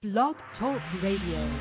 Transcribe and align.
Blog 0.00 0.36
Talk 0.60 0.80
Radio. 1.02 1.58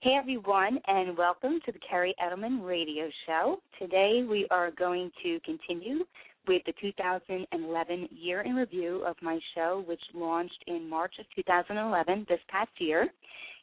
Hey 0.00 0.16
everyone, 0.18 0.78
and 0.86 1.18
welcome 1.18 1.60
to 1.66 1.70
the 1.72 1.78
Kerri 1.80 2.14
Edelman 2.18 2.66
Radio 2.66 3.10
Show. 3.26 3.58
Today 3.78 4.24
we 4.26 4.46
are 4.50 4.70
going 4.70 5.10
to 5.22 5.38
continue 5.40 6.06
with 6.48 6.62
the 6.64 6.72
2011 6.80 8.08
year 8.10 8.40
in 8.40 8.54
review 8.54 9.04
of 9.06 9.16
my 9.20 9.38
show, 9.54 9.84
which 9.86 10.00
launched 10.14 10.64
in 10.66 10.88
March 10.88 11.12
of 11.20 11.26
2011, 11.36 12.24
this 12.26 12.40
past 12.48 12.70
year. 12.78 13.08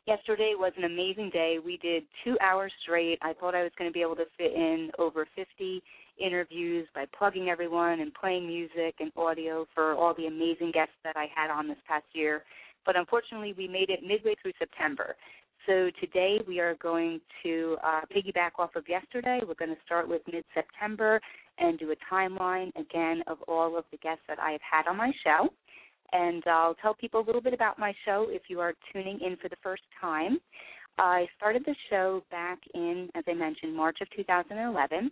Yesterday 0.06 0.54
was 0.56 0.74
an 0.78 0.84
amazing 0.84 1.32
day. 1.34 1.58
We 1.66 1.78
did 1.78 2.04
two 2.24 2.38
hours 2.42 2.72
straight. 2.84 3.18
I 3.24 3.34
thought 3.34 3.56
I 3.56 3.64
was 3.64 3.72
going 3.80 3.90
to 3.90 3.94
be 3.94 4.04
able 4.04 4.18
to 4.18 4.26
fit 4.38 4.54
in 4.54 4.92
over 5.00 5.28
50 5.36 5.82
interviews 6.20 6.88
by 6.94 7.06
plugging 7.18 7.50
everyone 7.50 8.00
and 8.00 8.14
playing 8.14 8.48
music 8.48 8.96
and 9.00 9.12
audio 9.16 9.66
for 9.74 9.94
all 9.94 10.14
the 10.16 10.28
amazing 10.28 10.72
guests 10.74 10.96
that 11.04 11.16
I 11.18 11.28
had 11.34 11.50
on 11.50 11.68
this 11.68 11.78
past 11.88 12.06
year. 12.14 12.44
But 12.86 12.96
unfortunately, 12.96 13.54
we 13.58 13.68
made 13.68 13.90
it 13.90 14.00
midway 14.04 14.36
through 14.42 14.54
September. 14.58 15.16
So 15.68 15.92
today 16.00 16.40
we 16.48 16.60
are 16.60 16.76
going 16.76 17.22
to 17.44 17.78
uh, 17.84 18.02
piggyback 18.16 18.52
off 18.58 18.76
of 18.76 18.90
yesterday. 18.90 19.42
We're 19.48 19.54
going 19.54 19.76
to 19.76 19.82
start 19.86 20.10
with 20.10 20.22
mid 20.32 20.44
September 20.56 21.22
and 21.60 21.78
do 21.78 21.92
a 21.92 22.14
timeline 22.14 22.76
again 22.76 23.22
of 23.28 23.38
all 23.48 23.78
of 23.78 23.86
the 23.92 23.98
guests 23.98 24.24
that 24.28 24.40
I 24.40 24.52
have 24.54 24.62
had 24.62 24.88
on 24.90 24.98
my 24.98 25.12
show. 25.24 25.50
And 26.14 26.44
I'll 26.48 26.74
tell 26.76 26.96
people 26.96 27.22
a 27.22 27.26
little 27.26 27.42
bit 27.42 27.54
about 27.54 27.78
my 27.78 27.94
show 28.06 28.28
if 28.30 28.44
you 28.48 28.60
are 28.60 28.74
tuning 28.92 29.20
in 29.22 29.38
for 29.38 29.50
the 29.50 29.56
first 29.62 29.84
time. 30.00 30.40
I 30.98 31.28
started 31.38 31.64
the 31.66 31.76
show 31.90 32.24
back 32.32 32.60
in, 32.74 33.10
as 33.16 33.24
I 33.28 33.34
mentioned, 33.34 33.76
March 33.76 34.00
of 34.02 34.10
2011. 34.16 35.12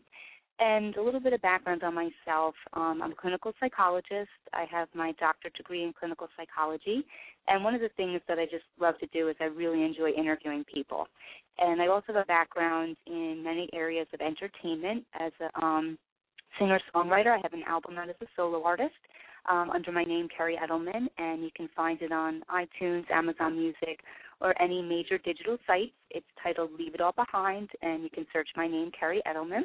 And 0.59 0.95
a 0.97 1.01
little 1.01 1.21
bit 1.21 1.31
of 1.31 1.41
background 1.41 1.83
on 1.83 1.95
myself. 1.95 2.53
Um, 2.73 3.01
I'm 3.01 3.13
a 3.13 3.15
clinical 3.15 3.53
psychologist. 3.59 4.29
I 4.53 4.65
have 4.69 4.89
my 4.93 5.13
doctorate 5.13 5.53
degree 5.53 5.83
in 5.83 5.93
clinical 5.93 6.27
psychology. 6.35 7.05
And 7.47 7.63
one 7.63 7.75
of 7.75 7.81
the 7.81 7.89
things 7.95 8.19
that 8.27 8.39
I 8.39 8.45
just 8.45 8.65
love 8.79 8.99
to 8.99 9.07
do 9.07 9.29
is 9.29 9.37
I 9.39 9.45
really 9.45 9.83
enjoy 9.83 10.11
interviewing 10.11 10.65
people. 10.71 11.07
And 11.59 11.81
I 11.81 11.87
also 11.87 12.07
have 12.07 12.23
a 12.23 12.25
background 12.25 12.97
in 13.07 13.41
many 13.43 13.69
areas 13.73 14.07
of 14.13 14.19
entertainment 14.19 15.05
as 15.19 15.31
a 15.39 15.65
um, 15.65 15.97
singer 16.57 16.79
songwriter. 16.93 17.37
I 17.37 17.39
have 17.41 17.53
an 17.53 17.63
album 17.67 17.97
out 17.97 18.09
as 18.09 18.15
a 18.21 18.25
solo 18.35 18.63
artist 18.63 18.95
um, 19.49 19.69
under 19.69 19.91
my 19.91 20.03
name, 20.03 20.27
Kerri 20.27 20.55
Edelman, 20.57 21.07
and 21.17 21.43
you 21.43 21.49
can 21.55 21.69
find 21.75 22.01
it 22.01 22.11
on 22.11 22.43
iTunes, 22.51 23.09
Amazon 23.11 23.57
Music, 23.57 24.01
or 24.41 24.59
any 24.61 24.81
major 24.81 25.17
digital 25.17 25.57
sites. 25.65 25.91
It's 26.11 26.25
titled 26.41 26.71
Leave 26.77 26.95
It 26.95 27.01
All 27.01 27.13
Behind, 27.13 27.69
and 27.81 28.03
you 28.03 28.09
can 28.09 28.25
search 28.31 28.49
my 28.55 28.67
name, 28.67 28.91
Kerri 28.91 29.19
Edelman. 29.27 29.63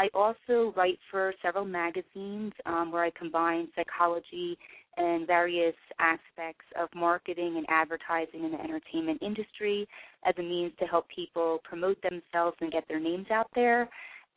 I 0.00 0.08
also 0.14 0.72
write 0.78 0.98
for 1.10 1.34
several 1.42 1.66
magazines 1.66 2.54
um, 2.64 2.90
where 2.90 3.04
I 3.04 3.10
combine 3.10 3.68
psychology 3.76 4.56
and 4.96 5.26
various 5.26 5.74
aspects 5.98 6.64
of 6.80 6.88
marketing 6.94 7.56
and 7.58 7.66
advertising 7.68 8.44
in 8.44 8.52
the 8.52 8.60
entertainment 8.60 9.20
industry 9.20 9.86
as 10.24 10.32
a 10.38 10.42
means 10.42 10.72
to 10.78 10.86
help 10.86 11.06
people 11.14 11.60
promote 11.64 11.98
themselves 12.00 12.56
and 12.62 12.72
get 12.72 12.88
their 12.88 12.98
names 12.98 13.26
out 13.30 13.48
there. 13.54 13.90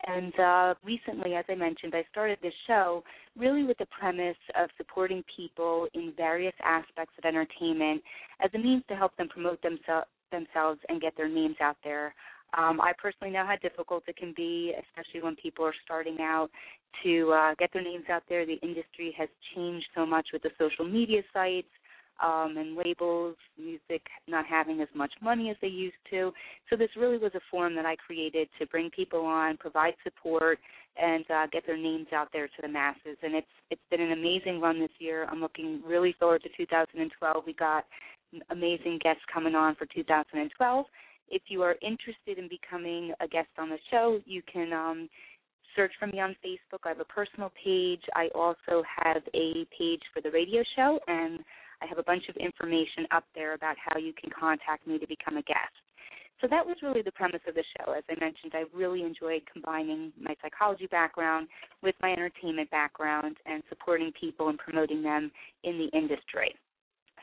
And 0.06 0.38
uh, 0.38 0.74
recently, 0.84 1.34
as 1.34 1.46
I 1.48 1.54
mentioned, 1.54 1.94
I 1.94 2.04
started 2.10 2.36
this 2.42 2.52
show 2.66 3.02
really 3.34 3.64
with 3.64 3.78
the 3.78 3.86
premise 3.86 4.36
of 4.60 4.68
supporting 4.76 5.24
people 5.34 5.88
in 5.94 6.12
various 6.14 6.54
aspects 6.62 7.14
of 7.16 7.24
entertainment 7.24 8.02
as 8.44 8.50
a 8.52 8.58
means 8.58 8.82
to 8.88 8.96
help 8.96 9.16
them 9.16 9.30
promote 9.30 9.62
themse- 9.62 10.04
themselves 10.30 10.80
and 10.90 11.00
get 11.00 11.16
their 11.16 11.28
names 11.28 11.56
out 11.62 11.78
there. 11.82 12.14
Um, 12.56 12.80
I 12.80 12.92
personally 13.00 13.32
know 13.32 13.44
how 13.44 13.56
difficult 13.60 14.04
it 14.06 14.16
can 14.16 14.32
be, 14.36 14.72
especially 14.88 15.22
when 15.22 15.36
people 15.36 15.64
are 15.64 15.74
starting 15.84 16.18
out, 16.20 16.50
to 17.02 17.32
uh, 17.32 17.54
get 17.58 17.72
their 17.72 17.82
names 17.82 18.04
out 18.10 18.22
there. 18.28 18.46
The 18.46 18.60
industry 18.62 19.14
has 19.18 19.28
changed 19.54 19.86
so 19.94 20.06
much 20.06 20.28
with 20.32 20.42
the 20.42 20.50
social 20.58 20.84
media 20.84 21.22
sites 21.32 21.68
um, 22.22 22.56
and 22.56 22.76
labels, 22.76 23.36
music 23.58 24.02
not 24.28 24.46
having 24.46 24.80
as 24.80 24.88
much 24.94 25.12
money 25.20 25.50
as 25.50 25.56
they 25.60 25.68
used 25.68 25.96
to. 26.10 26.32
So 26.70 26.76
this 26.76 26.90
really 26.96 27.18
was 27.18 27.32
a 27.34 27.40
forum 27.50 27.74
that 27.76 27.86
I 27.86 27.96
created 27.96 28.48
to 28.60 28.66
bring 28.66 28.90
people 28.90 29.24
on, 29.24 29.56
provide 29.56 29.94
support, 30.04 30.58
and 30.96 31.24
uh, 31.30 31.46
get 31.52 31.66
their 31.66 31.76
names 31.76 32.06
out 32.14 32.28
there 32.32 32.46
to 32.46 32.62
the 32.62 32.68
masses. 32.68 33.16
And 33.22 33.34
it's 33.34 33.46
it's 33.70 33.82
been 33.90 34.00
an 34.00 34.12
amazing 34.12 34.60
run 34.60 34.78
this 34.78 34.90
year. 34.98 35.26
I'm 35.28 35.40
looking 35.40 35.82
really 35.84 36.14
forward 36.18 36.42
to 36.42 36.48
2012. 36.56 37.44
We 37.46 37.52
got 37.54 37.84
amazing 38.50 39.00
guests 39.02 39.22
coming 39.32 39.54
on 39.54 39.74
for 39.74 39.86
2012. 39.86 40.86
If 41.28 41.42
you 41.48 41.62
are 41.62 41.76
interested 41.82 42.38
in 42.38 42.48
becoming 42.48 43.12
a 43.20 43.28
guest 43.28 43.48
on 43.58 43.70
the 43.70 43.78
show, 43.90 44.20
you 44.26 44.42
can 44.50 44.72
um, 44.72 45.08
search 45.74 45.92
for 45.98 46.06
me 46.06 46.20
on 46.20 46.36
Facebook. 46.44 46.80
I 46.84 46.88
have 46.88 47.00
a 47.00 47.04
personal 47.04 47.50
page. 47.62 48.02
I 48.14 48.28
also 48.34 48.82
have 49.04 49.22
a 49.34 49.66
page 49.76 50.02
for 50.12 50.20
the 50.22 50.30
radio 50.30 50.62
show, 50.76 50.98
and 51.08 51.40
I 51.82 51.86
have 51.86 51.98
a 51.98 52.02
bunch 52.02 52.24
of 52.28 52.36
information 52.36 53.06
up 53.10 53.24
there 53.34 53.54
about 53.54 53.76
how 53.78 53.98
you 53.98 54.12
can 54.12 54.30
contact 54.30 54.86
me 54.86 54.98
to 54.98 55.06
become 55.06 55.36
a 55.36 55.42
guest. 55.42 55.74
So 56.40 56.48
that 56.48 56.66
was 56.66 56.76
really 56.82 57.02
the 57.02 57.12
premise 57.12 57.40
of 57.48 57.54
the 57.54 57.64
show. 57.78 57.92
As 57.92 58.04
I 58.10 58.18
mentioned, 58.20 58.52
I 58.54 58.64
really 58.76 59.02
enjoyed 59.02 59.42
combining 59.50 60.12
my 60.20 60.34
psychology 60.42 60.86
background 60.86 61.48
with 61.82 61.94
my 62.02 62.12
entertainment 62.12 62.70
background 62.70 63.36
and 63.46 63.62
supporting 63.68 64.12
people 64.20 64.48
and 64.48 64.58
promoting 64.58 65.02
them 65.02 65.30
in 65.62 65.78
the 65.78 65.96
industry. 65.96 66.54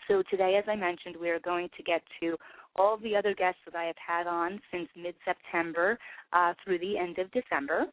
So 0.08 0.24
today, 0.30 0.56
as 0.58 0.64
I 0.68 0.76
mentioned, 0.76 1.16
we 1.20 1.30
are 1.30 1.40
going 1.40 1.70
to 1.78 1.84
get 1.84 2.02
to 2.22 2.36
all 2.76 2.98
the 2.98 3.16
other 3.16 3.34
guests 3.34 3.62
that 3.66 3.76
I 3.76 3.86
have 3.86 3.96
had 4.06 4.28
on 4.28 4.60
since 4.72 4.88
mid 4.96 5.16
September 5.26 5.98
uh, 6.34 6.54
through 6.64 6.80
the 6.80 6.98
end 6.98 7.18
of 7.20 7.32
December 7.32 7.88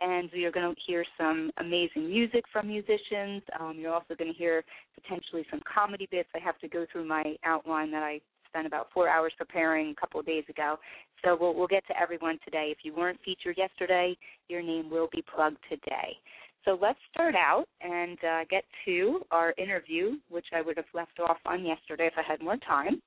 and 0.00 0.28
we 0.32 0.44
are 0.44 0.50
going 0.50 0.74
to 0.74 0.80
hear 0.86 1.04
some 1.18 1.50
amazing 1.58 2.08
music 2.08 2.44
from 2.52 2.68
musicians. 2.68 3.42
Um, 3.58 3.76
you're 3.78 3.94
also 3.94 4.14
going 4.18 4.32
to 4.32 4.38
hear 4.38 4.64
potentially 5.00 5.46
some 5.50 5.60
comedy 5.72 6.08
bits. 6.10 6.28
I 6.34 6.40
have 6.40 6.58
to 6.60 6.68
go 6.68 6.86
through 6.90 7.06
my 7.06 7.36
outline 7.44 7.90
that 7.92 8.02
I 8.02 8.20
spent 8.48 8.66
about 8.66 8.88
four 8.92 9.08
hours 9.08 9.32
preparing 9.36 9.90
a 9.90 10.00
couple 10.00 10.20
of 10.20 10.26
days 10.26 10.44
ago. 10.48 10.76
So 11.24 11.36
we'll, 11.40 11.54
we'll 11.54 11.68
get 11.68 11.86
to 11.88 12.00
everyone 12.00 12.38
today. 12.44 12.68
If 12.70 12.78
you 12.82 12.94
weren't 12.94 13.18
featured 13.24 13.56
yesterday, 13.56 14.16
your 14.48 14.62
name 14.62 14.90
will 14.90 15.08
be 15.12 15.24
plugged 15.34 15.58
today. 15.68 16.16
So 16.64 16.78
let's 16.80 16.98
start 17.12 17.34
out 17.34 17.66
and 17.82 18.18
uh, 18.24 18.40
get 18.50 18.64
to 18.86 19.20
our 19.30 19.54
interview, 19.58 20.12
which 20.30 20.46
I 20.54 20.62
would 20.62 20.76
have 20.76 20.86
left 20.94 21.20
off 21.20 21.36
on 21.44 21.64
yesterday 21.64 22.06
if 22.06 22.14
I 22.16 22.22
had 22.26 22.42
more 22.42 22.56
time. 22.56 23.02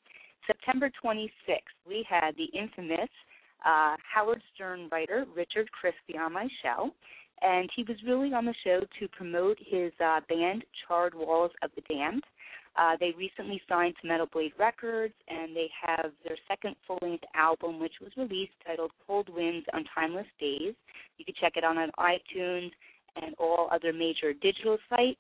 September 0.48 0.90
26th, 1.04 1.30
we 1.88 2.06
had 2.10 2.36
the 2.38 2.46
infamous 2.58 3.10
uh, 3.66 3.96
Howard 4.14 4.42
Stern 4.56 4.88
writer 4.92 5.26
Richard 5.36 5.70
Christy 5.72 6.18
on 6.18 6.34
my 6.34 6.48
show, 6.64 6.92
and 7.42 7.70
he 7.76 7.84
was 7.84 7.98
really 8.06 8.34
on 8.34 8.46
the 8.46 8.56
show 8.64 8.82
to 9.00 9.08
promote 9.10 9.58
his 9.60 9.92
uh, 10.04 10.22
band 10.30 10.64
Charred 10.88 11.14
Walls 11.14 11.52
of 11.62 11.72
the 11.76 11.82
Damned. 11.82 12.24
Uh, 12.78 12.96
they 13.00 13.12
recently 13.18 13.60
signed 13.68 13.96
to 14.02 14.08
Metal 14.08 14.28
Blade 14.32 14.54
Records, 14.60 15.14
and 15.28 15.56
they 15.56 15.68
have 15.82 16.12
their 16.24 16.38
second 16.48 16.76
full-length 16.86 17.24
album, 17.36 17.80
which 17.80 17.94
was 18.02 18.12
released, 18.16 18.54
titled 18.66 18.92
"Cold 19.06 19.30
Winds 19.30 19.66
on 19.74 19.84
Timeless 19.96 20.28
Days." 20.40 20.76
You 21.18 21.26
can 21.26 21.34
check 21.42 21.54
it 21.56 21.64
out 21.64 21.78
on 21.78 21.92
iTunes 22.00 22.72
and 23.16 23.34
all 23.40 23.68
other 23.72 23.92
major 23.92 24.32
digital 24.34 24.78
sites. 24.90 25.20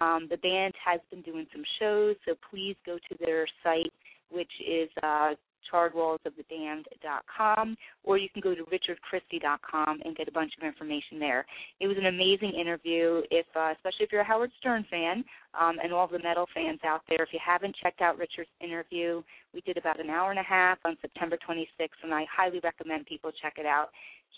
Um, 0.00 0.26
the 0.30 0.38
band 0.38 0.74
has 0.84 1.00
been 1.10 1.22
doing 1.22 1.46
some 1.52 1.64
shows, 1.78 2.16
so 2.24 2.34
please 2.50 2.76
go 2.84 2.96
to 2.96 3.16
their 3.24 3.46
site, 3.62 3.92
which 4.30 4.50
is 4.66 4.88
uh, 5.02 5.34
charredwallsofthedamned.com, 5.72 7.76
or 8.04 8.18
you 8.18 8.28
can 8.28 8.40
go 8.40 8.54
to 8.54 8.62
richardchristy.com 8.64 10.00
and 10.04 10.14
get 10.16 10.28
a 10.28 10.32
bunch 10.32 10.52
of 10.58 10.64
information 10.66 11.18
there. 11.18 11.44
It 11.80 11.88
was 11.88 11.96
an 11.98 12.06
amazing 12.06 12.52
interview, 12.58 13.20
if 13.30 13.44
uh, 13.56 13.74
especially 13.74 14.04
if 14.04 14.12
you're 14.12 14.22
a 14.22 14.24
Howard 14.24 14.52
Stern 14.58 14.86
fan 14.90 15.22
um, 15.60 15.76
and 15.82 15.92
all 15.92 16.06
the 16.06 16.20
metal 16.20 16.46
fans 16.54 16.78
out 16.84 17.02
there. 17.08 17.22
If 17.22 17.32
you 17.32 17.40
haven't 17.44 17.74
checked 17.82 18.00
out 18.00 18.16
Richard's 18.18 18.48
interview, 18.60 19.22
we 19.54 19.60
did 19.62 19.76
about 19.76 20.00
an 20.00 20.08
hour 20.10 20.30
and 20.30 20.38
a 20.38 20.44
half 20.44 20.78
on 20.84 20.96
September 21.00 21.36
26th, 21.48 21.88
and 22.02 22.14
I 22.14 22.26
highly 22.34 22.60
recommend 22.62 23.06
people 23.06 23.32
check 23.42 23.54
it 23.58 23.66
out. 23.66 23.88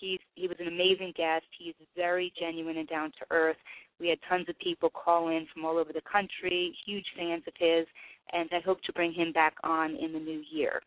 He's 0.00 0.20
he 0.34 0.47
was 0.47 0.56
an 0.60 0.69
amazing 0.69 1.12
guest. 1.16 1.47
He's 1.59 1.75
very 1.97 2.32
genuine 2.38 2.76
and 2.78 2.88
down 2.88 3.10
to 3.19 3.26
earth. 3.31 3.56
We 3.99 4.09
had 4.09 4.19
tons 4.28 4.49
of 4.49 4.56
people 4.60 4.91
call 4.91 5.28
in 5.28 5.47
from 5.53 5.65
all 5.65 5.76
over 5.76 5.93
the 5.93 6.03
country, 6.10 6.72
huge 6.87 7.06
fans 7.16 7.43
of 7.49 7.55
his, 7.59 7.84
and 8.32 8.48
I 8.52 8.60
hope 8.64 8.82
to 8.82 8.92
bring 8.92 9.12
him 9.12 9.32
back 9.32 9.54
on 9.62 9.96
in 9.96 10.12
the 10.12 10.19
new 10.19 10.42
year. 10.50 10.80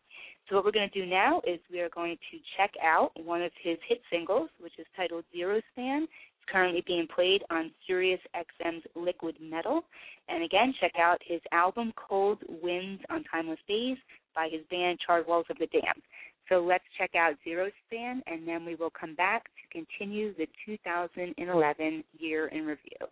So 0.48 0.56
what 0.56 0.64
we're 0.64 0.72
going 0.72 0.90
to 0.90 1.00
do 1.00 1.06
now 1.06 1.40
is 1.46 1.60
we 1.70 1.80
are 1.80 1.88
going 1.90 2.16
to 2.30 2.38
check 2.56 2.72
out 2.82 3.12
one 3.22 3.42
of 3.42 3.52
his 3.62 3.78
hit 3.88 4.00
singles, 4.10 4.50
which 4.60 4.72
is 4.78 4.86
titled 4.96 5.24
Zero 5.34 5.60
Span. 5.72 6.02
It's 6.02 6.50
currently 6.52 6.82
being 6.86 7.06
played 7.14 7.42
on 7.50 7.70
Sirius 7.86 8.20
XM's 8.34 8.82
Liquid 8.96 9.36
Metal. 9.40 9.82
And 10.28 10.42
again, 10.42 10.74
check 10.80 10.92
out 10.98 11.20
his 11.24 11.40
album 11.52 11.92
Cold 11.96 12.38
Winds 12.62 13.02
on 13.08 13.24
Timeless 13.30 13.60
Days 13.68 13.96
by 14.34 14.48
his 14.50 14.62
band 14.70 14.98
Charred 15.06 15.26
Walls 15.26 15.46
of 15.48 15.58
the 15.58 15.66
Damned. 15.66 16.02
So 16.48 16.56
let's 16.56 16.84
check 16.98 17.14
out 17.14 17.34
Zero 17.44 17.70
Span, 17.86 18.22
and 18.26 18.46
then 18.46 18.64
we 18.64 18.74
will 18.74 18.90
come 18.90 19.14
back 19.14 19.44
to 19.44 19.78
continue 19.78 20.34
the 20.34 20.48
2011 20.66 22.04
year 22.18 22.48
in 22.48 22.66
review. 22.66 23.06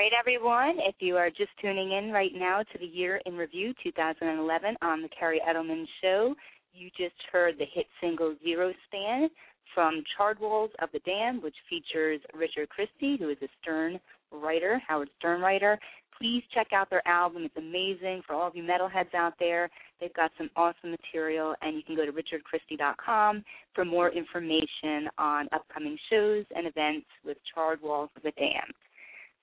Right, 0.00 0.12
everyone. 0.18 0.78
If 0.78 0.94
you 1.00 1.18
are 1.18 1.28
just 1.28 1.50
tuning 1.60 1.92
in 1.92 2.10
right 2.10 2.30
now 2.34 2.62
to 2.62 2.78
the 2.78 2.86
Year 2.86 3.20
in 3.26 3.34
Review 3.34 3.74
2011 3.82 4.76
on 4.80 5.02
the 5.02 5.10
Kerri 5.10 5.36
Edelman 5.46 5.84
Show, 6.00 6.34
you 6.72 6.88
just 6.96 7.16
heard 7.30 7.56
the 7.58 7.66
hit 7.70 7.84
single 8.00 8.34
Zero 8.42 8.72
Span 8.86 9.28
from 9.74 10.02
Charred 10.16 10.40
Walls 10.40 10.70
of 10.80 10.88
the 10.94 11.00
Damned, 11.00 11.42
which 11.42 11.54
features 11.68 12.18
Richard 12.34 12.70
Christy, 12.70 13.18
who 13.18 13.28
is 13.28 13.36
a 13.42 13.48
Stern 13.60 14.00
writer, 14.32 14.80
Howard 14.88 15.10
Stern 15.18 15.42
writer. 15.42 15.78
Please 16.18 16.42
check 16.54 16.68
out 16.72 16.88
their 16.88 17.06
album. 17.06 17.44
It's 17.44 17.56
amazing 17.58 18.22
for 18.26 18.32
all 18.32 18.48
of 18.48 18.56
you 18.56 18.62
metalheads 18.62 19.14
out 19.14 19.34
there. 19.38 19.68
They've 20.00 20.14
got 20.14 20.30
some 20.38 20.48
awesome 20.56 20.92
material, 20.92 21.54
and 21.60 21.76
you 21.76 21.82
can 21.82 21.94
go 21.94 22.06
to 22.06 22.12
richardchristy.com 22.12 23.44
for 23.74 23.84
more 23.84 24.08
information 24.08 25.10
on 25.18 25.46
upcoming 25.52 25.98
shows 26.08 26.46
and 26.56 26.66
events 26.66 27.06
with 27.22 27.36
Charred 27.54 27.82
Walls 27.82 28.08
of 28.16 28.22
the 28.22 28.32
Damned. 28.38 28.72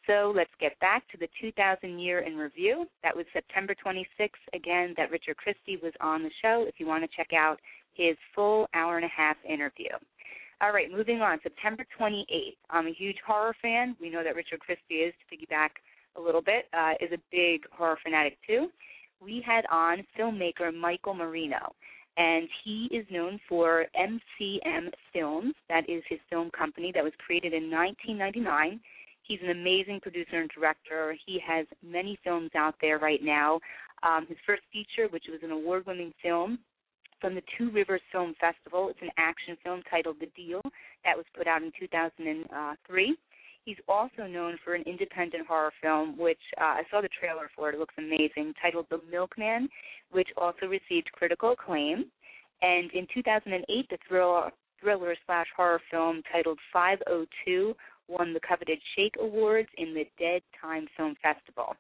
So 0.08 0.32
let's 0.34 0.52
get 0.60 0.80
back 0.80 1.04
to 1.12 1.18
the 1.18 1.28
2000 1.42 2.00
year 2.00 2.20
in 2.20 2.38
review. 2.38 2.86
That 3.04 3.16
was 3.16 3.26
September 3.34 3.76
26th, 3.86 4.30
again, 4.54 4.94
that 4.96 5.12
Richard 5.12 5.36
Christy 5.36 5.78
was 5.84 5.92
on 6.00 6.24
the 6.24 6.32
show 6.42 6.66
if 6.68 6.76
you 6.78 6.88
want 6.88 7.04
to 7.04 7.16
check 7.16 7.34
out 7.34 7.60
his 7.94 8.16
full 8.34 8.68
hour 8.74 8.96
and 8.96 9.06
a 9.06 9.10
half 9.10 9.36
interview. 9.48 9.90
All 10.62 10.72
right, 10.72 10.92
moving 10.92 11.22
on. 11.22 11.40
September 11.44 11.86
28th. 12.00 12.56
I'm 12.70 12.88
a 12.88 12.94
huge 12.94 13.18
horror 13.26 13.54
fan. 13.62 13.96
We 14.02 14.10
know 14.10 14.24
that 14.24 14.36
Richard 14.36 14.62
Christy 14.62 14.96
is, 14.96 15.14
to 15.20 15.36
piggyback 15.36 15.70
a 16.16 16.22
little 16.22 16.42
bit, 16.42 16.66
uh, 16.74 16.94
is 17.02 17.12
a 17.12 17.22
big 17.32 17.62
horror 17.72 18.00
fanatic 18.04 18.38
too. 18.48 18.68
We 19.22 19.44
had 19.46 19.66
on 19.72 20.06
filmmaker 20.18 20.74
Michael 20.74 21.14
Marino, 21.16 21.76
and 22.18 22.48
he 22.64 22.88
is 22.92 23.06
known 23.12 23.40
for 23.48 23.86
MCM 24.00 24.90
Films. 25.14 25.54
That 25.70 25.88
is 25.90 26.02
his 26.10 26.20
film 26.30 26.50
company 26.58 26.92
that 26.96 27.04
was 27.04 27.14
created 27.24 27.54
in 27.54 27.70
1999. 27.70 28.80
He's 29.28 29.40
an 29.44 29.50
amazing 29.50 30.00
producer 30.02 30.40
and 30.40 30.50
director. 30.50 31.16
He 31.26 31.40
has 31.46 31.66
many 31.84 32.18
films 32.24 32.52
out 32.56 32.76
there 32.82 32.98
right 33.00 33.22
now. 33.22 33.60
Um, 34.04 34.26
his 34.28 34.38
first 34.46 34.64
feature, 34.72 35.10
which 35.10 35.26
was 35.30 35.40
an 35.44 35.52
award 35.52 35.86
winning 35.86 36.14
film, 36.22 36.60
from 37.20 37.36
the 37.36 37.42
Two 37.58 37.72
Rivers 37.72 38.02
Film 38.12 38.36
Festival. 38.40 38.90
It's 38.90 39.02
an 39.02 39.10
action 39.18 39.58
film 39.64 39.82
titled 39.90 40.18
The 40.20 40.30
Deal 40.36 40.62
that 41.04 41.18
was 41.18 41.26
put 41.36 41.48
out 41.48 41.64
in 41.64 41.72
2003. 41.80 43.18
He's 43.66 43.78
also 43.90 44.28
known 44.28 44.58
for 44.64 44.76
an 44.76 44.84
independent 44.84 45.46
horror 45.46 45.74
film, 45.82 46.18
which 46.18 46.40
uh, 46.62 46.64
I 46.64 46.84
saw 46.90 47.02
the 47.02 47.10
trailer 47.20 47.50
for. 47.54 47.70
It 47.70 47.80
looks 47.80 47.96
amazing, 47.98 48.54
titled 48.62 48.86
The 48.90 49.02
Milkman, 49.12 49.68
which 50.12 50.30
also 50.38 50.68
received 50.68 51.12
critical 51.12 51.52
acclaim. 51.52 52.06
And 52.62 52.90
in 52.92 53.08
2008, 53.14 53.90
the 53.90 53.98
thriller, 54.08 54.52
thriller 54.80 55.16
slash 55.26 55.48
horror 55.56 55.82
film 55.92 56.22
titled 56.32 56.60
502 56.72 57.76
won 58.08 58.34
the 58.34 58.40
coveted 58.48 58.80
Shake 58.96 59.16
Awards 59.20 59.70
in 59.78 59.94
the 59.94 60.08
Dead 60.20 60.42
Time 60.60 60.88
Film 60.96 61.16
Festival. 61.22 61.76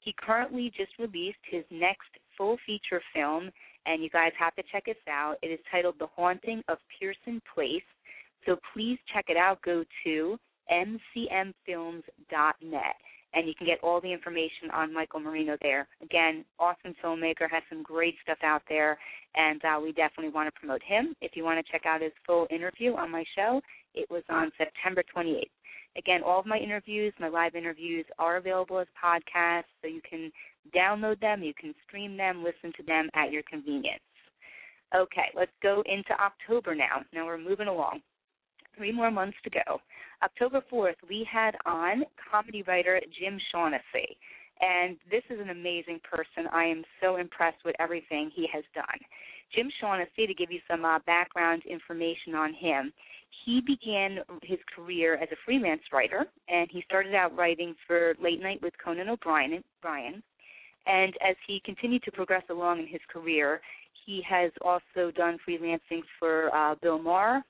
He 0.00 0.14
currently 0.18 0.72
just 0.76 0.92
released 0.98 1.38
his 1.48 1.64
next 1.70 2.08
full 2.36 2.58
feature 2.66 3.00
film, 3.14 3.50
and 3.86 4.02
you 4.02 4.10
guys 4.10 4.32
have 4.38 4.54
to 4.56 4.62
check 4.72 4.86
this 4.86 4.96
out. 5.08 5.36
It 5.42 5.48
is 5.48 5.60
titled 5.70 5.94
The 5.98 6.08
Haunting 6.16 6.62
of 6.68 6.78
Pearson 6.98 7.40
Place. 7.54 7.82
So 8.46 8.56
please 8.72 8.98
check 9.12 9.26
it 9.28 9.36
out. 9.36 9.60
Go 9.62 9.84
to 10.04 10.38
mcmfilms.net 10.70 12.96
and 13.34 13.48
you 13.48 13.54
can 13.54 13.66
get 13.66 13.78
all 13.82 14.00
the 14.00 14.12
information 14.12 14.70
on 14.72 14.92
Michael 14.92 15.20
Marino 15.20 15.56
there. 15.62 15.88
Again, 16.02 16.44
awesome 16.58 16.94
filmmaker, 17.02 17.50
has 17.50 17.62
some 17.68 17.82
great 17.82 18.14
stuff 18.22 18.38
out 18.42 18.62
there, 18.68 18.98
and 19.34 19.60
uh, 19.64 19.80
we 19.82 19.92
definitely 19.92 20.28
want 20.28 20.52
to 20.52 20.60
promote 20.60 20.82
him. 20.82 21.14
If 21.20 21.32
you 21.34 21.44
want 21.44 21.64
to 21.64 21.72
check 21.72 21.86
out 21.86 22.02
his 22.02 22.12
full 22.26 22.46
interview 22.50 22.94
on 22.94 23.10
my 23.10 23.24
show, 23.34 23.60
it 23.94 24.10
was 24.10 24.22
on 24.28 24.50
September 24.58 25.02
28th. 25.14 25.44
Again, 25.96 26.22
all 26.24 26.40
of 26.40 26.46
my 26.46 26.58
interviews, 26.58 27.12
my 27.20 27.28
live 27.28 27.54
interviews, 27.54 28.06
are 28.18 28.36
available 28.36 28.78
as 28.78 28.86
podcasts, 29.02 29.64
so 29.80 29.88
you 29.88 30.00
can 30.08 30.32
download 30.74 31.20
them, 31.20 31.42
you 31.42 31.52
can 31.58 31.74
stream 31.86 32.16
them, 32.16 32.42
listen 32.42 32.72
to 32.76 32.82
them 32.84 33.10
at 33.14 33.30
your 33.30 33.42
convenience. 33.48 34.00
Okay, 34.94 35.30
let's 35.34 35.52
go 35.62 35.82
into 35.86 36.12
October 36.20 36.74
now. 36.74 37.02
Now 37.12 37.26
we're 37.26 37.38
moving 37.38 37.68
along. 37.68 38.00
Three 38.76 38.92
more 38.92 39.10
months 39.10 39.36
to 39.44 39.50
go. 39.50 39.80
October 40.22 40.62
4th, 40.72 40.96
we 41.08 41.26
had 41.30 41.56
on 41.66 42.04
comedy 42.30 42.62
writer 42.62 43.00
Jim 43.18 43.38
Shaughnessy. 43.50 44.16
And 44.60 44.96
this 45.10 45.22
is 45.28 45.40
an 45.40 45.50
amazing 45.50 46.00
person. 46.08 46.48
I 46.52 46.64
am 46.64 46.84
so 47.02 47.16
impressed 47.16 47.64
with 47.64 47.74
everything 47.80 48.30
he 48.34 48.46
has 48.52 48.64
done. 48.74 48.98
Jim 49.54 49.70
Shaughnessy, 49.80 50.26
to 50.26 50.34
give 50.34 50.50
you 50.50 50.60
some 50.70 50.84
uh, 50.84 50.98
background 51.06 51.62
information 51.68 52.34
on 52.34 52.54
him, 52.54 52.92
he 53.44 53.60
began 53.60 54.18
his 54.42 54.58
career 54.74 55.16
as 55.16 55.28
a 55.32 55.36
freelance 55.44 55.82
writer, 55.92 56.26
and 56.48 56.68
he 56.70 56.82
started 56.82 57.14
out 57.14 57.36
writing 57.36 57.74
for 57.86 58.14
Late 58.22 58.42
Night 58.42 58.60
with 58.62 58.72
Conan 58.82 59.08
O'Brien. 59.08 59.62
Brian, 59.80 60.22
and 60.86 61.14
as 61.26 61.36
he 61.46 61.60
continued 61.64 62.02
to 62.04 62.12
progress 62.12 62.42
along 62.50 62.80
in 62.80 62.86
his 62.86 63.00
career, 63.12 63.60
he 64.06 64.22
has 64.28 64.50
also 64.62 65.10
done 65.14 65.38
freelancing 65.48 66.02
for 66.18 66.54
uh, 66.54 66.74
Bill 66.82 66.98
Maher. 66.98 67.42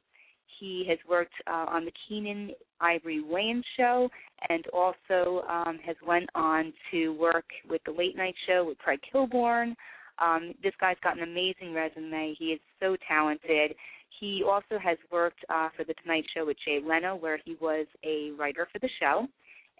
He 0.61 0.85
has 0.89 0.99
worked 1.09 1.33
uh, 1.47 1.67
on 1.69 1.85
the 1.85 1.93
Keenen 2.07 2.53
Ivory 2.81 3.23
Wayans 3.23 3.65
show, 3.77 4.09
and 4.49 4.65
also 4.69 5.45
um, 5.49 5.79
has 5.85 5.97
went 6.07 6.29
on 6.35 6.73
to 6.91 7.15
work 7.15 7.47
with 7.69 7.81
the 7.85 7.93
Late 7.93 8.17
Night 8.17 8.35
Show 8.47 8.65
with 8.67 8.79
Craig 8.79 9.01
Kilborn. 9.13 9.75
Um, 10.19 10.55
this 10.63 10.75
guy's 10.81 10.97
got 11.03 11.17
an 11.17 11.23
amazing 11.23 11.75
resume. 11.75 12.35
He 12.39 12.47
is 12.47 12.61
so 12.81 12.97
talented. 13.09 13.75
He 14.21 14.43
also 14.47 14.79
has 14.83 14.99
worked 15.11 15.41
uh, 15.49 15.69
for 15.77 15.85
The 15.85 15.95
Tonight 16.03 16.25
Show 16.35 16.47
with 16.47 16.57
Jay 16.65 16.81
Leno, 16.85 17.17
where 17.17 17.39
he 17.45 17.57
was 17.61 17.87
a 18.05 18.31
writer 18.39 18.69
for 18.73 18.79
the 18.79 18.91
show. 19.01 19.27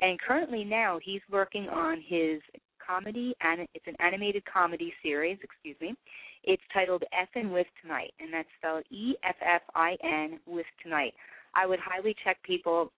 And 0.01 0.19
currently 0.21 0.65
now 0.65 0.99
he's 1.03 1.21
working 1.31 1.69
on 1.69 2.03
his 2.07 2.41
comedy, 2.85 3.35
and 3.41 3.69
it's 3.75 3.87
an 3.87 3.95
animated 4.01 4.43
comedy 4.53 4.93
series, 5.03 5.39
excuse 5.43 5.77
me. 5.81 5.95
It's 6.45 6.63
titled 6.75 7.05
Effin' 7.15 7.53
with 7.53 7.67
Tonight, 7.81 8.13
and 8.19 8.33
that's 8.33 8.49
spelled 8.59 8.85
E 8.91 9.15
F 9.25 9.37
F 9.41 9.63
I 9.75 9.97
N 10.03 10.41
with 10.47 10.67
Tonight. 10.83 11.15
I 11.55 11.67
would 11.67 11.79
highly 11.79 12.17
check 12.25 12.43
people 12.43 12.91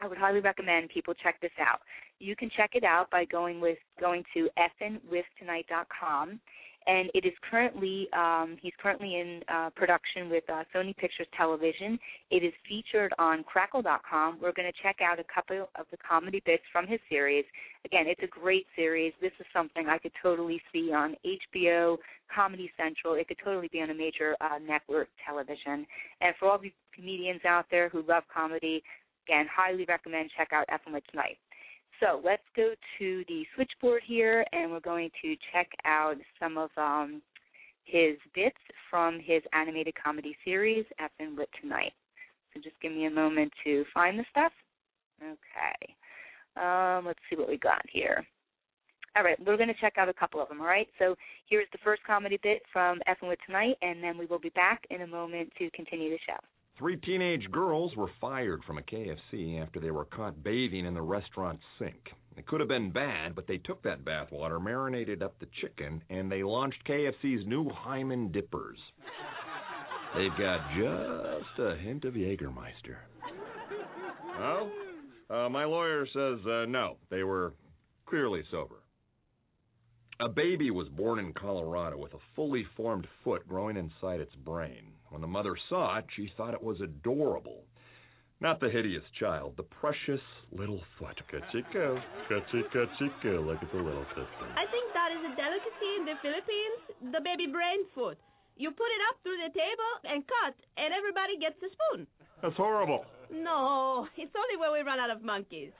I 0.00 0.06
would 0.06 0.18
highly 0.18 0.40
recommend 0.40 0.90
people 0.90 1.12
check 1.14 1.40
this 1.40 1.50
out. 1.60 1.80
You 2.20 2.36
can 2.36 2.50
check 2.56 2.70
it 2.74 2.84
out 2.84 3.10
by 3.10 3.24
going 3.24 3.60
with 3.60 3.78
going 4.00 4.22
to 4.34 4.48
effinwithtonight.com 4.56 6.40
and 6.86 7.10
it 7.14 7.26
is 7.26 7.32
currently 7.50 8.08
um, 8.16 8.56
he's 8.60 8.72
currently 8.80 9.16
in 9.16 9.40
uh, 9.52 9.70
production 9.76 10.30
with 10.30 10.44
uh, 10.48 10.64
Sony 10.74 10.96
Pictures 10.96 11.26
Television. 11.36 11.98
It 12.30 12.42
is 12.42 12.52
featured 12.68 13.12
on 13.18 13.44
Crackle.com. 13.44 14.38
We're 14.40 14.52
going 14.52 14.70
to 14.70 14.82
check 14.82 14.96
out 15.02 15.18
a 15.18 15.24
couple 15.32 15.68
of 15.78 15.86
the 15.90 15.96
comedy 15.96 16.42
bits 16.46 16.62
from 16.72 16.86
his 16.86 17.00
series. 17.10 17.44
Again, 17.84 18.04
it's 18.06 18.22
a 18.22 18.26
great 18.26 18.66
series. 18.74 19.12
This 19.20 19.32
is 19.38 19.46
something 19.52 19.88
I 19.88 19.98
could 19.98 20.12
totally 20.22 20.60
see 20.72 20.92
on 20.92 21.14
HBO, 21.54 21.98
Comedy 22.34 22.70
Central. 22.76 23.14
It 23.14 23.28
could 23.28 23.38
totally 23.44 23.68
be 23.70 23.82
on 23.82 23.90
a 23.90 23.94
major 23.94 24.36
uh, 24.40 24.58
network 24.58 25.08
television. 25.26 25.86
And 26.20 26.34
for 26.38 26.50
all 26.50 26.58
the 26.58 26.72
comedians 26.94 27.42
out 27.46 27.66
there 27.70 27.88
who 27.88 28.02
love 28.08 28.22
comedy, 28.34 28.82
again, 29.26 29.46
highly 29.54 29.84
recommend 29.86 30.30
check 30.36 30.48
out 30.52 30.66
Effin' 30.68 31.00
Tonight. 31.10 31.38
So 32.00 32.20
let's 32.24 32.42
go 32.54 32.74
to 32.98 33.24
the 33.26 33.44
switchboard 33.54 34.02
here, 34.06 34.44
and 34.52 34.70
we're 34.70 34.80
going 34.80 35.10
to 35.22 35.34
check 35.52 35.68
out 35.84 36.16
some 36.38 36.56
of 36.56 36.70
um, 36.76 37.20
his 37.84 38.16
bits 38.34 38.58
from 38.88 39.18
his 39.18 39.42
animated 39.52 39.94
comedy 40.02 40.36
series, 40.44 40.84
Effin' 41.00 41.36
Lit 41.36 41.48
Tonight. 41.60 41.92
So 42.54 42.60
just 42.60 42.80
give 42.80 42.92
me 42.92 43.06
a 43.06 43.10
moment 43.10 43.52
to 43.64 43.84
find 43.92 44.18
the 44.18 44.24
stuff. 44.30 44.52
Okay. 45.20 45.94
Um, 46.56 47.06
let's 47.06 47.18
see 47.28 47.36
what 47.36 47.48
we 47.48 47.58
got 47.58 47.82
here. 47.90 48.24
All 49.16 49.24
right, 49.24 49.38
we're 49.44 49.56
going 49.56 49.68
to 49.68 49.80
check 49.80 49.94
out 49.98 50.08
a 50.08 50.14
couple 50.14 50.40
of 50.40 50.48
them, 50.48 50.60
all 50.60 50.66
right? 50.66 50.86
So 50.98 51.16
here's 51.48 51.66
the 51.72 51.78
first 51.82 52.02
comedy 52.04 52.38
bit 52.42 52.62
from 52.72 53.00
Effin' 53.08 53.28
Lit 53.28 53.40
Tonight, 53.44 53.76
and 53.82 54.02
then 54.02 54.16
we 54.16 54.26
will 54.26 54.38
be 54.38 54.50
back 54.50 54.84
in 54.90 55.02
a 55.02 55.06
moment 55.06 55.50
to 55.58 55.68
continue 55.70 56.10
the 56.10 56.18
show. 56.24 56.38
Three 56.78 56.96
teenage 56.96 57.50
girls 57.50 57.96
were 57.96 58.10
fired 58.20 58.62
from 58.64 58.78
a 58.78 58.82
KFC 58.82 59.60
after 59.60 59.80
they 59.80 59.90
were 59.90 60.04
caught 60.04 60.44
bathing 60.44 60.86
in 60.86 60.94
the 60.94 61.02
restaurant 61.02 61.58
sink. 61.76 62.12
It 62.36 62.46
could 62.46 62.60
have 62.60 62.68
been 62.68 62.92
bad, 62.92 63.34
but 63.34 63.48
they 63.48 63.58
took 63.58 63.82
that 63.82 64.04
bathwater, 64.04 64.62
marinated 64.62 65.20
up 65.20 65.36
the 65.40 65.48
chicken, 65.60 66.00
and 66.08 66.30
they 66.30 66.44
launched 66.44 66.86
KFC's 66.86 67.44
new 67.46 67.68
Hyman 67.68 68.30
Dippers. 68.30 68.78
They've 70.16 70.38
got 70.38 70.60
just 70.76 71.58
a 71.58 71.76
hint 71.82 72.04
of 72.04 72.14
Jägermeister. 72.14 72.98
Well, 74.38 74.70
uh, 75.30 75.48
my 75.48 75.64
lawyer 75.64 76.06
says 76.06 76.46
uh, 76.46 76.64
no. 76.66 76.96
They 77.10 77.24
were 77.24 77.54
clearly 78.06 78.42
sober. 78.52 78.76
A 80.20 80.28
baby 80.28 80.70
was 80.70 80.88
born 80.88 81.18
in 81.18 81.32
Colorado 81.32 81.98
with 81.98 82.14
a 82.14 82.18
fully 82.36 82.64
formed 82.76 83.08
foot 83.24 83.48
growing 83.48 83.76
inside 83.76 84.20
its 84.20 84.34
brain. 84.36 84.92
When 85.10 85.20
the 85.20 85.26
mother 85.26 85.56
saw 85.68 85.98
it, 85.98 86.04
she 86.16 86.32
thought 86.36 86.54
it 86.54 86.62
was 86.62 86.80
adorable. 86.80 87.64
Not 88.40 88.60
the 88.60 88.70
hideous 88.70 89.02
child, 89.18 89.54
the 89.56 89.64
precious 89.64 90.20
little 90.52 90.80
foot. 90.98 91.18
Kachiko, 91.26 91.98
kachika, 92.30 92.86
chica, 92.98 93.34
look 93.42 93.58
at 93.60 93.72
the 93.72 93.82
little 93.82 94.06
sister. 94.14 94.46
I 94.54 94.62
think 94.70 94.92
that 94.94 95.10
is 95.10 95.22
a 95.26 95.34
delicacy 95.34 95.90
in 95.98 96.04
the 96.06 96.14
Philippines, 96.22 97.12
the 97.12 97.20
baby 97.20 97.50
brain 97.50 97.82
foot. 97.94 98.18
You 98.56 98.70
put 98.70 98.90
it 98.94 99.02
up 99.10 99.18
through 99.22 99.38
the 99.42 99.50
table 99.50 99.92
and 100.04 100.22
cut, 100.26 100.54
and 100.76 100.94
everybody 100.94 101.38
gets 101.38 101.58
a 101.62 101.70
spoon. 101.70 102.06
That's 102.42 102.54
horrible. 102.54 103.04
No, 103.32 104.06
it's 104.16 104.34
only 104.34 104.56
when 104.58 104.72
we 104.72 104.86
run 104.86 105.00
out 105.00 105.10
of 105.10 105.22
monkeys. 105.22 105.72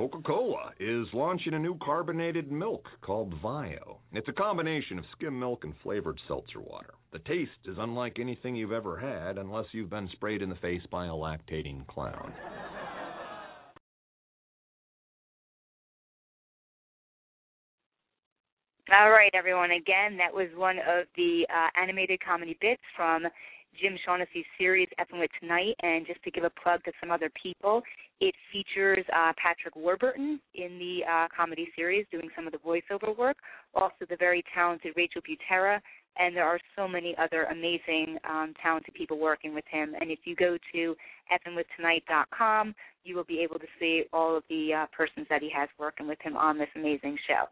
Coca 0.00 0.22
Cola 0.22 0.72
is 0.80 1.06
launching 1.12 1.52
a 1.52 1.58
new 1.58 1.76
carbonated 1.76 2.50
milk 2.50 2.86
called 3.02 3.34
Vio. 3.42 3.98
It's 4.14 4.30
a 4.30 4.32
combination 4.32 4.98
of 4.98 5.04
skim 5.14 5.38
milk 5.38 5.64
and 5.64 5.74
flavored 5.82 6.18
seltzer 6.26 6.60
water. 6.60 6.94
The 7.12 7.18
taste 7.18 7.50
is 7.66 7.76
unlike 7.78 8.18
anything 8.18 8.56
you've 8.56 8.72
ever 8.72 8.98
had 8.98 9.36
unless 9.36 9.66
you've 9.72 9.90
been 9.90 10.08
sprayed 10.12 10.40
in 10.40 10.48
the 10.48 10.54
face 10.54 10.80
by 10.90 11.04
a 11.04 11.10
lactating 11.10 11.86
clown. 11.86 12.32
All 18.90 19.10
right, 19.10 19.30
everyone. 19.34 19.72
Again, 19.72 20.16
that 20.16 20.32
was 20.32 20.48
one 20.56 20.78
of 20.78 21.04
the 21.14 21.46
uh, 21.50 21.78
animated 21.78 22.20
comedy 22.24 22.56
bits 22.58 22.80
from 22.96 23.26
Jim 23.80 23.96
Shaughnessy's 24.04 24.46
series 24.58 24.88
Effin' 24.98 25.18
with 25.18 25.30
Tonight. 25.40 25.74
And 25.82 26.06
just 26.06 26.22
to 26.24 26.30
give 26.30 26.44
a 26.44 26.50
plug 26.50 26.82
to 26.84 26.92
some 27.00 27.10
other 27.10 27.30
people, 27.40 27.82
it 28.20 28.34
features 28.52 29.04
uh, 29.14 29.32
Patrick 29.42 29.76
Warburton 29.76 30.40
in 30.54 30.78
the 30.78 31.00
uh, 31.10 31.28
comedy 31.34 31.68
series 31.76 32.06
doing 32.10 32.28
some 32.36 32.46
of 32.46 32.52
the 32.52 32.58
voiceover 32.58 33.16
work, 33.16 33.36
also 33.74 34.04
the 34.08 34.16
very 34.16 34.44
talented 34.54 34.92
Rachel 34.96 35.22
Butera, 35.22 35.80
and 36.18 36.36
there 36.36 36.44
are 36.44 36.58
so 36.76 36.88
many 36.88 37.14
other 37.18 37.44
amazing, 37.44 38.18
um, 38.28 38.52
talented 38.62 38.94
people 38.94 39.18
working 39.18 39.54
with 39.54 39.64
him. 39.70 39.94
And 39.98 40.10
if 40.10 40.20
you 40.24 40.34
go 40.36 40.58
to 40.72 40.96
effinwithtonight.com, 41.32 42.74
you 43.04 43.16
will 43.16 43.24
be 43.24 43.40
able 43.40 43.58
to 43.58 43.66
see 43.78 44.04
all 44.12 44.36
of 44.36 44.42
the 44.50 44.74
uh, 44.74 44.86
persons 44.94 45.26
that 45.30 45.40
he 45.40 45.50
has 45.56 45.68
working 45.78 46.06
with 46.06 46.20
him 46.20 46.36
on 46.36 46.58
this 46.58 46.68
amazing 46.76 47.16
show. 47.26 47.44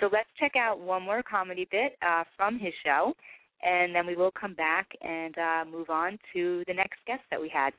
So 0.00 0.08
let's 0.12 0.28
check 0.38 0.52
out 0.56 0.80
one 0.80 1.02
more 1.02 1.22
comedy 1.22 1.68
bit 1.70 1.96
uh, 2.06 2.24
from 2.36 2.58
his 2.58 2.72
show, 2.84 3.14
and 3.62 3.94
then 3.94 4.06
we 4.06 4.16
will 4.16 4.30
come 4.30 4.54
back 4.54 4.88
and 5.02 5.36
uh, 5.38 5.64
move 5.70 5.90
on 5.90 6.18
to 6.32 6.64
the 6.66 6.74
next 6.74 6.98
guest 7.06 7.22
that 7.30 7.40
we 7.40 7.48
had. 7.48 7.72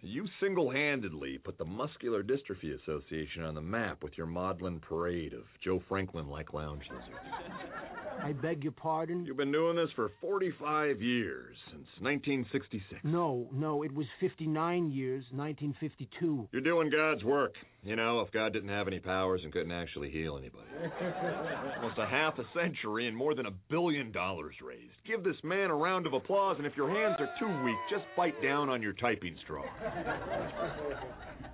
You 0.00 0.28
single 0.40 0.70
handedly 0.70 1.38
put 1.38 1.58
the 1.58 1.64
Muscular 1.64 2.22
Dystrophy 2.22 2.80
Association 2.80 3.42
on 3.42 3.56
the 3.56 3.60
map 3.60 4.04
with 4.04 4.16
your 4.16 4.28
maudlin 4.28 4.78
parade 4.78 5.32
of 5.32 5.42
Joe 5.64 5.82
Franklin 5.88 6.28
like 6.28 6.52
lounge 6.52 6.84
lizards. 6.88 7.18
I 8.22 8.32
beg 8.32 8.62
your 8.64 8.72
pardon? 8.72 9.24
You've 9.24 9.36
been 9.36 9.52
doing 9.52 9.76
this 9.76 9.90
for 9.94 10.10
45 10.20 11.00
years, 11.00 11.56
since 11.70 11.86
1966. 12.00 13.00
No, 13.04 13.48
no, 13.52 13.82
it 13.82 13.94
was 13.94 14.06
59 14.20 14.90
years, 14.90 15.24
1952. 15.30 16.48
You're 16.50 16.62
doing 16.62 16.90
God's 16.90 17.22
work. 17.22 17.54
You 17.84 17.94
know, 17.94 18.20
if 18.20 18.32
God 18.32 18.52
didn't 18.52 18.70
have 18.70 18.88
any 18.88 18.98
powers 18.98 19.40
and 19.44 19.52
couldn't 19.52 19.70
actually 19.70 20.10
heal 20.10 20.36
anybody. 20.36 20.66
Almost 21.76 21.98
a 21.98 22.06
half 22.06 22.38
a 22.38 22.44
century 22.58 23.06
and 23.06 23.16
more 23.16 23.34
than 23.34 23.46
a 23.46 23.52
billion 23.70 24.10
dollars 24.10 24.56
raised. 24.64 24.94
Give 25.06 25.22
this 25.22 25.36
man 25.44 25.70
a 25.70 25.74
round 25.74 26.06
of 26.06 26.12
applause, 26.12 26.56
and 26.58 26.66
if 26.66 26.76
your 26.76 26.90
hands 26.90 27.16
are 27.20 27.30
too 27.38 27.64
weak, 27.64 27.76
just 27.88 28.04
bite 28.16 28.40
down 28.42 28.68
on 28.68 28.82
your 28.82 28.94
typing 28.94 29.36
straw. 29.44 29.64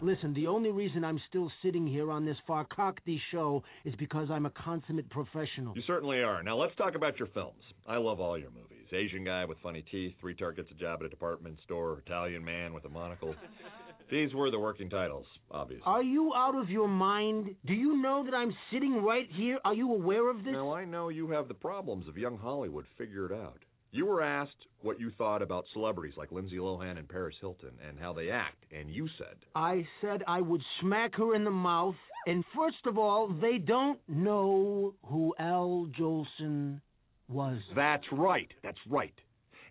Listen, 0.03 0.35
the 0.35 0.47
only 0.47 0.71
reason 0.71 1.05
I'm 1.05 1.21
still 1.29 1.51
sitting 1.63 1.87
here 1.87 2.11
on 2.11 2.27
this 2.27 2.37
Farkakti 2.49 3.19
show 3.31 3.63
is 3.85 3.95
because 3.99 4.29
I'm 4.31 4.45
a 4.45 4.51
consummate 4.51 5.09
professional. 5.09 5.75
You 5.75 5.83
certainly 5.87 6.21
are. 6.21 6.43
Now 6.43 6.57
let's 6.57 6.77
talk 6.77 6.95
about 6.95 7.19
your 7.19 7.29
films. 7.29 7.63
I 7.87 7.97
love 7.97 8.21
all 8.21 8.37
your 8.37 8.51
movies. 8.51 8.71
Asian 8.93 9.25
guy 9.25 9.45
with 9.45 9.59
funny 9.63 9.85
teeth, 9.91 10.13
three 10.21 10.35
targets 10.35 10.71
a 10.71 10.75
job 10.75 11.01
at 11.01 11.07
a 11.07 11.09
department 11.09 11.59
store, 11.65 12.03
Italian 12.07 12.45
man 12.45 12.73
with 12.73 12.85
a 12.85 12.89
monocle. 12.89 13.35
These 14.11 14.35
were 14.35 14.51
the 14.51 14.59
working 14.59 14.91
titles, 14.91 15.27
obviously. 15.51 15.85
Are 15.87 16.03
you 16.03 16.33
out 16.37 16.55
of 16.55 16.69
your 16.69 16.89
mind? 16.89 17.57
Do 17.67 17.73
you 17.73 18.01
know 18.01 18.25
that 18.25 18.35
I'm 18.35 18.55
sitting 18.71 19.03
right 19.03 19.27
here? 19.33 19.59
Are 19.65 19.75
you 19.75 19.91
aware 19.93 20.29
of 20.31 20.45
this? 20.45 20.53
Now 20.53 20.75
I 20.75 20.85
know 20.85 21.09
you 21.09 21.31
have 21.31 21.49
the 21.49 21.55
problems 21.55 22.07
of 22.07 22.19
young 22.19 22.37
Hollywood 22.37 22.85
figured 22.99 23.33
out. 23.33 23.64
You 23.95 24.07
were 24.07 24.23
asked 24.23 24.67
what 24.83 24.99
you 24.99 25.13
thought 25.17 25.41
about 25.41 25.67
celebrities 25.73 26.17
like 26.17 26.33
Lindsay 26.33 26.57
Lohan 26.57 26.99
and 26.99 27.09
Paris 27.09 27.37
Hilton 27.41 27.71
and 27.89 27.97
how 27.97 28.13
they 28.13 28.29
act, 28.29 28.65
and 28.77 28.91
you 28.91 29.09
said, 29.19 29.37
I 29.55 29.87
said 30.01 30.25
I 30.27 30.41
would 30.41 30.63
smack 30.81 31.15
her 31.15 31.37
in 31.37 31.45
the 31.45 31.53
mouth, 31.53 31.95
and 32.27 32.45
first 32.57 32.85
of 32.87 32.99
all, 32.99 33.29
they 33.29 33.59
don't 33.59 34.01
know 34.09 34.95
who 35.07 35.33
Al 35.39 35.87
Jolson 35.97 36.81
was. 37.29 37.59
That's 37.77 38.03
right, 38.11 38.51
that's 38.65 38.81
right. 38.91 39.15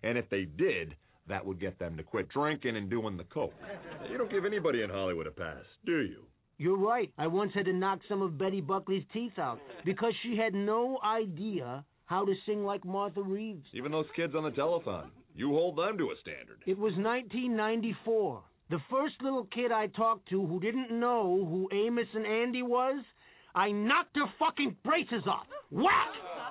And 0.02 0.16
if 0.16 0.30
they 0.30 0.46
did, 0.46 0.96
that 1.28 1.44
would 1.44 1.60
get 1.60 1.78
them 1.78 1.94
to 1.98 2.02
quit 2.02 2.30
drinking 2.30 2.78
and 2.78 2.88
doing 2.88 3.18
the 3.18 3.24
coke. 3.24 3.52
You 4.10 4.16
don't 4.16 4.30
give 4.30 4.46
anybody 4.46 4.80
in 4.80 4.88
Hollywood 4.88 5.26
a 5.26 5.32
pass, 5.32 5.64
do 5.84 6.00
you? 6.00 6.22
You're 6.56 6.78
right. 6.78 7.12
I 7.18 7.26
once 7.26 7.52
had 7.52 7.66
to 7.66 7.74
knock 7.74 7.98
some 8.08 8.22
of 8.22 8.38
Betty 8.38 8.62
Buckley's 8.62 9.04
teeth 9.12 9.38
out 9.38 9.58
because 9.84 10.14
she 10.22 10.34
had 10.34 10.54
no 10.54 10.98
idea 11.04 11.84
how 12.06 12.24
to 12.24 12.34
sing 12.46 12.64
like 12.64 12.84
Martha 12.84 13.22
Reeves. 13.22 13.66
Even 13.72 13.92
those 13.92 14.06
kids 14.14 14.34
on 14.36 14.44
the 14.44 14.50
telephone, 14.50 15.10
you 15.34 15.50
hold 15.50 15.76
them 15.76 15.98
to 15.98 16.04
a 16.04 16.14
standard. 16.20 16.58
It 16.66 16.78
was 16.78 16.92
1994. 16.94 18.42
The 18.70 18.78
first 18.90 19.14
little 19.22 19.46
kid 19.54 19.72
I 19.72 19.88
talked 19.88 20.28
to 20.30 20.46
who 20.46 20.60
didn't 20.60 20.98
know 20.98 21.46
who 21.48 21.68
Amos 21.72 22.08
and 22.14 22.26
Andy 22.26 22.62
was, 22.62 23.04
I 23.54 23.70
knocked 23.70 24.16
her 24.16 24.26
fucking 24.38 24.76
braces 24.84 25.26
off. 25.26 25.46
Whack! 25.70 26.08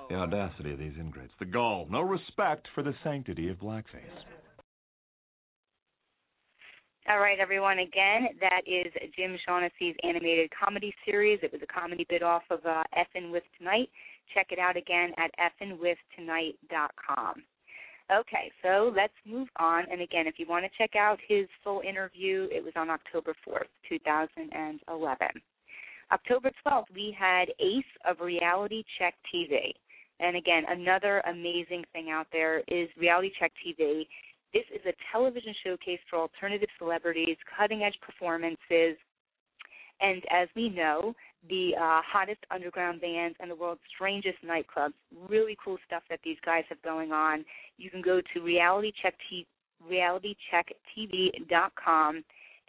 The 0.08 0.16
audacity 0.16 0.72
of 0.72 0.78
these 0.78 0.94
ingrates, 0.98 1.32
the 1.38 1.44
gall, 1.44 1.86
no 1.90 2.00
respect 2.00 2.66
for 2.74 2.82
the 2.82 2.94
sanctity 3.02 3.48
of 3.48 3.58
blackface. 3.58 4.24
All 7.06 7.18
right, 7.18 7.38
everyone. 7.38 7.80
Again, 7.80 8.28
that 8.40 8.62
is 8.66 8.90
Jim 9.14 9.36
Shaughnessy's 9.46 9.94
animated 10.02 10.50
comedy 10.58 10.94
series. 11.04 11.38
It 11.42 11.52
was 11.52 11.60
a 11.62 11.66
comedy 11.66 12.06
bit 12.08 12.22
off 12.22 12.44
of 12.50 12.60
uh, 12.64 12.82
Effin' 12.96 13.30
with 13.30 13.42
Tonight. 13.58 13.90
Check 14.32 14.46
it 14.50 14.58
out 14.58 14.76
again 14.76 15.12
at 15.18 15.30
effinwithtonight.com. 15.38 17.42
Okay, 18.12 18.52
so 18.62 18.92
let's 18.94 19.14
move 19.26 19.48
on. 19.58 19.84
And 19.90 20.02
again, 20.02 20.26
if 20.26 20.38
you 20.38 20.46
want 20.46 20.64
to 20.64 20.70
check 20.76 20.94
out 20.94 21.18
his 21.26 21.46
full 21.62 21.80
interview, 21.80 22.48
it 22.52 22.62
was 22.62 22.74
on 22.76 22.90
October 22.90 23.34
4th, 23.46 23.68
2011. 23.88 25.28
October 26.12 26.50
12th, 26.66 26.84
we 26.94 27.16
had 27.18 27.48
Ace 27.60 27.84
of 28.06 28.20
Reality 28.20 28.84
Check 28.98 29.14
TV. 29.34 29.72
And 30.20 30.36
again, 30.36 30.64
another 30.68 31.20
amazing 31.20 31.84
thing 31.92 32.10
out 32.10 32.26
there 32.30 32.60
is 32.68 32.88
Reality 32.98 33.32
Check 33.40 33.52
TV. 33.66 34.06
This 34.52 34.64
is 34.72 34.82
a 34.86 34.92
television 35.10 35.54
showcase 35.64 35.98
for 36.08 36.18
alternative 36.18 36.68
celebrities, 36.78 37.36
cutting 37.56 37.82
edge 37.82 37.98
performances, 38.02 38.96
and 40.00 40.22
as 40.30 40.48
we 40.54 40.68
know, 40.68 41.14
the 41.48 41.74
uh, 41.76 42.00
hottest 42.06 42.40
underground 42.50 43.00
bands 43.00 43.36
and 43.40 43.50
the 43.50 43.54
world's 43.54 43.80
strangest 43.94 44.38
nightclubs. 44.44 44.92
Really 45.28 45.56
cool 45.62 45.78
stuff 45.86 46.02
that 46.10 46.18
these 46.24 46.38
guys 46.44 46.64
have 46.68 46.82
going 46.82 47.12
on. 47.12 47.44
You 47.76 47.90
can 47.90 48.02
go 48.02 48.20
to 48.20 48.40
realitycheck 48.40 49.12
t- 49.28 49.46
realitychecktv.com 49.90 52.24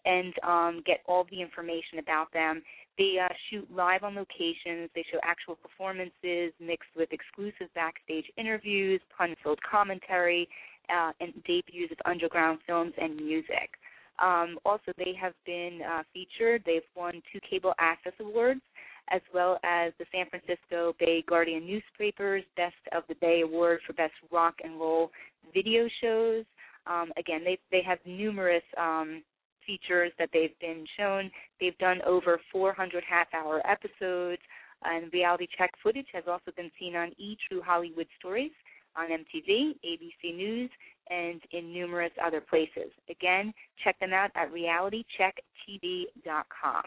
and 0.06 0.34
um, 0.44 0.84
get 0.86 1.00
all 1.08 1.26
the 1.32 1.42
information 1.42 1.98
about 2.00 2.32
them. 2.34 2.62
They 2.98 3.18
uh, 3.22 3.28
shoot 3.50 3.68
live 3.74 4.04
on 4.04 4.16
locations. 4.16 4.90
They 4.96 5.04
show 5.12 5.20
actual 5.24 5.56
performances 5.56 6.54
mixed 6.60 6.90
with 6.96 7.10
exclusive 7.12 7.68
backstage 7.76 8.26
interviews, 8.38 9.02
pun-filled 9.18 9.60
commentary, 9.70 10.48
uh, 10.90 11.12
and 11.20 11.34
debuts 11.44 11.92
of 11.92 11.98
underground 12.06 12.60
films 12.68 12.94
and 13.02 13.16
music. 13.16 13.72
Um, 14.20 14.58
also, 14.66 14.92
they 14.98 15.14
have 15.20 15.34
been 15.46 15.80
uh, 15.82 16.04
featured. 16.14 16.64
They've 16.66 16.82
won 16.96 17.22
two 17.32 17.40
Cable 17.50 17.74
Access 17.80 18.14
Awards, 18.20 18.62
as 19.10 19.22
well 19.34 19.60
as 19.64 19.94
the 20.00 20.06
San 20.12 20.26
Francisco 20.30 20.96
Bay 21.00 21.24
Guardian 21.28 21.66
newspapers 21.66 22.44
Best 22.56 22.76
of 22.94 23.04
the 23.10 23.16
Bay 23.16 23.42
Award 23.42 23.80
for 23.86 23.94
Best 23.94 24.14
Rock 24.32 24.56
and 24.64 24.80
Roll 24.80 25.12
Video 25.54 25.88
Shows. 26.02 26.46
Um, 26.88 27.12
again, 27.18 27.42
they 27.44 27.58
they 27.72 27.82
have 27.84 28.00
numerous 28.06 28.64
um, 28.78 29.24
features 29.66 30.12
that 30.20 30.30
they've 30.32 30.58
been 30.62 30.86
shown. 30.98 31.32
They've 31.60 31.78
done 31.80 32.00
over 32.06 32.40
400 32.52 33.04
half-hour 33.08 33.62
episodes, 33.68 34.42
and 34.84 35.12
reality 35.12 35.48
check 35.58 35.72
footage 35.82 36.08
has 36.14 36.24
also 36.28 36.52
been 36.56 36.72
seen 36.80 36.96
on 36.96 37.12
E 37.18 37.36
True 37.48 37.62
Hollywood 37.66 38.08
Stories 38.20 38.52
on 38.96 39.10
MTV, 39.10 39.76
ABC 39.86 40.36
News, 40.36 40.70
and 41.10 41.42
in 41.52 41.74
numerous 41.74 42.12
other 42.24 42.42
places. 42.42 42.92
Again, 43.10 43.52
check 43.84 44.00
them 44.00 44.14
out 44.14 44.30
at 44.36 44.52
realitychecktv.com. 44.52 46.84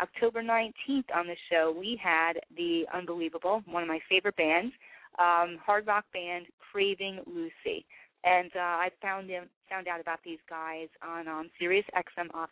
October 0.00 0.42
19th 0.42 1.04
on 1.14 1.26
the 1.26 1.36
show, 1.50 1.74
we 1.78 2.00
had 2.02 2.40
the 2.56 2.86
unbelievable, 2.92 3.62
one 3.66 3.82
of 3.82 3.88
my 3.88 4.00
favorite 4.08 4.36
bands, 4.36 4.72
um, 5.18 5.58
hard 5.64 5.86
rock 5.86 6.04
band 6.12 6.46
Craving 6.72 7.20
Lucy. 7.26 7.86
And 8.24 8.50
uh, 8.56 8.58
I 8.58 8.90
found 9.02 9.28
them, 9.28 9.48
found 9.68 9.86
out 9.86 10.00
about 10.00 10.18
these 10.24 10.38
guys 10.48 10.88
on 11.06 11.28
um, 11.28 11.50
Sirius 11.58 11.84
XM 11.94 12.34
off 12.34 12.48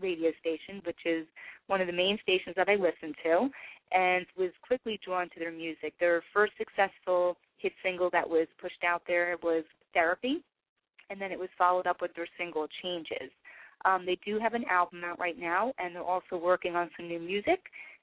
radio 0.00 0.30
station, 0.40 0.80
which 0.84 0.98
is 1.04 1.26
one 1.66 1.80
of 1.80 1.86
the 1.86 1.92
main 1.92 2.18
stations 2.22 2.56
that 2.56 2.68
I 2.68 2.74
listen 2.74 3.14
to, 3.24 3.50
and 3.92 4.26
was 4.38 4.50
quickly 4.66 4.98
drawn 5.04 5.28
to 5.30 5.38
their 5.38 5.52
music. 5.52 5.92
Their 6.00 6.22
first 6.32 6.54
successful 6.56 7.36
hit 7.62 7.72
single 7.82 8.10
that 8.10 8.28
was 8.28 8.46
pushed 8.60 8.84
out 8.86 9.02
there 9.06 9.36
was 9.42 9.64
Therapy, 9.94 10.44
and 11.10 11.20
then 11.20 11.32
it 11.32 11.38
was 11.38 11.48
followed 11.56 11.86
up 11.86 12.02
with 12.02 12.14
their 12.14 12.28
single 12.38 12.66
Changes. 12.82 13.30
Um, 13.84 14.06
they 14.06 14.18
do 14.24 14.38
have 14.38 14.54
an 14.54 14.64
album 14.70 15.02
out 15.04 15.18
right 15.18 15.38
now, 15.38 15.72
and 15.78 15.94
they're 15.94 16.02
also 16.02 16.36
working 16.36 16.76
on 16.76 16.90
some 16.96 17.08
new 17.08 17.18
music. 17.18 17.60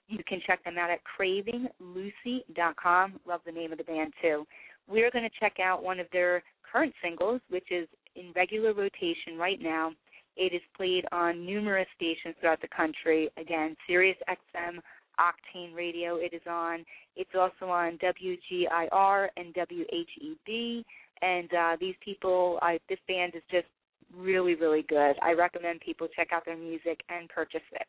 You 0.07 0.19
can 0.27 0.41
check 0.45 0.63
them 0.63 0.77
out 0.77 0.89
at 0.89 0.99
cravinglucy.com. 1.19 3.19
Love 3.27 3.41
the 3.45 3.51
name 3.51 3.71
of 3.71 3.77
the 3.77 3.83
band 3.83 4.13
too. 4.21 4.45
We're 4.87 5.11
going 5.11 5.23
to 5.23 5.39
check 5.39 5.57
out 5.63 5.83
one 5.83 5.99
of 5.99 6.07
their 6.11 6.43
current 6.69 6.93
singles, 7.01 7.41
which 7.49 7.71
is 7.71 7.87
in 8.15 8.33
regular 8.35 8.73
rotation 8.73 9.37
right 9.37 9.61
now. 9.61 9.91
It 10.35 10.53
is 10.53 10.61
played 10.75 11.05
on 11.11 11.45
numerous 11.45 11.87
stations 11.95 12.35
throughout 12.39 12.61
the 12.61 12.67
country. 12.75 13.29
Again, 13.37 13.75
Sirius 13.87 14.17
XM, 14.27 14.79
Octane 15.19 15.75
Radio. 15.75 16.15
It 16.15 16.33
is 16.33 16.41
on. 16.49 16.85
It's 17.15 17.31
also 17.35 17.71
on 17.71 17.97
WGIR 17.97 19.27
and 19.37 19.53
WHEB. 19.53 20.85
And 21.21 21.49
uh, 21.53 21.77
these 21.79 21.95
people, 22.03 22.59
I, 22.61 22.79
this 22.87 22.99
band 23.07 23.33
is 23.35 23.43
just 23.51 23.67
really, 24.15 24.55
really 24.55 24.85
good. 24.87 25.15
I 25.21 25.33
recommend 25.33 25.81
people 25.81 26.07
check 26.15 26.29
out 26.31 26.45
their 26.45 26.57
music 26.57 27.01
and 27.09 27.27
purchase 27.29 27.61
it. 27.73 27.87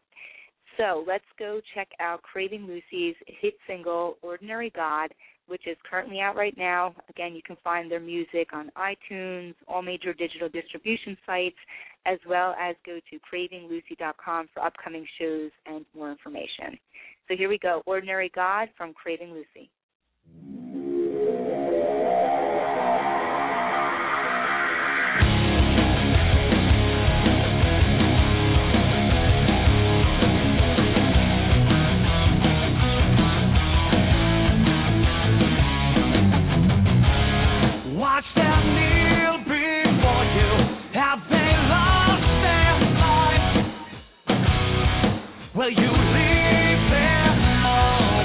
So 0.77 1.05
let's 1.07 1.25
go 1.39 1.61
check 1.75 1.89
out 2.01 2.23
Craving 2.23 2.67
Lucy's 2.67 3.17
hit 3.27 3.55
single, 3.67 4.17
Ordinary 4.23 4.71
God, 4.75 5.13
which 5.47 5.67
is 5.67 5.77
currently 5.89 6.21
out 6.21 6.37
right 6.37 6.57
now. 6.57 6.95
Again, 7.09 7.35
you 7.35 7.43
can 7.43 7.57
find 7.63 7.91
their 7.91 8.01
music 8.01 8.53
on 8.53 8.71
iTunes, 8.79 9.55
all 9.67 9.83
major 9.83 10.15
digital 10.15 10.49
distribution 10.49 11.17
sites, 11.27 11.57
as 12.07 12.19
well 12.27 12.55
as 12.59 12.77
go 12.87 12.99
to 13.11 13.19
cravinglucy.com 13.19 14.49
for 14.55 14.63
upcoming 14.63 15.07
shows 15.19 15.51
and 15.67 15.85
more 15.95 16.11
information. 16.11 16.79
So 17.31 17.37
here 17.37 17.49
we 17.49 17.59
go 17.59 17.81
Ordinary 17.87 18.29
God 18.35 18.71
from 18.77 18.93
Craving 18.93 19.33
Lucy. 19.33 19.71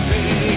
Again, 0.07 0.55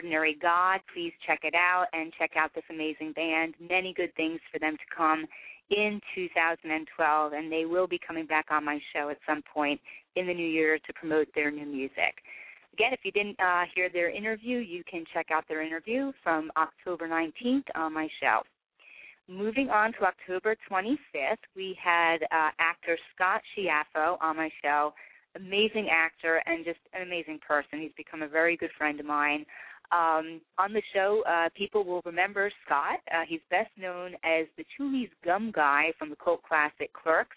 Ordinary 0.00 0.38
God. 0.40 0.80
Please 0.94 1.12
check 1.26 1.40
it 1.42 1.54
out 1.54 1.84
and 1.92 2.10
check 2.18 2.30
out 2.34 2.54
this 2.54 2.64
amazing 2.70 3.12
band. 3.12 3.52
Many 3.60 3.92
good 3.92 4.14
things 4.14 4.40
for 4.50 4.58
them 4.58 4.72
to 4.78 4.96
come 4.96 5.26
in 5.70 6.00
2012, 6.14 7.32
and 7.34 7.52
they 7.52 7.66
will 7.66 7.86
be 7.86 8.00
coming 8.06 8.24
back 8.24 8.46
on 8.50 8.64
my 8.64 8.80
show 8.94 9.10
at 9.10 9.18
some 9.28 9.42
point 9.52 9.78
in 10.16 10.26
the 10.26 10.32
new 10.32 10.48
year 10.48 10.78
to 10.78 10.92
promote 10.94 11.28
their 11.34 11.50
new 11.50 11.66
music. 11.66 12.16
Again, 12.72 12.94
if 12.94 13.00
you 13.02 13.12
didn't 13.12 13.38
uh, 13.40 13.64
hear 13.74 13.90
their 13.92 14.08
interview, 14.08 14.56
you 14.56 14.82
can 14.90 15.04
check 15.12 15.26
out 15.30 15.44
their 15.48 15.60
interview 15.60 16.12
from 16.22 16.50
October 16.56 17.06
19th 17.06 17.64
on 17.74 17.92
my 17.92 18.08
show. 18.22 18.40
Moving 19.28 19.68
on 19.68 19.92
to 19.92 20.04
October 20.04 20.56
25th, 20.72 21.44
we 21.54 21.76
had 21.78 22.22
uh, 22.22 22.52
actor 22.58 22.96
Scott 23.14 23.42
Schiaffo 23.54 24.16
on 24.22 24.38
my 24.38 24.48
show 24.62 24.94
amazing 25.36 25.88
actor 25.90 26.42
and 26.46 26.64
just 26.64 26.80
an 26.92 27.02
amazing 27.02 27.38
person. 27.46 27.80
He's 27.80 27.92
become 27.96 28.22
a 28.22 28.28
very 28.28 28.56
good 28.56 28.70
friend 28.76 28.98
of 29.00 29.06
mine. 29.06 29.44
Um, 29.92 30.40
on 30.58 30.72
the 30.72 30.82
show, 30.94 31.22
uh, 31.28 31.48
people 31.56 31.84
will 31.84 32.02
remember 32.04 32.50
Scott. 32.64 33.00
Uh, 33.12 33.22
he's 33.28 33.40
best 33.50 33.70
known 33.76 34.12
as 34.22 34.46
the 34.56 34.64
Chewlies 34.78 35.10
Gum 35.24 35.50
Guy 35.52 35.92
from 35.98 36.10
the 36.10 36.16
cult 36.16 36.42
classic 36.42 36.92
Clerks. 36.92 37.36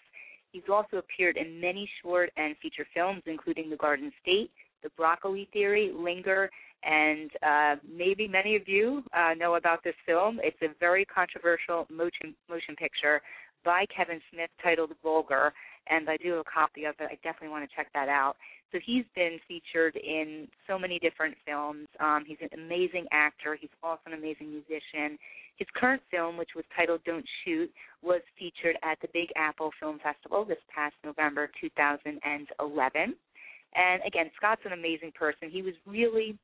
He's 0.52 0.62
also 0.72 0.98
appeared 0.98 1.36
in 1.36 1.60
many 1.60 1.90
short 2.00 2.30
and 2.36 2.54
feature 2.62 2.86
films, 2.94 3.22
including 3.26 3.70
The 3.70 3.76
Garden 3.76 4.12
State, 4.22 4.52
The 4.84 4.90
Broccoli 4.96 5.48
Theory, 5.52 5.90
Linger, 5.92 6.48
and 6.84 7.30
uh, 7.42 7.76
maybe 7.92 8.28
many 8.28 8.54
of 8.54 8.68
you 8.68 9.02
uh, 9.12 9.34
know 9.34 9.56
about 9.56 9.82
this 9.82 9.94
film. 10.06 10.38
It's 10.44 10.56
a 10.62 10.68
very 10.78 11.04
controversial 11.06 11.88
motion 11.90 12.36
motion 12.48 12.76
picture 12.76 13.20
by 13.64 13.86
Kevin 13.94 14.20
Smith 14.30 14.50
titled 14.62 14.92
Vulgar, 15.02 15.52
and 15.88 16.08
I 16.08 16.16
do 16.16 16.30
have 16.30 16.40
a 16.40 16.44
copy 16.44 16.84
of 16.84 16.94
it. 16.98 17.08
I 17.10 17.14
definitely 17.22 17.48
want 17.48 17.68
to 17.68 17.76
check 17.76 17.88
that 17.94 18.08
out. 18.08 18.36
So 18.72 18.78
he's 18.84 19.04
been 19.14 19.38
featured 19.46 19.96
in 19.96 20.48
so 20.66 20.78
many 20.78 20.98
different 20.98 21.36
films. 21.46 21.86
Um, 22.00 22.24
he's 22.26 22.38
an 22.40 22.48
amazing 22.58 23.06
actor. 23.12 23.56
He's 23.60 23.70
also 23.82 24.00
an 24.06 24.14
amazing 24.14 24.50
musician. 24.50 25.16
His 25.56 25.68
current 25.76 26.02
film, 26.10 26.36
which 26.36 26.50
was 26.56 26.64
titled 26.76 27.00
Don't 27.04 27.24
Shoot, 27.44 27.70
was 28.02 28.20
featured 28.36 28.76
at 28.82 28.98
the 29.00 29.08
Big 29.12 29.28
Apple 29.36 29.70
Film 29.78 30.00
Festival 30.02 30.44
this 30.44 30.58
past 30.74 30.94
November 31.04 31.50
2011. 31.60 33.14
And 33.76 34.02
again, 34.06 34.30
Scott's 34.36 34.62
an 34.64 34.72
amazing 34.72 35.12
person. 35.14 35.50
He 35.50 35.62
was 35.62 35.74
really 35.86 36.36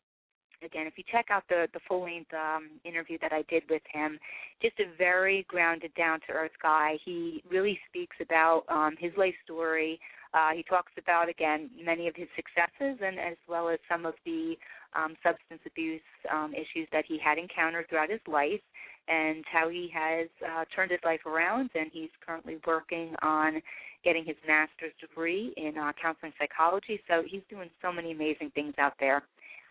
again, 0.63 0.87
if 0.87 0.95
you 0.97 1.05
check 1.11 1.27
out 1.31 1.45
the 1.49 1.69
the 1.73 1.81
full 1.89 2.03
length 2.03 2.33
um, 2.35 2.71
interview 2.85 3.19
that 3.21 3.33
I 3.33 3.43
did 3.49 3.65
with 3.69 3.83
him, 3.93 4.19
just 4.63 4.79
a 4.81 4.85
very 4.97 5.45
grounded, 5.49 5.93
down 5.95 6.21
to 6.27 6.33
earth 6.33 6.57
guy. 6.63 6.99
He 7.05 7.43
really 7.51 7.79
speaks 7.89 8.17
about 8.21 8.65
um, 8.69 8.97
his 8.99 9.13
life 9.17 9.35
story. 9.45 10.01
Uh, 10.33 10.51
he 10.55 10.63
talks 10.63 10.93
about 10.99 11.29
again 11.29 11.71
many 11.83 12.07
of 12.09 12.15
his 12.15 12.29
successes 12.37 12.99
and 13.05 13.19
as 13.19 13.37
well 13.49 13.69
as 13.69 13.79
some 13.91 14.07
of 14.07 14.15
the 14.25 14.55
um, 14.95 15.17
substance 15.23 15.61
abuse 15.67 16.01
um, 16.33 16.53
issues 16.55 16.89
that 16.93 17.05
he 17.07 17.19
had 17.19 17.39
encountered 17.39 17.89
throughout 17.89 18.11
his 18.11 18.21
life, 18.27 18.61
and 19.09 19.45
how 19.51 19.69
he 19.69 19.91
has 19.93 20.29
uh, 20.47 20.65
turned 20.75 20.91
his 20.91 21.01
life 21.05 21.25
around. 21.27 21.71
And 21.75 21.91
he's 21.93 22.11
currently 22.25 22.59
working 22.67 23.15
on 23.23 23.61
getting 24.05 24.25
his 24.25 24.37
master's 24.47 24.93
degree 25.01 25.53
in 25.57 25.77
uh, 25.77 25.93
counseling 26.01 26.33
psychology. 26.39 27.01
So 27.09 27.23
he's 27.27 27.43
doing 27.51 27.69
so 27.83 27.93
many 27.93 28.13
amazing 28.13 28.51
things 28.55 28.75
out 28.79 28.95
there. 28.99 29.23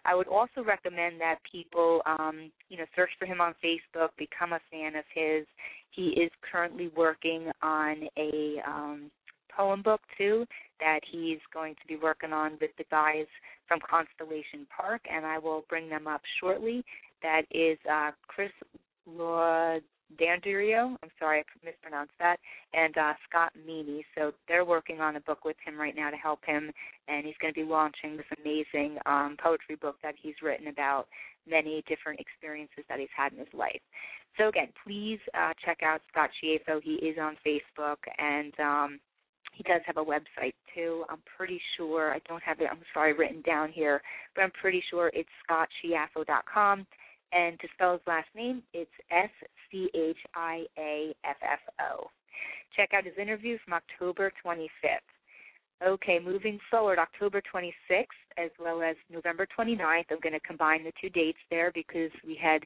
I 0.10 0.16
would 0.16 0.28
also 0.28 0.64
recommend 0.66 1.22
that 1.22 1.36
people, 1.50 2.02
um, 2.08 2.52
you 2.70 2.78
know, 2.78 2.86
search 2.96 3.12
for 3.20 3.28
him 3.28 3.42
on 3.42 3.54
Facebook, 3.64 4.10
become 4.18 4.54
a 4.54 4.60
fan 4.72 4.96
of 4.96 5.06
his. 5.14 5.46
He 5.92 6.10
is 6.20 6.32
currently 6.52 6.90
working 6.98 7.52
on 7.62 8.08
a 8.18 8.56
um, 8.68 9.12
poem 9.56 9.84
book 9.84 10.02
too 10.18 10.46
that 10.80 11.02
he's 11.12 11.38
going 11.54 11.76
to 11.76 11.88
be 11.88 11.96
working 11.96 12.34
on 12.34 12.54
with 12.60 12.72
the 12.80 12.86
guys 12.90 13.28
from 13.68 13.80
Constellation 13.88 14.66
Park, 14.76 15.02
and 15.12 15.26
I 15.26 15.38
will 15.38 15.64
bring 15.70 15.90
them 15.90 16.08
up 16.08 16.22
shortly. 16.40 16.84
That 17.22 17.44
is 17.52 17.78
uh, 17.92 18.12
Chris 18.28 18.52
Laud 19.06 19.82
Dandurio, 20.18 20.96
I'm 21.04 21.12
sorry 21.20 21.40
I 21.42 21.66
mispronounced 21.66 22.14
that, 22.20 22.38
and 22.74 22.98
uh, 22.98 23.14
Scott 23.30 23.52
Meany. 23.66 24.06
So 24.16 24.32
they're 24.48 24.66
working 24.66 25.02
on 25.02 25.16
a 25.16 25.22
book 25.22 25.46
with 25.46 25.56
him 25.64 25.80
right 25.80 25.96
now 25.96 26.10
to 26.10 26.18
help 26.18 26.40
him, 26.46 26.72
and 27.08 27.26
he's 27.26 27.36
going 27.42 27.54
to 27.54 27.60
be 27.60 27.66
launching 27.66 28.18
this 28.18 28.26
amazing 28.44 28.98
um, 29.06 29.38
poetry 29.42 29.76
book 29.76 29.98
that 30.02 30.16
he's 30.22 30.36
written 30.42 30.68
about 30.68 31.08
many 31.48 31.84
different 31.88 32.20
experiences 32.20 32.84
that 32.90 33.00
he's 33.00 33.10
had 33.16 33.34
in 33.34 33.40
his 33.40 33.54
life. 33.54 33.82
So 34.38 34.48
again, 34.48 34.70
please 34.84 35.20
uh, 35.34 35.54
check 35.64 35.80
out 35.84 36.02
Scott 36.12 36.30
Schiaffo. 36.42 36.82
He 36.82 36.94
is 36.96 37.18
on 37.20 37.36
Facebook, 37.46 37.98
and 38.18 38.54
um, 38.60 39.00
he 39.54 39.64
does 39.64 39.82
have 39.86 39.98
a 39.98 40.04
website 40.04 40.54
too. 40.74 41.04
I'm 41.10 41.22
pretty 41.38 41.60
sure 41.76 42.14
I 42.14 42.20
don't 42.28 42.44
have 42.44 42.62
it. 42.62 42.68
I'm 42.72 42.80
sorry, 42.94 43.14
written 43.14 43.42
down 43.42 43.72
here, 43.72 44.02
but 44.36 44.44
I'm 44.44 44.52
pretty 44.52 44.82
sure 44.90 45.12
it's 45.14 45.30
scottschiaffo.com. 45.50 46.88
And 47.32 47.60
to 47.60 47.68
spell 47.74 47.94
his 47.94 48.02
last 48.08 48.30
name, 48.36 48.64
it's 48.74 48.92
S 49.12 49.30
C 49.72 49.90
H 49.94 50.18
I 50.36 50.66
A 50.78 51.16
F 51.24 51.38
F 51.44 51.60
O. 51.80 52.10
Check 52.76 52.90
out 52.94 53.06
his 53.06 53.18
interview 53.20 53.58
from 53.64 53.74
October 53.74 54.32
25th. 54.46 54.68
Okay, 55.86 56.20
moving 56.24 56.60
forward, 56.70 57.00
October 57.00 57.42
26th 57.54 58.06
as 58.38 58.52
well 58.60 58.82
as 58.82 58.96
November 59.10 59.48
29th. 59.58 60.06
I'm 60.12 60.20
going 60.22 60.34
to 60.34 60.40
combine 60.42 60.84
the 60.84 60.92
two 61.02 61.10
dates 61.10 61.38
there 61.50 61.72
because 61.74 62.12
we 62.26 62.38
had 62.42 62.64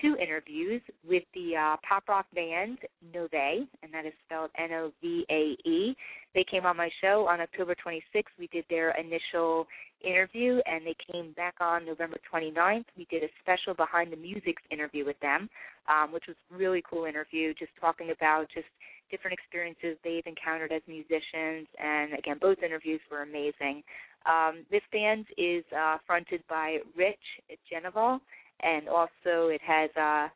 two 0.00 0.16
interviews 0.16 0.80
with 1.06 1.22
the 1.34 1.56
uh, 1.56 1.76
pop 1.86 2.08
rock 2.08 2.26
band 2.34 2.78
Novae, 3.14 3.66
and 3.82 3.92
that 3.92 4.06
is 4.06 4.12
spelled 4.24 4.50
N 4.58 4.72
O 4.72 4.92
V 5.02 5.26
A 5.30 5.56
E. 5.68 5.94
They 6.34 6.44
came 6.50 6.66
on 6.66 6.76
my 6.76 6.90
show 7.00 7.26
on 7.28 7.40
October 7.40 7.74
26th. 7.74 8.32
We 8.38 8.48
did 8.48 8.64
their 8.70 8.90
initial 8.92 9.66
interview, 10.06 10.60
and 10.66 10.86
they 10.86 10.96
came 11.12 11.32
back 11.32 11.54
on 11.60 11.84
November 11.84 12.16
29th. 12.32 12.84
We 12.96 13.06
did 13.10 13.22
a 13.22 13.28
special 13.40 13.74
behind 13.74 14.12
the 14.12 14.16
music 14.16 14.56
interview 14.70 15.04
with 15.04 15.18
them, 15.20 15.48
um, 15.88 16.12
which 16.12 16.24
was 16.28 16.36
really 16.50 16.82
cool 16.88 17.04
interview, 17.04 17.54
just 17.54 17.72
talking 17.80 18.10
about 18.10 18.46
just 18.54 18.66
different 19.10 19.38
experiences 19.38 19.96
they've 20.02 20.26
encountered 20.26 20.72
as 20.72 20.82
musicians. 20.86 21.68
And 21.82 22.14
again, 22.14 22.38
both 22.40 22.58
interviews 22.62 23.00
were 23.10 23.22
amazing. 23.22 23.82
Um, 24.26 24.64
this 24.70 24.82
band 24.92 25.26
is 25.36 25.64
uh, 25.76 25.98
fronted 26.06 26.42
by 26.48 26.78
Rich 26.96 27.58
Geneval, 27.70 28.20
and 28.62 28.88
also 28.88 29.48
it 29.48 29.60
has 29.66 29.90
uh, 29.96 30.28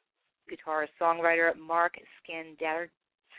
guitarist 0.48 0.88
songwriter 1.00 1.50
Mark 1.59 1.94
Scandar- 2.22 2.90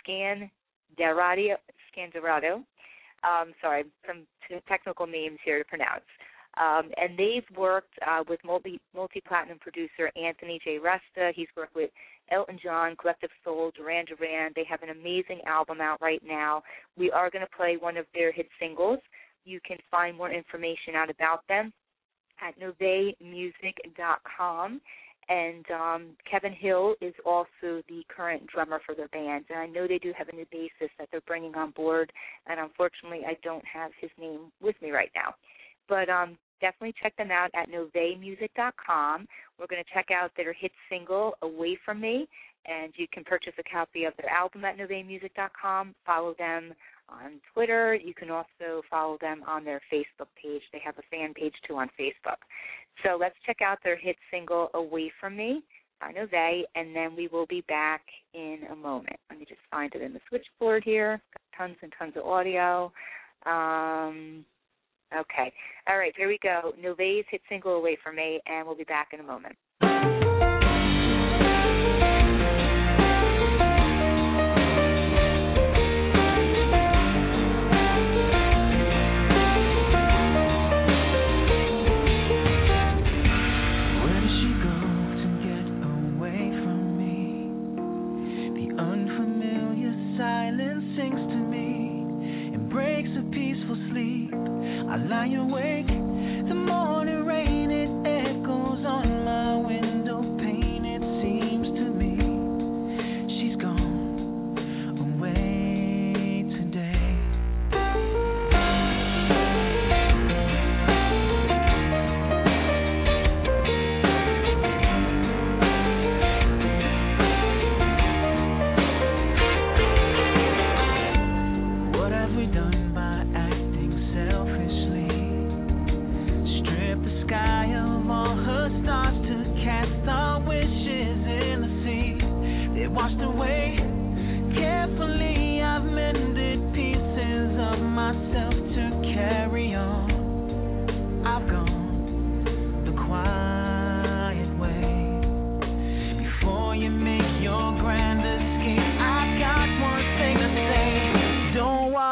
Scandaradio. 0.01 1.55
Scandarato. 1.95 2.63
Um, 3.23 3.53
sorry, 3.61 3.83
some 4.07 4.25
technical 4.67 5.05
names 5.05 5.37
here 5.43 5.59
to 5.59 5.65
pronounce. 5.65 6.05
Um, 6.57 6.89
and 6.97 7.17
they've 7.17 7.57
worked 7.57 7.93
uh, 8.05 8.23
with 8.27 8.39
multi 8.43 8.81
multi 8.95 9.21
platinum 9.25 9.59
producer 9.59 10.11
Anthony 10.15 10.59
J. 10.63 10.79
Resta. 10.79 11.31
He's 11.33 11.47
worked 11.55 11.75
with 11.75 11.91
Elton 12.31 12.59
John, 12.61 12.95
Collective 12.95 13.29
Soul, 13.43 13.71
Duran 13.75 14.05
Duran. 14.05 14.51
They 14.55 14.63
have 14.69 14.83
an 14.83 14.89
amazing 14.89 15.41
album 15.45 15.81
out 15.81 16.01
right 16.01 16.21
now. 16.25 16.63
We 16.97 17.11
are 17.11 17.29
going 17.29 17.45
to 17.45 17.55
play 17.55 17.77
one 17.79 17.97
of 17.97 18.07
their 18.13 18.31
hit 18.31 18.47
singles. 18.59 18.99
You 19.45 19.59
can 19.65 19.77
find 19.89 20.17
more 20.17 20.31
information 20.31 20.95
out 20.95 21.09
about 21.09 21.47
them 21.47 21.73
at 22.41 22.59
novemusic.com. 22.59 24.81
And 25.29 25.65
um, 25.69 26.07
Kevin 26.29 26.51
Hill 26.53 26.95
is 27.01 27.13
also 27.23 27.83
the 27.87 28.03
current 28.09 28.47
drummer 28.47 28.81
for 28.83 28.95
their 28.95 29.09
band. 29.09 29.45
And 29.49 29.59
I 29.59 29.67
know 29.67 29.87
they 29.87 29.99
do 29.99 30.11
have 30.17 30.29
a 30.29 30.35
new 30.35 30.45
bassist 30.45 30.89
that 30.97 31.09
they're 31.11 31.21
bringing 31.21 31.53
on 31.55 31.69
board. 31.71 32.11
And 32.47 32.59
unfortunately, 32.59 33.21
I 33.27 33.37
don't 33.43 33.63
have 33.65 33.91
his 34.01 34.09
name 34.19 34.51
with 34.59 34.75
me 34.81 34.89
right 34.89 35.11
now. 35.13 35.35
But 35.89 36.07
um, 36.09 36.37
definitely 36.61 36.93
check 37.01 37.15
them 37.17 37.31
out 37.31 37.49
at 37.55 37.69
novemusic.com. 37.69 39.27
We're 39.59 39.67
going 39.67 39.83
to 39.83 39.93
check 39.93 40.07
out 40.11 40.31
their 40.37 40.53
hit 40.53 40.71
single, 40.89 41.33
Away 41.41 41.77
From 41.83 41.99
Me. 41.99 42.27
And 42.65 42.93
you 42.95 43.07
can 43.11 43.23
purchase 43.23 43.53
a 43.57 43.63
copy 43.63 44.03
of 44.03 44.13
their 44.17 44.29
album 44.29 44.63
at 44.65 44.77
novemusic.com. 44.77 45.95
Follow 46.05 46.35
them 46.37 46.73
on 47.09 47.39
Twitter. 47.53 47.95
You 47.95 48.13
can 48.13 48.29
also 48.29 48.83
follow 48.89 49.17
them 49.19 49.43
on 49.47 49.63
their 49.65 49.81
Facebook 49.91 50.27
page. 50.41 50.61
They 50.71 50.81
have 50.83 50.97
a 50.97 51.03
fan 51.09 51.33
page 51.33 51.55
too 51.67 51.75
on 51.77 51.89
Facebook. 51.99 52.37
So 53.03 53.17
let's 53.19 53.35
check 53.45 53.61
out 53.61 53.79
their 53.83 53.97
hit 53.97 54.17
single 54.31 54.69
Away 54.73 55.11
From 55.19 55.35
Me 55.35 55.63
by 55.99 56.11
Novae, 56.11 56.63
and 56.75 56.95
then 56.95 57.15
we 57.15 57.27
will 57.27 57.45
be 57.45 57.61
back 57.67 58.01
in 58.33 58.59
a 58.71 58.75
moment. 58.75 59.17
Let 59.29 59.39
me 59.39 59.45
just 59.45 59.61
find 59.71 59.93
it 59.95 60.01
in 60.01 60.13
the 60.13 60.19
switchboard 60.29 60.83
here. 60.83 61.21
Got 61.33 61.57
tons 61.57 61.77
and 61.81 61.93
tons 61.97 62.13
of 62.15 62.25
audio. 62.25 62.91
Um, 63.45 64.45
okay. 65.15 65.51
All 65.87 65.97
right, 65.97 66.13
here 66.15 66.27
we 66.27 66.39
go. 66.41 66.73
Novae's 66.81 67.25
hit 67.29 67.41
single 67.49 67.73
Away 67.73 67.97
From 68.03 68.15
Me, 68.15 68.39
and 68.45 68.65
we'll 68.65 68.75
be 68.75 68.83
back 68.83 69.09
in 69.13 69.19
a 69.19 69.23
moment. 69.23 69.55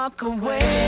Walk 0.07 0.21
away 0.21 0.86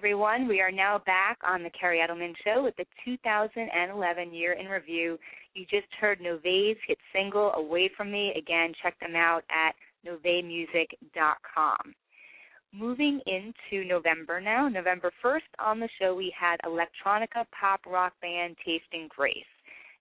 everyone, 0.00 0.48
we 0.48 0.62
are 0.62 0.72
now 0.72 1.02
back 1.04 1.36
on 1.46 1.62
the 1.62 1.68
Kerri 1.68 1.98
Edelman 1.98 2.32
Show 2.42 2.62
with 2.64 2.74
the 2.76 2.86
2011 3.04 4.32
year 4.32 4.54
in 4.54 4.64
review. 4.64 5.18
You 5.52 5.66
just 5.70 5.92
heard 6.00 6.20
Novae's 6.20 6.78
hit 6.86 6.96
single 7.12 7.52
"Away 7.52 7.90
from 7.94 8.10
Me." 8.10 8.32
Again, 8.34 8.72
check 8.82 8.98
them 8.98 9.14
out 9.14 9.42
at 9.50 9.74
novemusic.com. 10.08 11.94
Moving 12.72 13.20
into 13.26 13.84
November 13.86 14.40
now, 14.40 14.70
November 14.70 15.12
1st 15.22 15.40
on 15.58 15.80
the 15.80 15.88
show 16.00 16.14
we 16.14 16.32
had 16.34 16.58
electronica 16.64 17.44
pop 17.52 17.80
rock 17.86 18.14
band 18.22 18.56
Tasting 18.64 19.06
Grace, 19.14 19.34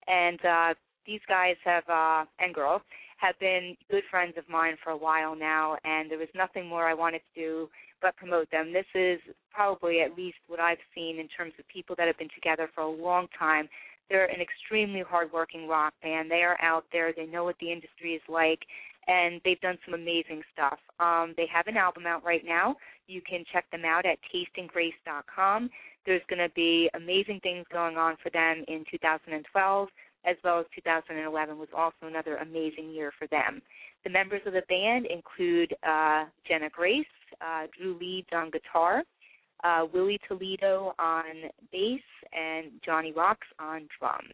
and 0.07 0.39
uh, 0.45 0.73
these 1.05 1.21
guys 1.27 1.57
have 1.65 1.83
uh, 1.89 2.23
and 2.39 2.55
girls 2.55 2.83
have 3.17 3.37
been 3.39 3.75
good 3.91 4.03
friends 4.09 4.35
of 4.37 4.47
mine 4.47 4.77
for 4.81 4.91
a 4.91 4.97
while 4.97 5.35
now, 5.35 5.75
and 5.83 6.09
there 6.09 6.17
was 6.17 6.29
nothing 6.33 6.65
more 6.65 6.87
I 6.87 6.93
wanted 6.93 7.19
to 7.35 7.41
do 7.41 7.69
but 8.01 8.15
promote 8.15 8.49
them. 8.51 8.73
This 8.73 8.85
is 8.95 9.19
probably 9.51 10.01
at 10.01 10.17
least 10.17 10.37
what 10.47 10.59
I've 10.59 10.81
seen 10.95 11.19
in 11.19 11.27
terms 11.27 11.53
of 11.59 11.67
people 11.67 11.95
that 11.97 12.07
have 12.07 12.17
been 12.17 12.29
together 12.33 12.69
for 12.73 12.81
a 12.81 12.89
long 12.89 13.27
time. 13.37 13.69
They're 14.09 14.25
an 14.25 14.41
extremely 14.41 15.03
hardworking 15.07 15.67
rock 15.67 15.93
band. 16.01 16.31
They 16.31 16.43
are 16.43 16.59
out 16.61 16.85
there. 16.91 17.13
They 17.15 17.25
know 17.25 17.43
what 17.43 17.57
the 17.59 17.71
industry 17.71 18.13
is 18.13 18.21
like, 18.27 18.59
and 19.07 19.39
they've 19.45 19.61
done 19.61 19.77
some 19.85 19.93
amazing 19.93 20.41
stuff. 20.53 20.79
Um, 20.99 21.33
they 21.37 21.45
have 21.53 21.67
an 21.67 21.77
album 21.77 22.07
out 22.07 22.23
right 22.23 22.43
now. 22.45 22.75
You 23.07 23.21
can 23.21 23.43
check 23.51 23.69
them 23.71 23.85
out 23.85 24.05
at 24.05 24.17
tastinggrace.com. 24.33 25.69
There's 26.05 26.21
going 26.29 26.39
to 26.39 26.53
be 26.55 26.89
amazing 26.95 27.39
things 27.41 27.65
going 27.71 27.97
on 27.97 28.15
for 28.23 28.29
them 28.31 28.63
in 28.67 28.83
2012 28.89 29.89
as 30.25 30.35
well 30.43 30.59
as 30.59 30.65
2011 30.75 31.57
was 31.57 31.69
also 31.75 31.95
another 32.03 32.37
amazing 32.37 32.91
year 32.91 33.11
for 33.17 33.27
them. 33.27 33.61
The 34.03 34.09
members 34.09 34.41
of 34.45 34.53
the 34.53 34.63
band 34.69 35.05
include 35.05 35.73
uh, 35.87 36.25
Jenna 36.47 36.69
Grace, 36.69 37.05
uh, 37.41 37.67
Drew 37.77 37.97
Leeds 37.99 38.29
on 38.33 38.51
guitar, 38.51 39.03
uh, 39.63 39.85
Willie 39.93 40.19
Toledo 40.27 40.93
on 40.99 41.23
bass, 41.71 42.01
and 42.33 42.71
Johnny 42.85 43.11
Rocks 43.11 43.47
on 43.59 43.87
drums. 43.99 44.33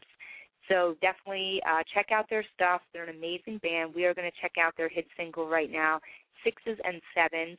So 0.70 0.96
definitely 1.02 1.62
uh, 1.70 1.84
check 1.94 2.08
out 2.12 2.30
their 2.30 2.46
stuff. 2.56 2.82
They're 2.92 3.04
an 3.04 3.16
amazing 3.16 3.60
band. 3.62 3.94
We 3.96 4.06
are 4.06 4.14
going 4.14 4.30
to 4.30 4.42
check 4.42 4.54
out 4.60 4.74
their 4.78 4.90
hit 4.90 5.06
single 5.16 5.48
right 5.48 5.72
now, 5.72 6.00
Sixes 6.44 6.80
and 6.84 7.02
Sevens. 7.14 7.58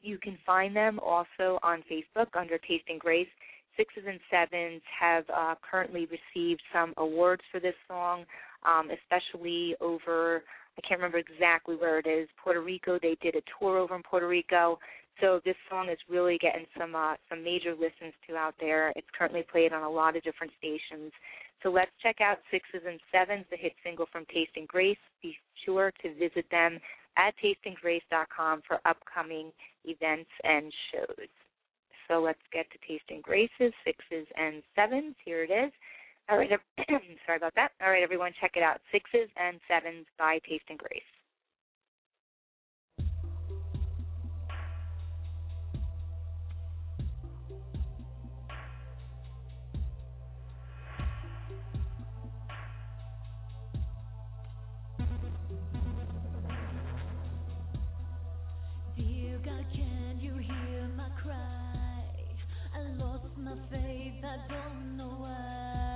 You 0.00 0.18
can 0.18 0.38
find 0.46 0.74
them 0.74 1.00
also 1.00 1.58
on 1.62 1.82
Facebook 1.90 2.28
under 2.34 2.58
Tasting 2.58 2.98
Grace. 2.98 3.28
Sixes 3.76 4.04
and 4.06 4.20
Sevens 4.30 4.82
have 4.98 5.24
uh, 5.34 5.54
currently 5.68 6.06
received 6.06 6.62
some 6.72 6.94
awards 6.96 7.42
for 7.50 7.60
this 7.60 7.74
song, 7.86 8.24
um, 8.64 8.88
especially 8.90 9.74
over, 9.80 10.42
I 10.78 10.80
can't 10.86 11.00
remember 11.00 11.18
exactly 11.18 11.74
where 11.74 11.98
it 11.98 12.06
is, 12.06 12.28
Puerto 12.42 12.62
Rico. 12.62 12.98
They 13.02 13.16
did 13.20 13.34
a 13.34 13.42
tour 13.58 13.78
over 13.78 13.96
in 13.96 14.02
Puerto 14.02 14.28
Rico. 14.28 14.78
So 15.20 15.40
this 15.44 15.56
song 15.68 15.88
is 15.90 15.98
really 16.08 16.38
getting 16.38 16.66
some 16.78 16.94
uh, 16.94 17.14
some 17.28 17.42
major 17.42 17.72
listens 17.72 18.14
to 18.28 18.36
out 18.36 18.54
there. 18.60 18.92
It's 18.94 19.08
currently 19.18 19.44
played 19.50 19.72
on 19.72 19.82
a 19.82 19.90
lot 19.90 20.16
of 20.16 20.22
different 20.22 20.52
stations. 20.58 21.10
So 21.62 21.70
let's 21.70 21.90
check 22.00 22.20
out 22.20 22.38
Sixes 22.52 22.86
and 22.86 23.00
Sevens, 23.10 23.44
the 23.50 23.56
hit 23.56 23.72
single 23.82 24.06
from 24.12 24.24
Tasting 24.32 24.66
Grace. 24.68 24.96
Be 25.20 25.36
sure 25.64 25.92
to 26.02 26.14
visit 26.14 26.46
them 26.52 26.78
at 27.16 27.34
tastinggrace.com 27.42 28.62
for 28.66 28.78
upcoming 28.84 29.50
events 29.84 30.30
and 30.44 30.72
shows. 30.92 31.28
So 32.06 32.20
let's 32.20 32.38
get 32.52 32.66
to 32.70 32.78
Tasting 32.86 33.20
Graces, 33.20 33.74
Sixes 33.84 34.26
and 34.36 34.62
Sevens. 34.76 35.16
Here 35.24 35.42
it 35.42 35.50
is. 35.50 35.72
All 36.30 36.36
right, 36.36 36.50
sorry 37.26 37.38
about 37.38 37.54
that. 37.54 37.70
All 37.82 37.90
right, 37.90 38.02
everyone, 38.02 38.32
check 38.38 38.52
it 38.54 38.62
out. 38.62 38.80
Sixes 38.92 39.30
and 39.36 39.58
Sevens 39.66 40.04
by 40.18 40.38
Tasting 40.46 40.76
Grace. 40.76 41.00
Dear 58.98 59.38
God, 59.42 59.64
can 59.72 60.18
you 60.20 60.34
hear 60.36 60.90
my 60.94 61.08
cry? 61.22 61.34
I 62.74 62.80
lost 63.02 63.24
my 63.38 63.54
faith, 63.70 64.22
I 64.22 64.36
don't 64.52 64.98
know 64.98 65.14
why. 65.16 65.87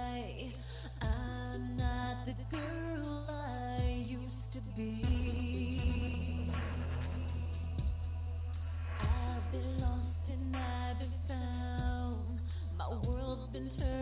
The 2.32 2.56
girl 2.56 3.26
I 3.28 4.06
used 4.08 4.52
to 4.54 4.60
be. 4.74 6.50
I've 9.00 9.52
been 9.52 9.80
lost 9.80 10.30
and 10.30 10.56
I've 10.56 10.98
been 10.98 11.12
found. 11.28 12.40
My 12.78 12.88
world's 13.06 13.52
been 13.52 13.70
turned 13.78 14.01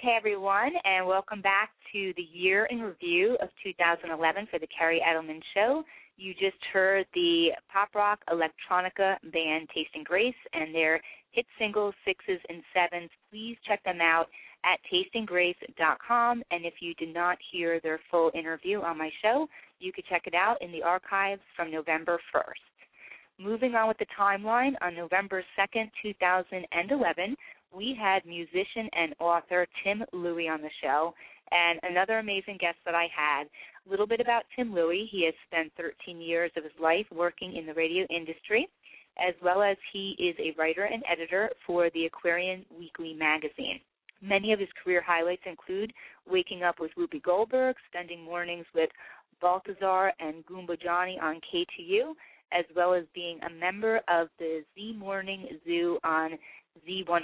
Okay, 0.00 0.16
everyone, 0.16 0.72
and 0.84 1.06
welcome 1.06 1.42
back 1.42 1.68
to 1.92 2.14
the 2.16 2.26
year 2.32 2.64
in 2.70 2.80
review 2.80 3.36
of 3.42 3.50
2011 3.62 4.48
for 4.50 4.58
the 4.58 4.66
Kerri 4.66 4.98
Edelman 5.02 5.42
Show. 5.52 5.84
You 6.16 6.32
just 6.32 6.56
heard 6.72 7.04
the 7.12 7.48
pop 7.70 7.94
rock 7.94 8.18
electronica 8.30 9.16
band 9.30 9.68
Tasting 9.74 10.02
Grace 10.02 10.32
and 10.54 10.74
their 10.74 11.02
hit 11.32 11.44
singles 11.58 11.94
Sixes 12.06 12.40
and 12.48 12.62
Sevens. 12.72 13.10
Please 13.30 13.58
check 13.68 13.84
them 13.84 14.00
out 14.00 14.28
at 14.64 14.78
tastinggrace.com. 14.90 16.42
And 16.50 16.64
if 16.64 16.74
you 16.80 16.94
did 16.94 17.12
not 17.12 17.36
hear 17.52 17.78
their 17.80 18.00
full 18.10 18.30
interview 18.34 18.80
on 18.80 18.96
my 18.96 19.10
show, 19.20 19.48
you 19.80 19.92
could 19.92 20.06
check 20.08 20.22
it 20.24 20.34
out 20.34 20.62
in 20.62 20.72
the 20.72 20.82
archives 20.82 21.42
from 21.54 21.70
November 21.70 22.18
1st. 22.34 22.70
Moving 23.38 23.74
on 23.74 23.86
with 23.86 23.98
the 23.98 24.06
timeline, 24.18 24.72
on 24.80 24.94
November 24.94 25.44
2nd, 25.58 25.90
2011, 26.02 27.36
we 27.74 27.96
had 27.98 28.24
musician 28.24 28.88
and 28.92 29.14
author 29.20 29.66
Tim 29.84 30.04
Louie 30.12 30.48
on 30.48 30.62
the 30.62 30.70
show, 30.82 31.14
and 31.50 31.80
another 31.82 32.18
amazing 32.18 32.58
guest 32.60 32.78
that 32.84 32.94
I 32.94 33.08
had. 33.14 33.44
A 33.86 33.90
little 33.90 34.06
bit 34.06 34.20
about 34.20 34.44
Tim 34.54 34.74
Louie. 34.74 35.08
He 35.10 35.24
has 35.24 35.34
spent 35.46 35.72
13 35.76 36.20
years 36.20 36.50
of 36.56 36.64
his 36.64 36.72
life 36.80 37.06
working 37.10 37.56
in 37.56 37.66
the 37.66 37.74
radio 37.74 38.06
industry, 38.08 38.68
as 39.18 39.34
well 39.42 39.62
as 39.62 39.76
he 39.92 40.14
is 40.18 40.36
a 40.38 40.58
writer 40.58 40.84
and 40.84 41.02
editor 41.10 41.50
for 41.66 41.90
the 41.90 42.06
Aquarian 42.06 42.64
Weekly 42.76 43.14
magazine. 43.14 43.80
Many 44.22 44.52
of 44.52 44.60
his 44.60 44.68
career 44.82 45.02
highlights 45.04 45.42
include 45.46 45.92
waking 46.30 46.62
up 46.62 46.78
with 46.78 46.90
Whoopi 46.96 47.22
Goldberg, 47.22 47.76
spending 47.88 48.22
mornings 48.22 48.66
with 48.74 48.90
Baltazar 49.40 50.12
and 50.20 50.44
Goomba 50.46 50.80
Johnny 50.80 51.18
on 51.20 51.40
KTU, 51.52 52.12
as 52.52 52.64
well 52.76 52.92
as 52.94 53.04
being 53.14 53.38
a 53.42 53.50
member 53.50 54.00
of 54.08 54.28
the 54.38 54.62
Z 54.74 54.94
Morning 54.98 55.48
Zoo 55.64 55.98
on 56.04 56.32
Z100. 56.88 57.22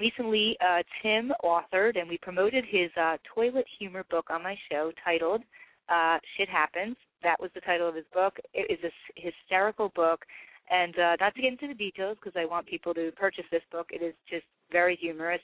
Recently, 0.00 0.56
uh, 0.60 0.82
Tim 1.02 1.32
authored 1.44 1.98
and 1.98 2.08
we 2.08 2.18
promoted 2.18 2.64
his 2.68 2.90
uh, 3.00 3.16
toilet 3.32 3.66
humor 3.78 4.04
book 4.10 4.26
on 4.30 4.42
my 4.42 4.56
show 4.70 4.90
titled 5.04 5.42
uh, 5.88 6.18
Shit 6.36 6.48
Happens. 6.48 6.96
That 7.22 7.40
was 7.40 7.50
the 7.54 7.60
title 7.60 7.88
of 7.88 7.94
his 7.94 8.04
book. 8.12 8.36
It 8.52 8.70
is 8.70 8.78
a 8.84 9.20
hysterical 9.20 9.90
book. 9.94 10.24
And 10.70 10.98
uh, 10.98 11.16
not 11.20 11.34
to 11.34 11.42
get 11.42 11.52
into 11.52 11.68
the 11.68 11.74
details 11.74 12.16
because 12.20 12.38
I 12.40 12.46
want 12.46 12.66
people 12.66 12.94
to 12.94 13.12
purchase 13.16 13.44
this 13.52 13.62
book, 13.70 13.88
it 13.90 14.02
is 14.02 14.14
just 14.28 14.46
very 14.72 14.96
humorous. 14.96 15.40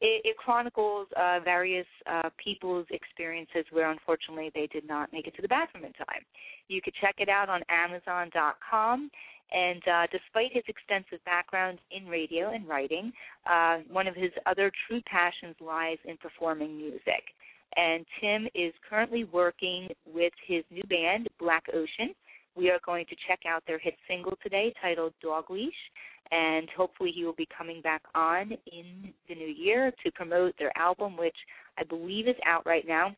It, 0.00 0.22
it 0.24 0.36
chronicles 0.36 1.06
uh, 1.16 1.38
various 1.44 1.86
uh, 2.10 2.28
people's 2.42 2.86
experiences 2.90 3.64
where 3.70 3.90
unfortunately 3.90 4.50
they 4.54 4.66
did 4.72 4.86
not 4.86 5.12
make 5.12 5.26
it 5.26 5.36
to 5.36 5.42
the 5.42 5.48
bathroom 5.48 5.84
in 5.84 5.92
time. 5.92 6.24
You 6.68 6.82
could 6.82 6.94
check 7.00 7.16
it 7.18 7.28
out 7.28 7.48
on 7.48 7.62
Amazon.com. 7.68 9.10
And 9.54 9.82
uh, 9.86 10.06
despite 10.10 10.52
his 10.52 10.64
extensive 10.66 11.24
background 11.24 11.78
in 11.92 12.08
radio 12.08 12.50
and 12.50 12.66
writing, 12.68 13.12
uh, 13.48 13.78
one 13.88 14.08
of 14.08 14.16
his 14.16 14.32
other 14.46 14.72
true 14.88 15.00
passions 15.06 15.54
lies 15.60 15.98
in 16.04 16.16
performing 16.16 16.76
music. 16.76 17.22
And 17.76 18.04
Tim 18.20 18.48
is 18.54 18.72
currently 18.88 19.24
working 19.24 19.88
with 20.12 20.32
his 20.46 20.64
new 20.70 20.82
band, 20.88 21.28
Black 21.38 21.64
Ocean. 21.72 22.14
We 22.56 22.70
are 22.70 22.80
going 22.84 23.06
to 23.06 23.16
check 23.28 23.40
out 23.48 23.62
their 23.66 23.78
hit 23.78 23.94
single 24.08 24.36
today 24.42 24.72
titled 24.82 25.12
Dog 25.22 25.50
Leash, 25.50 25.72
and 26.30 26.68
hopefully 26.76 27.12
he 27.14 27.24
will 27.24 27.32
be 27.32 27.48
coming 27.56 27.80
back 27.80 28.02
on 28.14 28.52
in 28.52 29.12
the 29.28 29.34
new 29.34 29.52
year 29.56 29.92
to 30.04 30.12
promote 30.12 30.54
their 30.58 30.76
album, 30.76 31.16
which 31.16 31.36
I 31.78 31.84
believe 31.84 32.28
is 32.28 32.36
out 32.46 32.66
right 32.66 32.86
now. 32.86 33.14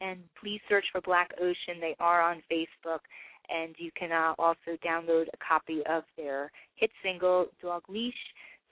And 0.00 0.20
please 0.40 0.60
search 0.68 0.84
for 0.92 1.00
Black 1.00 1.30
Ocean. 1.40 1.80
They 1.80 1.96
are 2.00 2.20
on 2.20 2.42
Facebook 2.50 3.00
and 3.48 3.74
you 3.78 3.90
can 3.98 4.12
uh, 4.12 4.34
also 4.38 4.76
download 4.84 5.26
a 5.32 5.36
copy 5.46 5.82
of 5.88 6.04
their 6.16 6.50
hit 6.76 6.90
single 7.02 7.46
Dog 7.62 7.82
Leash. 7.88 8.14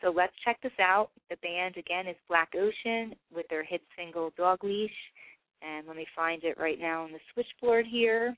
So 0.01 0.11
let's 0.11 0.33
check 0.45 0.59
this 0.63 0.73
out. 0.81 1.11
The 1.31 1.37
band 1.37 1.77
again 1.77 2.07
is 2.07 2.17
Black 2.29 2.53
Ocean 2.57 3.15
with 3.35 3.47
their 3.49 3.65
hit 3.65 3.83
single 3.97 4.33
Dog 4.37 4.65
Leash. 4.65 4.91
And 5.63 5.87
let 5.87 5.97
me 5.97 6.07
find 6.15 6.43
it 6.43 6.59
right 6.59 6.79
now 6.81 7.05
on 7.05 7.13
the 7.13 7.21
switchboard 7.33 7.87
here. 7.87 8.37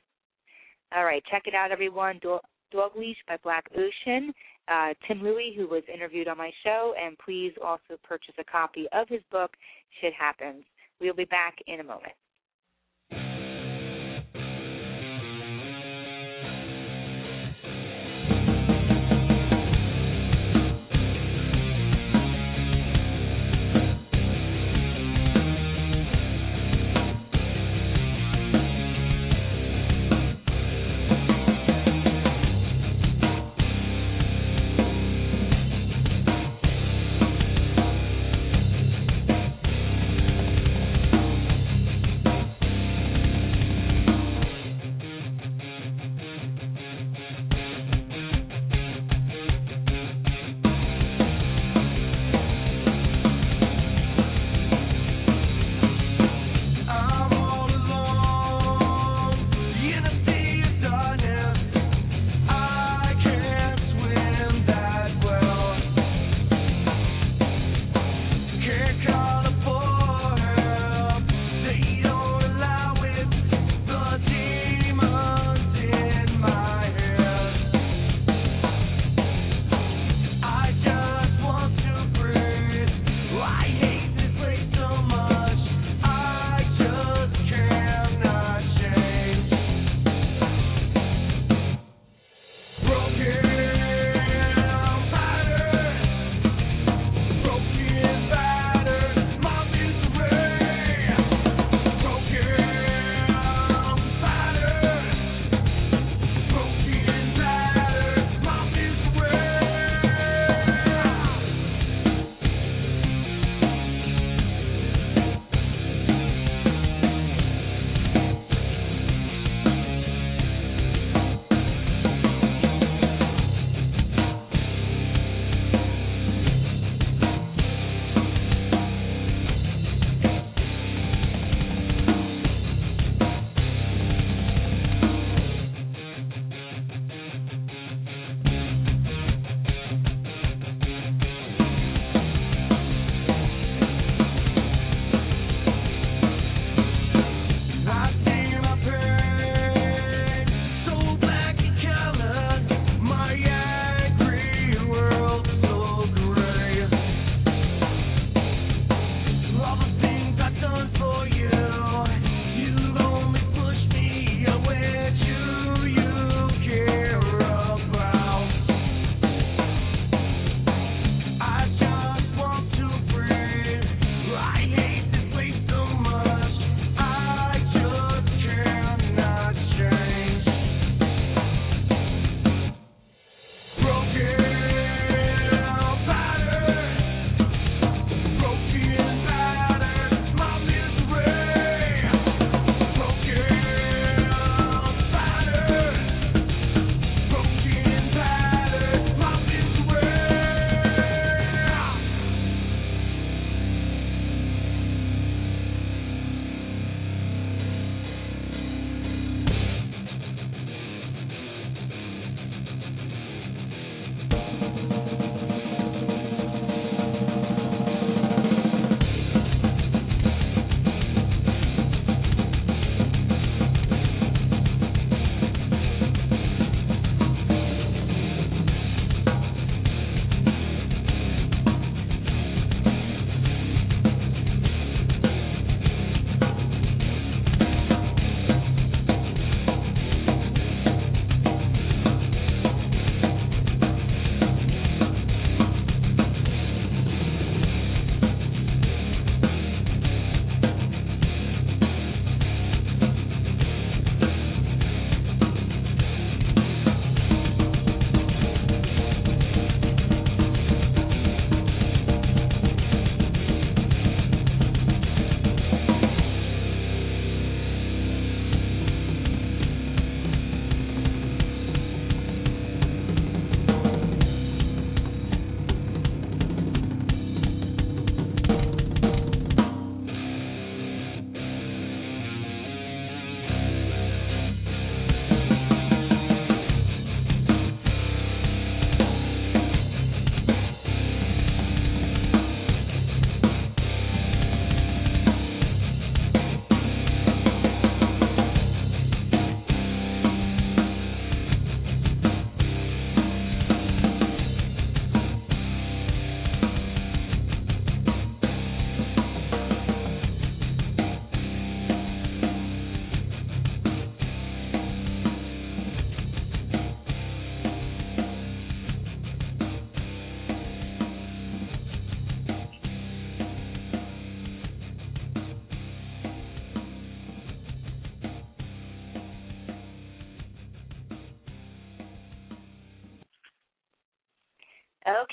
All 0.95 1.05
right, 1.05 1.23
check 1.31 1.45
it 1.47 1.55
out, 1.55 1.73
everyone. 1.73 2.19
Do- 2.21 2.41
Dog 2.71 2.93
Leash 2.97 3.17
by 3.27 3.39
Black 3.43 3.65
Ocean. 3.75 4.33
Uh, 4.69 4.95
Tim 5.07 5.23
Louie, 5.23 5.55
who 5.57 5.67
was 5.67 5.83
interviewed 5.93 6.29
on 6.29 6.39
my 6.39 6.51
show, 6.63 6.95
and 7.03 7.19
please 7.19 7.53
also 7.63 7.99
purchase 8.03 8.35
a 8.39 8.45
copy 8.45 8.87
of 8.93 9.09
his 9.09 9.21
book, 9.31 9.53
Shit 10.01 10.13
Happens. 10.15 10.65
We'll 11.01 11.15
be 11.15 11.27
back 11.27 11.57
in 11.67 11.81
a 11.81 11.85
moment. 11.85 12.13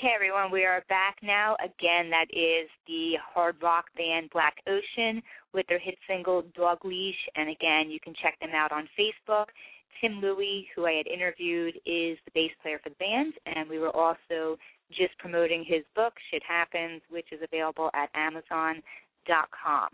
Okay, 0.02 0.10
everyone, 0.16 0.50
we 0.50 0.64
are 0.64 0.82
back 0.88 1.14
now. 1.22 1.54
Again, 1.62 2.10
that 2.10 2.26
is 2.32 2.68
the 2.88 3.12
hard 3.22 3.54
rock 3.62 3.84
band 3.96 4.30
Black 4.32 4.56
Ocean 4.66 5.22
with 5.54 5.64
their 5.68 5.78
hit 5.78 5.94
single 6.08 6.42
Dog 6.56 6.84
Leash. 6.84 7.14
And 7.36 7.48
again, 7.48 7.88
you 7.88 8.00
can 8.00 8.12
check 8.20 8.36
them 8.40 8.50
out 8.52 8.72
on 8.72 8.88
Facebook. 8.98 9.44
Tim 10.00 10.20
Louie, 10.20 10.66
who 10.74 10.86
I 10.86 10.94
had 10.94 11.06
interviewed, 11.06 11.76
is 11.86 12.18
the 12.24 12.32
bass 12.34 12.50
player 12.62 12.80
for 12.82 12.88
the 12.88 12.96
band, 12.96 13.34
and 13.46 13.70
we 13.70 13.78
were 13.78 13.94
also 13.94 14.58
just 14.90 15.16
promoting 15.20 15.64
his 15.64 15.84
book, 15.94 16.14
Shit 16.32 16.42
Happens, 16.42 17.00
which 17.08 17.28
is 17.30 17.38
available 17.40 17.88
at 17.94 18.10
Amazon.com. 18.16 19.88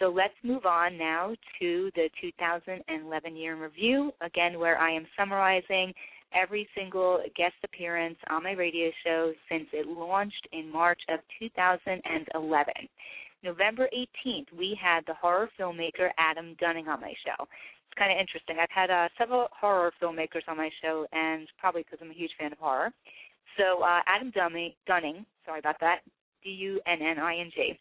So 0.00 0.06
let's 0.08 0.34
move 0.42 0.66
on 0.66 0.98
now 0.98 1.36
to 1.60 1.90
the 1.94 2.10
2011 2.20 3.36
year 3.36 3.54
in 3.54 3.60
review, 3.60 4.10
again, 4.22 4.58
where 4.58 4.76
I 4.76 4.90
am 4.90 5.06
summarizing 5.16 5.92
every 6.34 6.68
single 6.76 7.20
guest 7.36 7.54
appearance 7.64 8.18
on 8.30 8.42
my 8.42 8.52
radio 8.52 8.90
show 9.04 9.32
since 9.50 9.66
it 9.72 9.86
launched 9.86 10.46
in 10.52 10.70
March 10.70 11.00
of 11.08 11.20
2011. 11.38 12.72
November 13.42 13.88
18th, 13.94 14.46
we 14.58 14.78
had 14.80 15.00
the 15.06 15.14
horror 15.14 15.48
filmmaker 15.58 16.10
Adam 16.18 16.56
Dunning 16.58 16.88
on 16.88 17.00
my 17.00 17.12
show. 17.24 17.44
It's 17.44 17.98
kind 17.98 18.10
of 18.10 18.18
interesting. 18.18 18.56
I've 18.60 18.70
had 18.70 18.90
uh, 18.90 19.08
several 19.18 19.48
horror 19.58 19.92
filmmakers 20.02 20.42
on 20.48 20.56
my 20.56 20.70
show, 20.82 21.06
and 21.12 21.46
probably 21.58 21.82
because 21.82 21.98
I'm 22.02 22.10
a 22.10 22.14
huge 22.14 22.32
fan 22.38 22.52
of 22.52 22.58
horror. 22.58 22.90
So 23.56 23.82
uh, 23.82 24.00
Adam 24.06 24.32
Dunning, 24.32 25.26
sorry 25.44 25.60
about 25.60 25.76
that, 25.80 26.00
D-U-N-N-I-N-G. 26.42 27.78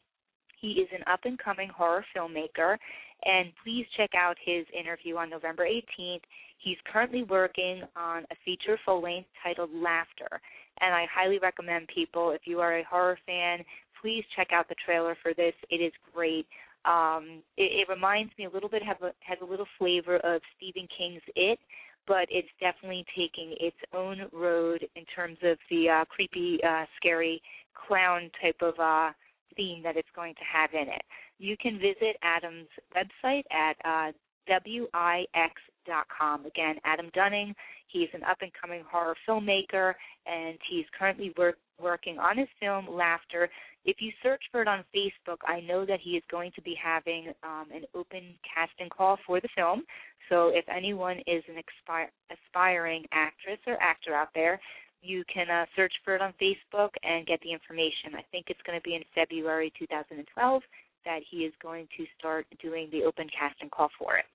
He 0.62 0.68
is 0.68 0.88
an 0.94 1.04
up 1.12 1.22
and 1.26 1.38
coming 1.38 1.70
horror 1.70 2.06
filmmaker, 2.16 2.78
and 3.24 3.52
please 3.64 3.86
check 3.98 4.12
out 4.16 4.38
his 4.44 4.66
interview 4.78 5.18
on 5.18 5.30
November 5.30 5.66
18th. 5.66 6.22
He's 6.58 6.78
currently 6.92 7.24
working 7.24 7.84
on 7.96 8.24
a 8.24 8.36
feature 8.44 8.80
full 8.86 9.02
length 9.02 9.30
titled 9.44 9.70
Laughter, 9.74 10.42
and 10.82 10.94
I 10.94 11.06
highly 11.14 11.40
recommend 11.40 11.88
people, 11.94 12.32
if 12.32 12.42
you 12.46 12.60
are 12.60 12.78
a 12.78 12.84
horror 12.84 13.18
fan, 13.26 13.60
please 14.02 14.24
check 14.36 14.50
out 14.52 14.68
the 14.68 14.76
trailer 14.86 15.18
for 15.22 15.34
this. 15.34 15.54
It 15.70 15.78
is 15.78 15.94
great. 16.14 16.46
Um, 16.86 17.42
it, 17.58 17.88
it 17.88 17.90
reminds 17.90 18.32
me 18.38 18.46
a 18.46 18.50
little 18.50 18.70
bit, 18.70 18.84
have 18.84 19.02
a, 19.02 19.12
has 19.20 19.38
a 19.42 19.46
little 19.46 19.66
flavor 19.80 20.18
of 20.18 20.42
Stephen 20.58 20.88
King's 20.96 21.22
It, 21.36 21.60
but 22.08 22.28
it's 22.30 22.48
definitely 22.60 23.06
taking 23.16 23.56
its 23.60 23.78
own 23.94 24.28
road 24.32 24.86
in 24.96 25.06
terms 25.16 25.38
of 25.44 25.58
the 25.70 25.90
uh, 25.90 26.06
creepy, 26.06 26.60
uh, 26.64 26.86
scary 26.98 27.42
clown 27.88 28.30
type 28.42 28.58
of 28.62 28.76
uh, 28.80 29.12
theme 29.56 29.82
that 29.84 29.98
it's 29.98 30.10
going 30.16 30.36
to 30.36 30.42
have 30.44 30.70
in 30.74 30.88
it. 30.88 31.02
You 31.38 31.56
can 31.58 31.78
visit 31.80 32.18
Adam's 32.22 32.70
website 32.96 33.44
at 33.52 33.76
uh, 33.84 34.12
wix.com. 34.48 36.46
Again, 36.46 36.76
Adam 36.84 37.10
Dunning. 37.14 37.54
He's 37.88 38.10
an 38.14 38.24
up 38.24 38.38
and 38.42 38.52
coming 38.60 38.84
horror 38.90 39.16
filmmaker, 39.28 39.94
and 40.26 40.58
he's 40.70 40.86
currently 40.98 41.34
work, 41.38 41.58
working 41.82 42.20
on 42.20 42.38
his 42.38 42.48
film 42.60 42.88
Laughter. 42.90 43.50
If 43.86 43.98
you 44.00 44.12
search 44.24 44.42
for 44.52 44.62
it 44.62 44.68
on 44.68 44.84
Facebook, 44.96 45.38
I 45.48 45.60
know 45.62 45.86
that 45.86 46.00
he 46.02 46.12
is 46.12 46.24
going 46.32 46.52
to 46.56 46.62
be 46.62 46.76
having 46.82 47.28
um, 47.44 47.68
an 47.74 47.84
open 47.94 48.34
casting 48.44 48.90
call 48.90 49.18
for 49.28 49.40
the 49.40 49.50
film. 49.56 49.84
So 50.30 50.50
if 50.50 50.66
anyone 50.76 51.18
is 51.28 51.44
an 51.48 51.58
expire, 51.58 52.10
aspiring 52.32 53.06
actress 53.12 53.60
or 53.68 53.78
actor 53.82 54.16
out 54.16 54.30
there, 54.34 54.60
you 55.02 55.24
can 55.32 55.50
uh, 55.52 55.66
search 55.76 55.94
for 56.04 56.16
it 56.16 56.22
on 56.22 56.34
Facebook 56.42 56.90
and 57.04 57.28
get 57.28 57.40
the 57.42 57.52
information. 57.52 58.18
I 58.18 58.26
think 58.32 58.48
it's 58.50 58.62
going 58.66 58.78
to 58.78 58.84
be 58.84 58.96
in 58.96 59.04
February 59.14 59.72
2012 59.78 60.64
that 61.06 61.20
he 61.30 61.38
is 61.38 61.54
going 61.62 61.88
to 61.98 62.06
start 62.18 62.46
doing 62.62 62.90
the 62.92 63.04
open 63.04 63.28
casting 63.38 63.70
call 63.70 63.90
for 63.98 64.18
it. 64.18 64.26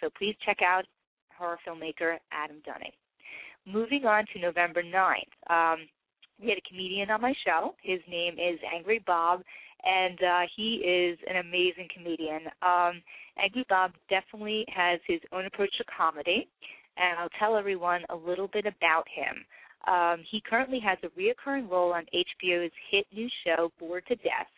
So 0.00 0.08
please 0.16 0.34
check 0.44 0.58
out 0.62 0.84
horror 1.36 1.58
filmmaker 1.66 2.16
Adam 2.32 2.56
Dunning. 2.64 2.92
Moving 3.66 4.04
on 4.04 4.24
to 4.32 4.40
November 4.40 4.82
9th, 4.82 5.34
um, 5.50 5.80
we 6.40 6.48
had 6.48 6.58
a 6.58 6.68
comedian 6.68 7.10
on 7.10 7.20
my 7.20 7.34
show. 7.44 7.74
His 7.82 8.00
name 8.08 8.34
is 8.34 8.58
Angry 8.74 9.02
Bob, 9.06 9.42
and 9.84 10.18
uh, 10.22 10.42
he 10.56 10.76
is 10.76 11.18
an 11.28 11.36
amazing 11.36 11.88
comedian. 11.94 12.42
Um, 12.62 13.02
Angry 13.42 13.64
Bob 13.68 13.92
definitely 14.08 14.64
has 14.68 15.00
his 15.06 15.20
own 15.32 15.46
approach 15.46 15.76
to 15.78 15.84
comedy, 15.84 16.48
and 16.96 17.18
I'll 17.18 17.28
tell 17.38 17.56
everyone 17.56 18.02
a 18.10 18.16
little 18.16 18.48
bit 18.48 18.66
about 18.66 19.04
him. 19.12 19.44
Um, 19.86 20.24
he 20.30 20.42
currently 20.48 20.80
has 20.80 20.98
a 21.02 21.08
reoccurring 21.18 21.70
role 21.70 21.92
on 21.92 22.04
HBO's 22.14 22.72
hit 22.90 23.06
new 23.12 23.28
show 23.44 23.72
Bored 23.78 24.04
to 24.08 24.16
Death. 24.16 24.48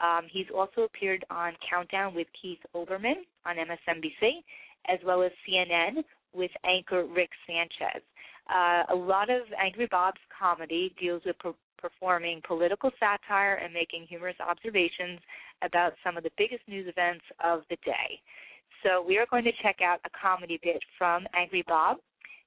Um, 0.00 0.26
he's 0.30 0.46
also 0.54 0.82
appeared 0.82 1.24
on 1.30 1.52
Countdown 1.68 2.14
with 2.14 2.26
Keith 2.40 2.58
Olbermann 2.74 3.22
on 3.46 3.56
MSNBC, 3.56 4.42
as 4.88 4.98
well 5.04 5.22
as 5.22 5.30
CNN 5.48 6.02
with 6.34 6.50
anchor 6.64 7.06
Rick 7.06 7.30
Sanchez. 7.46 8.02
Uh, 8.52 8.82
a 8.92 8.94
lot 8.94 9.30
of 9.30 9.42
Angry 9.58 9.88
Bob's 9.90 10.20
comedy 10.36 10.94
deals 11.00 11.22
with 11.24 11.38
per- 11.38 11.54
performing 11.78 12.40
political 12.46 12.90
satire 12.98 13.56
and 13.56 13.72
making 13.72 14.06
humorous 14.08 14.36
observations 14.40 15.20
about 15.62 15.92
some 16.02 16.16
of 16.16 16.24
the 16.24 16.30
biggest 16.36 16.62
news 16.66 16.86
events 16.88 17.24
of 17.42 17.62
the 17.70 17.76
day. 17.84 18.20
So 18.82 19.02
we 19.06 19.16
are 19.16 19.26
going 19.30 19.44
to 19.44 19.52
check 19.62 19.76
out 19.82 20.00
a 20.04 20.10
comedy 20.10 20.58
bit 20.62 20.82
from 20.98 21.26
Angry 21.34 21.64
Bob. 21.66 21.98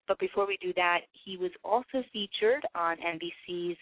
But 0.07 0.19
before 0.19 0.47
we 0.47 0.57
do 0.61 0.71
that, 0.75 1.01
he 1.25 1.35
was 1.37 1.51
also 1.63 2.03
featured 2.13 2.63
on 2.75 2.97
NBC's 2.97 3.77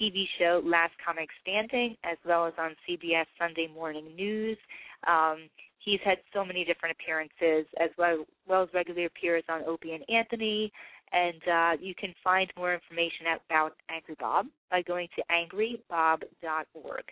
TV 0.00 0.24
show 0.38 0.62
Last 0.64 0.92
Comic 1.04 1.28
Standing, 1.40 1.96
as 2.04 2.18
well 2.26 2.46
as 2.46 2.52
on 2.58 2.76
CBS 2.88 3.26
Sunday 3.38 3.68
Morning 3.72 4.14
News. 4.16 4.58
Um, 5.06 5.48
he's 5.78 6.00
had 6.04 6.18
so 6.32 6.44
many 6.44 6.64
different 6.64 6.96
appearances, 6.98 7.66
as 7.80 7.90
well, 7.98 8.24
well 8.46 8.62
as 8.62 8.68
regularly 8.74 9.06
appears 9.06 9.44
on 9.48 9.62
Opie 9.66 9.92
and 9.92 10.04
Anthony. 10.08 10.72
And 11.12 11.42
uh, 11.46 11.82
you 11.82 11.94
can 11.94 12.14
find 12.24 12.50
more 12.56 12.72
information 12.72 13.26
about 13.46 13.74
Angry 13.90 14.16
Bob 14.18 14.46
by 14.70 14.82
going 14.82 15.08
to 15.16 15.22
angrybob.org. 15.30 17.04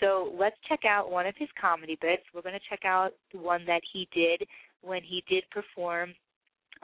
So 0.00 0.32
let's 0.38 0.56
check 0.68 0.80
out 0.88 1.10
one 1.10 1.26
of 1.26 1.34
his 1.38 1.48
comedy 1.60 1.98
bits. 2.00 2.22
We're 2.34 2.42
going 2.42 2.54
to 2.54 2.68
check 2.68 2.84
out 2.84 3.10
the 3.32 3.38
one 3.38 3.64
that 3.66 3.82
he 3.92 4.08
did 4.14 4.46
when 4.82 5.02
he 5.02 5.22
did 5.28 5.44
perform 5.50 6.14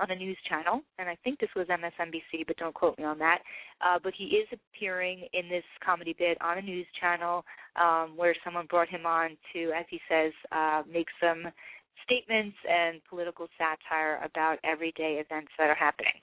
on 0.00 0.10
a 0.10 0.16
news 0.16 0.38
channel, 0.48 0.80
and 0.98 1.08
I 1.08 1.16
think 1.22 1.38
this 1.38 1.50
was 1.54 1.66
MSNBC, 1.68 2.46
but 2.46 2.56
don't 2.56 2.74
quote 2.74 2.98
me 2.98 3.04
on 3.04 3.18
that. 3.18 3.38
Uh, 3.80 3.98
but 4.02 4.12
he 4.16 4.24
is 4.24 4.48
appearing 4.52 5.26
in 5.32 5.48
this 5.48 5.64
comedy 5.84 6.14
bit 6.18 6.40
on 6.40 6.58
a 6.58 6.62
news 6.62 6.86
channel 7.00 7.44
um, 7.76 8.14
where 8.16 8.34
someone 8.44 8.66
brought 8.66 8.88
him 8.88 9.06
on 9.06 9.36
to, 9.52 9.72
as 9.76 9.84
he 9.90 10.00
says, 10.08 10.32
uh, 10.52 10.82
make 10.90 11.08
some 11.20 11.44
statements 12.04 12.56
and 12.68 13.00
political 13.08 13.46
satire 13.58 14.20
about 14.24 14.58
everyday 14.64 15.22
events 15.24 15.50
that 15.58 15.68
are 15.68 15.74
happening. 15.74 16.14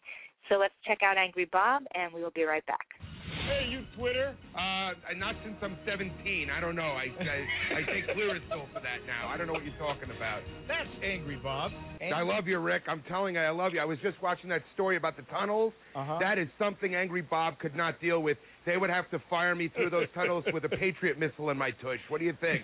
So 0.50 0.56
let's 0.56 0.74
check 0.86 1.00
out 1.04 1.18
Angry 1.18 1.46
Bob, 1.46 1.84
and 1.94 2.14
we 2.14 2.24
will 2.24 2.32
be 2.32 2.44
right 2.44 2.66
back. 2.66 3.17
Hey, 3.48 3.72
you 3.72 3.84
Twitter? 3.98 4.36
Uh, 4.54 4.92
not 5.16 5.36
since 5.44 5.56
I'm 5.62 5.78
17. 5.88 6.50
I 6.50 6.60
don't 6.60 6.76
know. 6.76 6.92
I 7.00 7.08
I, 7.08 7.80
I 7.80 7.82
take 7.88 8.06
Clearasil 8.12 8.68
for 8.74 8.82
that 8.82 9.08
now. 9.08 9.30
I 9.30 9.38
don't 9.38 9.48
know 9.48 9.54
what 9.54 9.64
you're 9.64 9.78
talking 9.80 10.10
about. 10.16 10.42
That's 10.68 10.90
Angry 11.02 11.40
Bob. 11.42 11.72
I 12.02 12.24
love 12.24 12.48
you, 12.48 12.60
Rick. 12.60 12.84
I'm 12.90 13.02
telling 13.08 13.36
you, 13.36 13.42
I 13.42 13.52
love 13.52 13.74
you. 13.74 13.80
I 13.80 13.86
was 13.86 13.98
just 14.04 14.22
watching 14.22 14.50
that 14.50 14.64
story 14.74 14.98
about 14.98 15.16
the 15.16 15.24
tunnels. 15.24 15.72
Uh-huh. 15.96 16.18
That 16.20 16.38
is 16.38 16.48
something 16.60 16.94
Angry 16.94 17.22
Bob 17.22 17.58
could 17.60 17.76
not 17.76 18.02
deal 18.02 18.22
with. 18.22 18.38
They 18.66 18.76
would 18.76 18.90
have 18.90 19.10
to 19.12 19.22
fire 19.30 19.56
me 19.56 19.72
through 19.74 19.92
those 19.92 20.08
tunnels 20.14 20.44
with 20.52 20.66
a 20.66 20.70
Patriot 20.70 21.18
missile 21.18 21.50
in 21.50 21.58
my 21.58 21.72
tush. 21.72 22.00
What 22.10 22.20
do 22.20 22.26
you 22.26 22.34
think? 22.42 22.64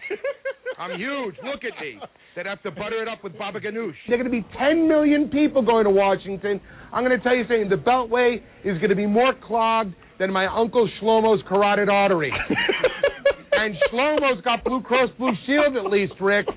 I'm 0.78 1.00
huge. 1.00 1.36
Look 1.44 1.64
at 1.64 1.80
me. 1.82 2.00
They'd 2.36 2.46
have 2.46 2.62
to 2.64 2.72
butter 2.72 3.02
it 3.02 3.08
up 3.08 3.24
with 3.24 3.38
Baba 3.38 3.60
Ganoush. 3.60 3.94
There 4.08 4.20
are 4.20 4.24
going 4.24 4.26
to 4.26 4.42
be 4.42 4.46
10 4.58 4.88
million 4.88 5.30
people 5.30 5.62
going 5.62 5.86
to 5.86 5.92
Washington. 5.92 6.60
I'm 6.92 7.04
going 7.06 7.18
to 7.18 7.24
tell 7.24 7.36
you 7.36 7.44
something. 7.44 7.70
The 7.70 7.76
Beltway 7.76 8.38
is 8.64 8.78
going 8.80 8.90
to 8.90 8.96
be 8.96 9.06
more 9.06 9.34
clogged 9.46 9.94
than 10.20 10.32
my 10.32 10.48
Uncle 10.48 10.90
Shlomo's 11.02 11.42
carotid 11.48 11.90
artery. 11.90 12.32
and 13.52 13.76
Shlomo's 13.92 14.42
got 14.44 14.64
Blue 14.64 14.82
Cross 14.82 15.10
Blue 15.18 15.34
Shield 15.46 15.76
at 15.78 15.92
least, 15.92 16.14
Rick. 16.20 16.48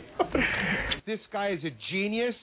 This 1.06 1.20
guy 1.32 1.50
is 1.52 1.60
a 1.64 1.70
genius. 1.90 2.34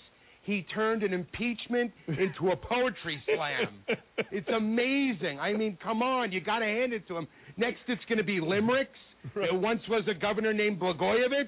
He 0.43 0.65
turned 0.75 1.03
an 1.03 1.13
impeachment 1.13 1.91
into 2.07 2.51
a 2.51 2.55
poetry 2.57 3.21
slam. 3.33 3.97
It's 4.31 4.47
amazing. 4.49 5.39
I 5.39 5.53
mean, 5.53 5.77
come 5.81 6.01
on, 6.01 6.31
you 6.33 6.41
got 6.41 6.59
to 6.59 6.65
hand 6.65 6.91
it 6.91 7.07
to 7.07 7.17
him. 7.17 7.27
Next, 7.55 7.79
it's 7.87 8.01
going 8.09 8.17
to 8.17 8.25
be 8.25 8.41
limericks. 8.41 8.91
There 9.35 9.53
once 9.53 9.81
was 9.87 10.03
a 10.09 10.19
governor 10.19 10.53
named 10.53 10.81
Blagojevich. 10.81 11.47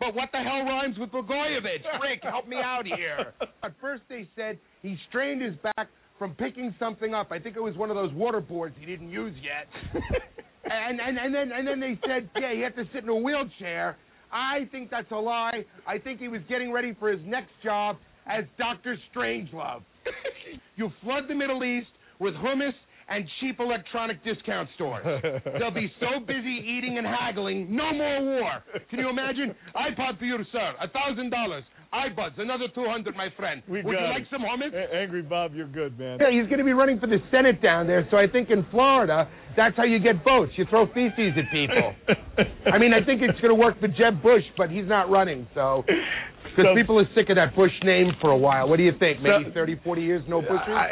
But 0.00 0.14
what 0.14 0.30
the 0.32 0.38
hell 0.38 0.64
rhymes 0.64 0.96
with 0.98 1.10
Blagojevich? 1.10 1.84
Rick, 2.02 2.22
help 2.22 2.48
me 2.48 2.56
out 2.56 2.86
here. 2.86 3.34
At 3.62 3.72
first, 3.80 4.02
they 4.08 4.28
said 4.34 4.58
he 4.80 4.96
strained 5.08 5.42
his 5.42 5.54
back 5.62 5.88
from 6.22 6.36
picking 6.36 6.72
something 6.78 7.14
up. 7.14 7.32
I 7.32 7.40
think 7.40 7.56
it 7.56 7.60
was 7.60 7.76
one 7.76 7.90
of 7.90 7.96
those 7.96 8.12
water 8.12 8.40
boards 8.40 8.76
he 8.78 8.86
didn't 8.86 9.10
use 9.10 9.34
yet. 9.42 9.66
and, 10.70 11.00
and 11.00 11.18
and 11.18 11.34
then 11.34 11.50
and 11.50 11.66
then 11.66 11.80
they 11.80 11.98
said, 12.06 12.30
yeah, 12.40 12.54
he 12.54 12.60
had 12.60 12.76
to 12.76 12.84
sit 12.94 13.02
in 13.02 13.08
a 13.08 13.16
wheelchair. 13.16 13.96
I 14.30 14.68
think 14.70 14.88
that's 14.88 15.10
a 15.10 15.16
lie. 15.16 15.64
I 15.84 15.98
think 15.98 16.20
he 16.20 16.28
was 16.28 16.40
getting 16.48 16.70
ready 16.70 16.94
for 17.00 17.10
his 17.10 17.18
next 17.26 17.50
job 17.64 17.96
as 18.28 18.44
Doctor 18.56 18.96
Strangelove. 19.12 19.82
you 20.76 20.92
flood 21.02 21.24
the 21.26 21.34
Middle 21.34 21.64
East 21.64 21.90
with 22.20 22.34
hummus 22.34 22.70
and 23.08 23.24
cheap 23.40 23.60
electronic 23.60 24.22
discount 24.24 24.68
stores. 24.74 25.04
They'll 25.58 25.70
be 25.70 25.90
so 26.00 26.20
busy 26.26 26.64
eating 26.66 26.98
and 26.98 27.06
haggling, 27.06 27.74
no 27.74 27.92
more 27.92 28.22
war. 28.24 28.64
Can 28.90 28.98
you 29.00 29.08
imagine? 29.10 29.54
iPod 29.74 30.18
for 30.18 30.24
you, 30.24 30.38
sir, 30.52 30.72
a 30.80 30.88
thousand 30.88 31.30
dollars. 31.30 31.64
iBuds, 31.92 32.38
another 32.40 32.66
two 32.74 32.84
hundred, 32.88 33.14
my 33.16 33.28
friend. 33.36 33.62
We 33.68 33.82
Would 33.82 33.92
you 33.92 33.98
got 33.98 34.10
like 34.10 34.26
some 34.30 34.42
hummus? 34.42 34.72
A- 34.74 34.94
Angry 34.94 35.22
Bob, 35.22 35.52
you're 35.54 35.66
good, 35.68 35.98
man. 35.98 36.18
Yeah, 36.20 36.30
he's 36.30 36.46
going 36.48 36.58
to 36.58 36.64
be 36.64 36.72
running 36.72 36.98
for 36.98 37.06
the 37.06 37.18
Senate 37.30 37.60
down 37.62 37.86
there, 37.86 38.06
so 38.10 38.16
I 38.16 38.26
think 38.26 38.50
in 38.50 38.64
Florida, 38.70 39.28
that's 39.56 39.76
how 39.76 39.84
you 39.84 39.98
get 39.98 40.24
votes. 40.24 40.52
You 40.56 40.64
throw 40.70 40.86
feces 40.86 41.32
at 41.36 41.50
people. 41.52 41.94
I 42.72 42.78
mean, 42.78 42.92
I 42.94 43.04
think 43.04 43.20
it's 43.20 43.38
going 43.40 43.54
to 43.54 43.60
work 43.60 43.78
for 43.80 43.88
Jeb 43.88 44.22
Bush, 44.22 44.44
but 44.56 44.70
he's 44.70 44.86
not 44.86 45.10
running, 45.10 45.46
so. 45.54 45.84
Because 46.54 46.70
So- 46.70 46.74
people 46.74 46.98
are 47.00 47.08
sick 47.14 47.28
of 47.30 47.36
that 47.36 47.54
Bush 47.54 47.72
name 47.82 48.12
for 48.20 48.30
a 48.30 48.36
while. 48.36 48.68
What 48.68 48.76
do 48.76 48.82
you 48.82 48.92
think? 48.92 49.20
Maybe 49.20 49.44
So- 49.44 49.50
30, 49.52 49.76
40 49.76 50.02
years, 50.02 50.22
no 50.28 50.40
Bushes? 50.42 50.68
I, 50.68 50.88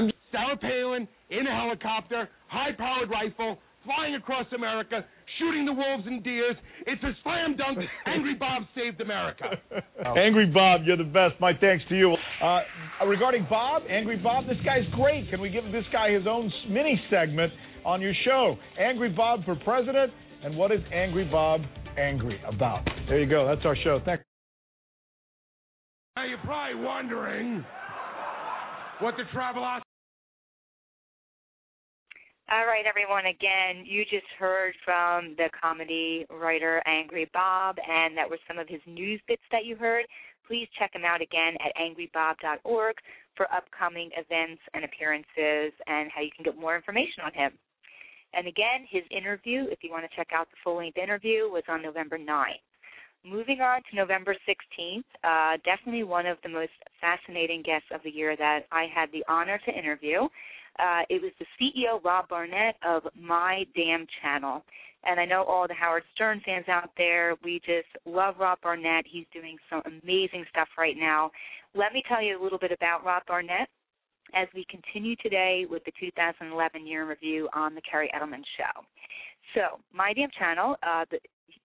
I'm 0.00 0.10
Sarah 0.32 0.56
Palin 0.56 1.06
in 1.30 1.46
a 1.46 1.54
helicopter, 1.54 2.28
high-powered 2.48 3.10
rifle, 3.10 3.58
flying 3.84 4.14
across 4.14 4.46
America, 4.52 5.04
shooting 5.38 5.66
the 5.66 5.72
wolves 5.72 6.06
and 6.06 6.24
deers. 6.24 6.56
It's 6.86 7.02
a 7.04 7.12
slam 7.22 7.54
dunk. 7.56 7.78
Angry 8.06 8.34
Bob 8.34 8.62
saved 8.74 9.00
America. 9.00 9.58
Angry 10.16 10.46
Bob, 10.46 10.82
you're 10.84 10.96
the 10.96 11.04
best. 11.04 11.38
My 11.40 11.52
thanks 11.60 11.84
to 11.90 11.96
you. 11.96 12.16
Uh, 12.42 12.60
regarding 13.06 13.46
Bob, 13.50 13.82
Angry 13.90 14.16
Bob, 14.16 14.46
this 14.46 14.56
guy's 14.64 14.86
great. 14.94 15.28
Can 15.30 15.40
we 15.40 15.50
give 15.50 15.64
this 15.70 15.84
guy 15.92 16.10
his 16.12 16.26
own 16.26 16.50
mini 16.68 16.98
segment 17.10 17.52
on 17.84 18.00
your 18.00 18.14
show? 18.24 18.56
Angry 18.78 19.10
Bob 19.10 19.44
for 19.44 19.54
president, 19.54 20.12
and 20.42 20.56
what 20.56 20.72
is 20.72 20.80
Angry 20.92 21.24
Bob 21.24 21.60
angry 21.98 22.40
about? 22.46 22.82
There 23.08 23.20
you 23.20 23.26
go. 23.26 23.46
That's 23.46 23.64
our 23.64 23.76
show. 23.84 24.00
Thanks. 24.04 24.24
Now 26.16 26.26
you're 26.26 26.38
probably 26.38 26.80
wondering 26.80 27.64
what 29.00 29.16
the 29.16 29.24
travel 29.32 29.64
All 29.64 29.80
right, 32.66 32.86
everyone. 32.86 33.26
Again, 33.26 33.84
you 33.84 34.04
just 34.04 34.26
heard 34.38 34.74
from 34.84 35.34
the 35.36 35.50
comedy 35.60 36.24
writer 36.30 36.80
Angry 36.86 37.28
Bob, 37.34 37.78
and 37.84 38.16
that 38.16 38.30
were 38.30 38.38
some 38.46 38.60
of 38.60 38.68
his 38.68 38.80
news 38.86 39.20
bits 39.26 39.42
that 39.50 39.64
you 39.64 39.74
heard. 39.74 40.04
Please 40.46 40.68
check 40.78 40.94
him 40.94 41.04
out 41.04 41.20
again 41.20 41.56
at 41.58 41.74
angrybob.org 41.74 42.94
for 43.36 43.52
upcoming 43.52 44.10
events 44.16 44.62
and 44.72 44.84
appearances 44.84 45.72
and 45.88 46.12
how 46.14 46.20
you 46.20 46.30
can 46.36 46.44
get 46.44 46.56
more 46.56 46.76
information 46.76 47.24
on 47.24 47.32
him. 47.32 47.50
And 48.34 48.46
again, 48.46 48.86
his 48.88 49.02
interview, 49.10 49.66
if 49.68 49.82
you 49.82 49.90
want 49.90 50.08
to 50.08 50.16
check 50.16 50.28
out 50.32 50.48
the 50.50 50.56
full 50.62 50.76
length 50.76 50.98
interview, 50.98 51.50
was 51.50 51.64
on 51.68 51.82
November 51.82 52.18
9th. 52.18 52.62
Moving 53.26 53.62
on 53.62 53.80
to 53.88 53.96
November 53.96 54.36
16th, 54.46 55.02
uh, 55.24 55.56
definitely 55.64 56.04
one 56.04 56.26
of 56.26 56.36
the 56.42 56.48
most 56.50 56.72
fascinating 57.00 57.62
guests 57.62 57.88
of 57.94 58.02
the 58.04 58.10
year 58.10 58.36
that 58.36 58.66
I 58.70 58.86
had 58.94 59.10
the 59.12 59.24
honor 59.28 59.58
to 59.64 59.72
interview. 59.72 60.24
Uh, 60.78 61.02
it 61.08 61.22
was 61.22 61.32
the 61.38 61.46
CEO, 61.56 62.04
Rob 62.04 62.28
Barnett, 62.28 62.76
of 62.86 63.04
My 63.18 63.64
Damn 63.74 64.06
Channel. 64.20 64.62
And 65.04 65.18
I 65.18 65.24
know 65.24 65.42
all 65.44 65.66
the 65.66 65.74
Howard 65.74 66.02
Stern 66.14 66.42
fans 66.44 66.66
out 66.68 66.90
there, 66.98 67.34
we 67.42 67.60
just 67.64 67.88
love 68.04 68.34
Rob 68.38 68.58
Barnett. 68.62 69.06
He's 69.10 69.26
doing 69.32 69.56
some 69.70 69.80
amazing 69.86 70.44
stuff 70.50 70.68
right 70.76 70.96
now. 70.98 71.30
Let 71.74 71.94
me 71.94 72.02
tell 72.06 72.22
you 72.22 72.38
a 72.38 72.42
little 72.42 72.58
bit 72.58 72.72
about 72.72 73.06
Rob 73.06 73.22
Barnett 73.26 73.68
as 74.34 74.48
we 74.54 74.66
continue 74.68 75.16
today 75.16 75.64
with 75.68 75.82
the 75.84 75.92
2011 75.98 76.86
year 76.86 77.08
review 77.08 77.48
on 77.54 77.74
the 77.74 77.80
Kerri 77.80 78.08
Edelman 78.14 78.44
Show. 78.58 78.84
So, 79.54 79.80
My 79.94 80.12
Damn 80.12 80.30
Channel, 80.38 80.76
uh, 80.82 81.04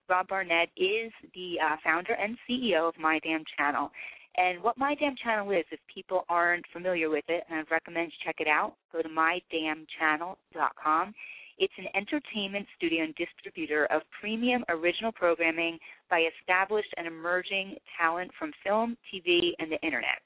Rob 0.09 0.29
Barnett 0.29 0.69
is 0.77 1.11
the 1.35 1.57
uh, 1.65 1.77
founder 1.83 2.13
and 2.13 2.39
CEO 2.49 2.89
of 2.89 2.97
My 2.99 3.19
Damn 3.21 3.43
Channel. 3.57 3.91
And 4.37 4.63
what 4.63 4.79
My 4.79 4.95
Damn 4.95 5.17
Channel 5.17 5.51
is, 5.51 5.65
if 5.71 5.81
people 5.93 6.25
aren't 6.29 6.65
familiar 6.73 7.11
with 7.11 7.25
it, 7.29 7.45
and 7.49 7.59
I'd 7.59 7.69
recommend 7.71 8.13
you 8.13 8.19
check 8.25 8.37
it 8.39 8.47
out, 8.47 8.75
go 8.93 9.03
to 9.03 9.09
mydamnchannel.com. 9.09 11.15
It's 11.59 11.73
an 11.79 11.87
entertainment 11.95 12.67
studio 12.77 13.05
and 13.05 13.15
distributor 13.15 13.87
of 13.87 14.03
premium 14.21 14.63
original 14.69 15.11
programming 15.11 15.79
by 16.11 16.29
established 16.41 16.93
and 16.99 17.07
emerging 17.07 17.77
talent 17.99 18.31
from 18.39 18.53
film, 18.63 18.99
TV, 19.13 19.53
and 19.59 19.73
the 19.73 19.81
internet. 19.81 20.21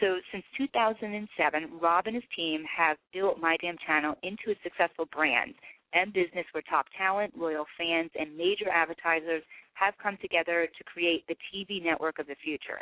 So 0.00 0.18
since 0.30 0.44
2007, 0.56 1.80
Rob 1.80 2.06
and 2.06 2.14
his 2.14 2.24
team 2.34 2.64
have 2.64 2.96
built 3.12 3.40
My 3.40 3.56
Damn 3.60 3.76
Channel 3.84 4.16
into 4.22 4.52
a 4.52 4.54
successful 4.62 5.06
brand 5.12 5.54
and 5.92 6.12
business 6.12 6.46
where 6.52 6.62
top 6.68 6.86
talent, 6.96 7.36
loyal 7.36 7.66
fans, 7.78 8.10
and 8.18 8.36
major 8.36 8.68
advertisers 8.72 9.42
have 9.74 9.94
come 10.02 10.18
together 10.20 10.68
to 10.76 10.84
create 10.84 11.24
the 11.28 11.36
TV 11.52 11.82
network 11.82 12.18
of 12.18 12.26
the 12.26 12.36
future. 12.44 12.80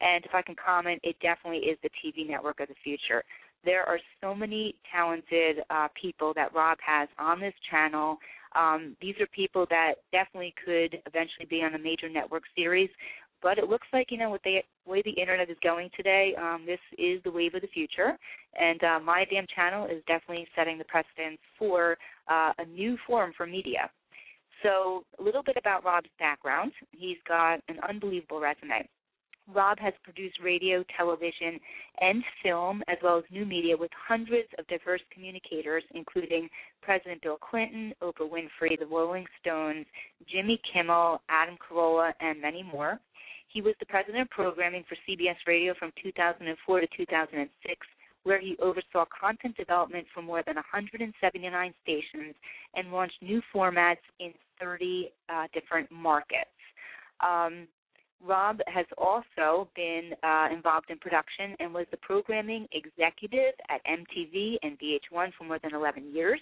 And 0.00 0.24
if 0.24 0.34
I 0.34 0.42
can 0.42 0.56
comment, 0.56 1.00
it 1.02 1.16
definitely 1.20 1.68
is 1.68 1.78
the 1.82 1.90
TV 2.00 2.28
network 2.28 2.60
of 2.60 2.68
the 2.68 2.74
future. 2.82 3.22
There 3.64 3.84
are 3.86 3.98
so 4.22 4.34
many 4.34 4.74
talented 4.90 5.58
uh, 5.68 5.88
people 6.00 6.32
that 6.34 6.54
Rob 6.54 6.78
has 6.84 7.08
on 7.18 7.40
this 7.40 7.52
channel. 7.70 8.16
Um, 8.56 8.96
these 9.00 9.14
are 9.20 9.26
people 9.26 9.66
that 9.70 9.94
definitely 10.12 10.54
could 10.64 10.98
eventually 11.06 11.46
be 11.48 11.62
on 11.62 11.74
a 11.74 11.78
major 11.78 12.08
network 12.08 12.44
series. 12.56 12.88
But 13.42 13.58
it 13.58 13.68
looks 13.68 13.86
like, 13.92 14.08
you 14.10 14.18
know, 14.18 14.30
with 14.30 14.42
the 14.42 14.60
way 14.86 15.02
the 15.04 15.18
internet 15.18 15.48
is 15.50 15.56
going 15.62 15.88
today, 15.96 16.34
um, 16.38 16.64
this 16.66 16.80
is 16.98 17.22
the 17.24 17.30
wave 17.30 17.54
of 17.54 17.62
the 17.62 17.68
future. 17.68 18.18
And 18.58 18.82
uh, 18.84 19.00
My 19.00 19.24
Damn 19.30 19.46
Channel 19.54 19.86
is 19.86 20.02
definitely 20.06 20.46
setting 20.54 20.76
the 20.78 20.84
precedence 20.84 21.38
for 21.58 21.96
uh, 22.28 22.52
a 22.58 22.64
new 22.66 22.96
form 23.06 23.32
for 23.36 23.46
media. 23.46 23.90
So, 24.62 25.04
a 25.18 25.22
little 25.22 25.42
bit 25.42 25.56
about 25.58 25.84
Rob's 25.84 26.10
background. 26.18 26.72
He's 26.90 27.16
got 27.26 27.60
an 27.68 27.76
unbelievable 27.88 28.40
resume. 28.40 28.86
Rob 29.54 29.78
has 29.78 29.94
produced 30.04 30.38
radio, 30.42 30.84
television, 30.96 31.58
and 32.00 32.22
film, 32.42 32.82
as 32.88 32.98
well 33.02 33.18
as 33.18 33.24
new 33.30 33.44
media 33.44 33.76
with 33.76 33.90
hundreds 34.06 34.48
of 34.58 34.66
diverse 34.68 35.00
communicators, 35.12 35.82
including 35.94 36.48
President 36.82 37.22
Bill 37.22 37.38
Clinton, 37.38 37.92
Oprah 38.02 38.30
Winfrey, 38.30 38.78
the 38.78 38.86
Rolling 38.86 39.26
Stones, 39.40 39.86
Jimmy 40.30 40.60
Kimmel, 40.72 41.20
Adam 41.28 41.56
Carolla, 41.56 42.12
and 42.20 42.40
many 42.40 42.62
more. 42.62 43.00
He 43.52 43.60
was 43.60 43.74
the 43.80 43.86
president 43.86 44.22
of 44.22 44.30
programming 44.30 44.84
for 44.88 44.96
CBS 45.08 45.36
Radio 45.46 45.74
from 45.76 45.92
2004 46.02 46.80
to 46.80 46.86
2006, 46.96 47.86
where 48.22 48.40
he 48.40 48.56
oversaw 48.62 49.04
content 49.18 49.56
development 49.56 50.06
for 50.14 50.22
more 50.22 50.42
than 50.46 50.54
179 50.54 51.74
stations 51.82 52.34
and 52.74 52.92
launched 52.92 53.20
new 53.20 53.42
formats 53.52 54.04
in 54.20 54.32
30 54.60 55.10
uh, 55.28 55.46
different 55.52 55.90
markets. 55.90 56.50
Um, 57.26 57.66
Rob 58.24 58.60
has 58.66 58.86
also 58.98 59.68
been 59.74 60.10
uh, 60.22 60.48
involved 60.52 60.90
in 60.90 60.98
production 60.98 61.56
and 61.58 61.72
was 61.72 61.86
the 61.90 61.96
programming 61.96 62.68
executive 62.72 63.54
at 63.68 63.80
MTV 63.84 64.56
and 64.62 64.78
VH1 64.78 65.32
for 65.36 65.44
more 65.44 65.58
than 65.58 65.74
11 65.74 66.14
years, 66.14 66.38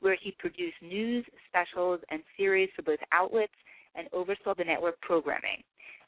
where 0.00 0.16
he 0.20 0.34
produced 0.38 0.76
news, 0.82 1.24
specials, 1.48 2.00
and 2.10 2.22
series 2.36 2.70
for 2.74 2.82
both 2.82 2.98
outlets 3.12 3.52
and 3.94 4.08
oversaw 4.12 4.54
the 4.56 4.64
network 4.64 5.00
programming. 5.02 5.62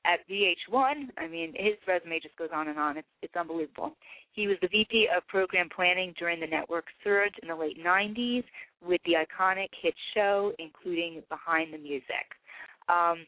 At 0.06 0.26
VH1, 0.30 1.10
I 1.18 1.28
mean, 1.28 1.52
his 1.54 1.74
resume 1.86 2.20
just 2.20 2.36
goes 2.36 2.48
on 2.54 2.68
and 2.68 2.78
on. 2.78 2.96
It's, 2.96 3.08
it's 3.20 3.36
unbelievable. 3.36 3.92
He 4.32 4.46
was 4.46 4.56
the 4.62 4.68
VP 4.68 5.08
of 5.14 5.26
program 5.28 5.68
planning 5.74 6.14
during 6.18 6.40
the 6.40 6.46
network 6.46 6.86
surge 7.04 7.34
in 7.42 7.48
the 7.48 7.54
late 7.54 7.76
90s 7.84 8.44
with 8.82 9.00
the 9.04 9.12
iconic 9.12 9.68
hit 9.82 9.94
show, 10.14 10.52
including 10.58 11.22
Behind 11.28 11.74
the 11.74 11.78
Music. 11.78 12.26
Um, 12.88 13.26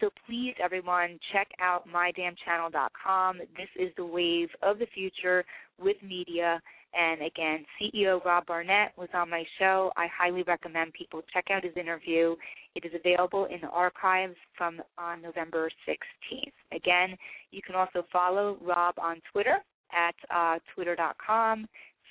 so 0.00 0.10
please, 0.26 0.54
everyone, 0.62 1.18
check 1.32 1.48
out 1.60 1.88
mydamnchannel.com. 1.88 3.38
This 3.38 3.68
is 3.76 3.90
the 3.96 4.04
wave 4.04 4.48
of 4.62 4.78
the 4.78 4.86
future 4.94 5.44
with 5.80 5.96
media. 6.02 6.60
And 6.96 7.22
again, 7.22 7.64
CEO 7.78 8.24
Rob 8.24 8.46
Barnett 8.46 8.92
was 8.96 9.08
on 9.12 9.28
my 9.28 9.44
show. 9.58 9.92
I 9.96 10.06
highly 10.06 10.42
recommend 10.44 10.94
people 10.94 11.22
check 11.32 11.46
out 11.50 11.62
his 11.62 11.76
interview. 11.76 12.36
It 12.74 12.84
is 12.84 12.92
available 12.94 13.46
in 13.46 13.60
the 13.60 13.68
archives 13.68 14.36
from 14.56 14.80
on 14.96 15.20
November 15.20 15.70
16th. 15.86 16.52
Again, 16.72 17.16
you 17.50 17.60
can 17.60 17.74
also 17.74 18.04
follow 18.10 18.56
Rob 18.62 18.94
on 18.98 19.20
Twitter 19.30 19.58
at 19.92 20.14
uh, 20.34 20.58
twitter.com 20.74 21.66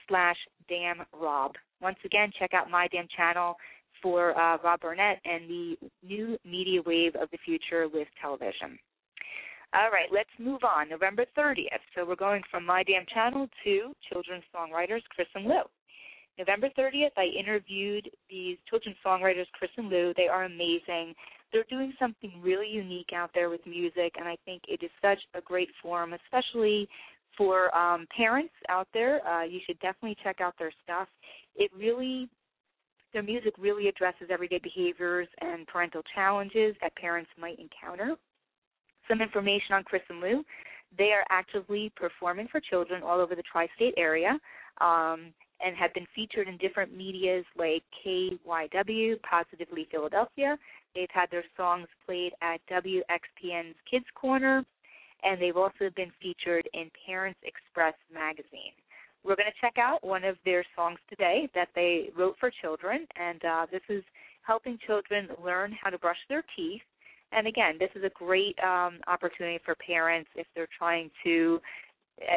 slash 0.07 0.38
damrob. 0.69 1.51
Once 1.81 1.97
again, 2.05 2.31
check 2.38 2.53
out 2.53 2.69
my 2.69 2.88
damn 2.91 3.07
channel 3.15 3.55
for 4.03 4.39
uh, 4.39 4.57
Rob 4.63 4.81
Barnett 4.81 5.19
and 5.25 5.49
the 5.49 5.75
new 6.03 6.38
media 6.45 6.81
wave 6.86 7.15
of 7.15 7.29
the 7.31 7.39
future 7.43 7.88
with 7.91 8.07
television. 8.21 8.77
All 9.76 9.91
right, 9.91 10.07
let's 10.09 10.30
move 10.39 10.61
on. 10.63 10.88
November 10.88 11.26
30th. 11.38 11.84
So 11.93 12.05
we're 12.05 12.15
going 12.15 12.41
from 12.49 12.65
My 12.65 12.82
Damn 12.84 13.05
Channel 13.13 13.49
to 13.65 13.91
children's 14.09 14.45
songwriters 14.55 15.01
Chris 15.09 15.28
and 15.36 15.43
Lou. 15.43 15.63
November 16.39 16.69
30th, 16.80 17.11
I 17.17 17.26
interviewed 17.38 18.09
these 18.30 18.57
children's 18.69 18.95
songwriters, 19.05 19.47
Chris 19.51 19.71
and 19.76 19.89
Lou. 19.89 20.13
They 20.15 20.30
are 20.30 20.45
amazing. 20.45 21.13
They're 21.51 21.65
doing 21.69 21.91
something 21.99 22.32
really 22.41 22.69
unique 22.69 23.09
out 23.13 23.32
there 23.34 23.49
with 23.49 23.59
music, 23.65 24.13
and 24.17 24.30
I 24.30 24.38
think 24.45 24.61
it 24.69 24.82
is 24.82 24.91
such 25.01 25.19
a 25.34 25.41
great 25.41 25.69
forum, 25.82 26.13
especially 26.13 26.88
for 27.38 27.76
um, 27.76 28.07
parents 28.15 28.53
out 28.69 28.88
there. 28.93 29.28
Uh, 29.28 29.43
you 29.43 29.59
should 29.67 29.80
definitely 29.80 30.15
check 30.23 30.39
out 30.39 30.53
their 30.57 30.71
stuff. 30.86 31.09
It 31.57 31.69
really 31.78 32.30
their 33.11 33.23
music 33.23 33.55
really 33.57 33.89
addresses 33.89 34.28
everyday 34.30 34.59
behaviors 34.59 35.28
and 35.41 35.67
parental 35.67 36.01
challenges 36.13 36.76
that 36.82 36.95
parents 36.95 37.30
might 37.38 37.57
encounter. 37.59 38.15
Some 39.08 39.22
information 39.22 39.76
on 39.76 39.84
Chris 39.84 40.01
and 40.10 40.20
Lou. 40.20 40.43
They 40.97 41.12
are 41.12 41.26
actively 41.30 41.91
performing 41.95 42.47
for 42.51 42.60
children 42.60 43.03
all 43.03 43.20
over 43.20 43.36
the 43.36 43.43
tri 43.43 43.68
state 43.76 43.93
area. 43.97 44.39
Um, 44.82 45.34
and 45.64 45.76
have 45.76 45.93
been 45.93 46.08
featured 46.14 46.47
in 46.47 46.58
different 46.58 46.95
medias 46.95 47.45
like 47.58 47.84
KYW, 48.06 49.16
Positively 49.22 49.88
Philadelphia. 49.89 50.58
They've 50.93 51.08
had 51.12 51.30
their 51.32 51.43
songs 51.56 51.88
played 52.06 52.34
at 52.41 52.60
WXPN's 52.70 53.76
Kids 53.89 54.06
Corner, 54.16 54.66
and 55.24 55.41
they've 55.41 55.58
also 55.58 55.89
been 55.95 56.12
featured 56.22 56.68
in 56.74 56.89
Parents 57.06 57.39
Express 57.43 57.93
magazine. 58.14 58.76
We're 59.24 59.36
going 59.36 59.49
to 59.49 59.62
check 59.62 59.78
out 59.80 60.06
one 60.06 60.24
of 60.24 60.38
their 60.45 60.64
songs 60.76 60.99
today 61.10 61.49
that 61.56 61.70
they 61.74 62.10
wrote 62.16 62.36
for 62.39 62.51
children, 62.62 63.08
and 63.20 63.43
uh, 63.43 63.66
this 63.72 63.82
is 63.89 64.03
helping 64.43 64.78
children 64.86 65.30
learn 65.43 65.76
how 65.82 65.89
to 65.89 65.97
brush 65.97 66.20
their 66.30 66.43
teeth. 66.56 66.82
And 67.36 67.47
again, 67.47 67.75
this 67.77 67.89
is 67.95 68.03
a 68.03 68.09
great 68.09 68.57
um, 68.63 68.99
opportunity 69.07 69.59
for 69.65 69.75
parents 69.75 70.29
if 70.36 70.47
they're 70.55 70.69
trying 70.77 71.11
to, 71.25 71.59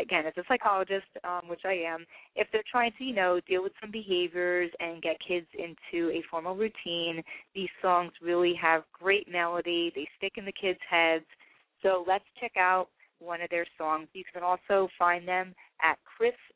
again, 0.03 0.27
as 0.27 0.33
a 0.37 0.43
psychologist, 0.49 1.07
um, 1.23 1.43
which 1.47 1.61
I 1.65 1.75
am, 1.75 2.05
if 2.35 2.49
they're 2.53 2.65
trying 2.69 2.91
to, 2.99 3.05
you 3.05 3.15
know, 3.15 3.41
deal 3.47 3.63
with 3.63 3.73
some 3.81 3.93
behaviors 3.93 4.73
and 4.81 5.01
get 5.01 5.17
kids 5.27 5.47
into 5.57 6.11
a 6.11 6.23
formal 6.29 6.57
routine. 6.57 7.23
These 7.55 7.69
songs 7.81 8.11
really 8.21 8.55
have 8.61 8.83
great 8.93 9.31
melody. 9.31 9.93
They 9.95 10.09
stick 10.17 10.33
in 10.37 10.45
the 10.45 10.53
kids' 10.53 10.81
heads. 10.91 11.25
So 11.81 12.05
let's 12.09 12.25
check 12.41 12.53
out 12.59 12.89
one 13.21 13.41
of 13.41 13.51
their 13.51 13.67
songs. 13.79 14.09
You 14.15 14.25
can 14.33 14.43
also 14.43 14.89
find 14.99 15.29
them 15.29 15.55
at 15.81 15.97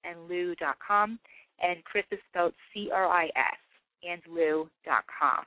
chrisandlou.com, 0.04 1.18
and 1.60 1.84
Chris 1.84 2.04
is 2.10 2.18
spelled 2.28 2.54
C-R-I-S, 2.74 3.58
and 4.02 4.20
lou.com. 4.28 5.44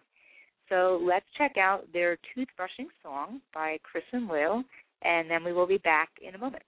So 0.69 0.99
let's 1.03 1.25
check 1.37 1.57
out 1.57 1.85
their 1.93 2.17
toothbrushing 2.33 2.89
song 3.03 3.39
by 3.53 3.77
Chris 3.83 4.03
and 4.11 4.27
Lou, 4.27 4.63
and 5.03 5.29
then 5.29 5.43
we 5.43 5.53
will 5.53 5.67
be 5.67 5.77
back 5.77 6.09
in 6.27 6.33
a 6.33 6.37
moment. 6.39 6.63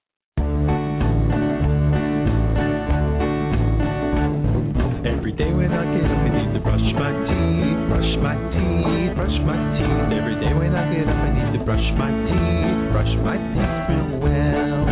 Every 5.02 5.34
day 5.34 5.50
when 5.52 5.74
I 5.74 5.84
get 5.98 6.06
up, 6.06 6.14
I 6.14 6.30
need 6.30 6.54
to 6.54 6.62
brush 6.62 6.88
my 6.94 7.10
teeth, 7.26 7.82
brush 7.90 8.14
my 8.22 8.38
teeth, 8.54 9.18
brush 9.18 9.38
my 9.50 9.58
teeth. 9.82 10.14
Every 10.14 10.38
day 10.46 10.54
when 10.54 10.76
I 10.78 10.94
get 10.94 11.10
up, 11.10 11.18
I 11.18 11.30
need 11.34 11.58
to 11.58 11.66
brush 11.66 11.88
my 11.98 12.14
teeth, 12.30 12.94
brush 12.94 13.14
my 13.26 13.38
teeth 13.50 13.82
real 13.90 14.22
well. 14.22 14.86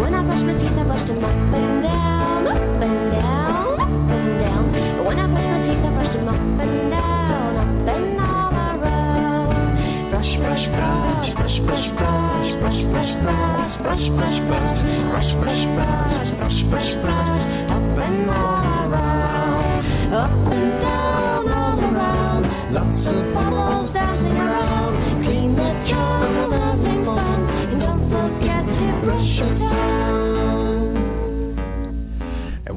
When 0.00 0.12
I 0.16 0.24
brush 0.24 0.40
my 0.40 0.56
teeth, 0.56 0.72
I 0.72 0.84
brush 0.88 1.04
them 1.04 1.20
up 1.20 1.36
and 1.52 1.82
down, 1.84 2.07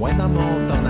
when 0.01 0.19
I'm 0.19 0.35
all 0.35 0.67
done, 0.67 0.80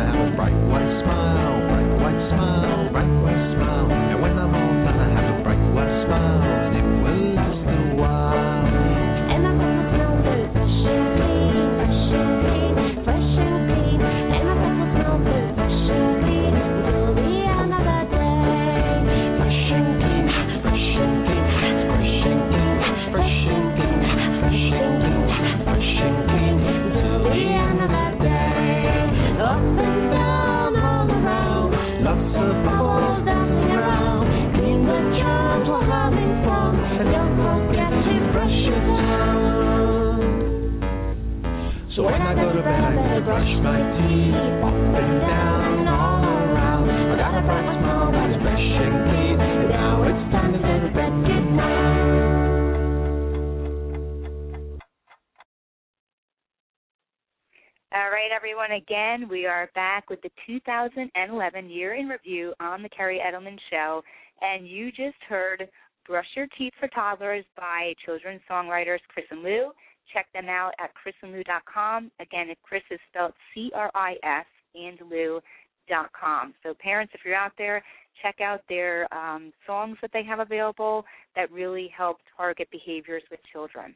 everyone. 59.22 59.30
We 59.30 59.46
are 59.46 59.70
back 59.76 60.10
with 60.10 60.22
the 60.22 60.30
2011 60.48 61.70
year 61.70 61.96
in 61.96 62.08
review 62.08 62.54
on 62.60 62.82
the 62.82 62.90
Kerri 62.90 63.20
Edelman 63.20 63.58
Show, 63.70 64.02
and 64.42 64.68
you 64.68 64.92
just 64.92 65.18
heard 65.28 65.68
"Brush 66.08 66.26
Your 66.36 66.48
Teeth 66.58 66.74
for 66.80 66.88
Toddlers" 66.90 67.46
by 67.56 67.94
children's 68.06 68.42
songwriters 68.50 69.00
Chris 69.10 69.26
and 69.32 69.44
Lou. 69.44 69.72
Check 70.14 70.28
them 70.34 70.48
out 70.50 70.74
at 70.80 70.92
chrisandlou.com. 70.96 72.12
Again, 72.20 72.48
Chris 72.64 72.84
is 72.92 73.00
spelled 73.10 73.34
C-R-I-S 73.54 74.46
and 74.76 75.00
Lou.com. 75.10 76.54
So, 76.64 76.74
parents, 76.80 77.14
if 77.16 77.22
you're 77.26 77.36
out 77.36 77.54
there, 77.58 77.84
check 78.22 78.42
out 78.42 78.62
their 78.70 79.12
um, 79.14 79.52
songs 79.66 79.98
that 80.02 80.12
they 80.14 80.24
have 80.24 80.40
available 80.40 81.06
that 81.36 81.52
really 81.52 81.92
help 81.96 82.18
target 82.38 82.68
behaviors 82.72 83.24
with 83.32 83.40
children. 83.52 83.96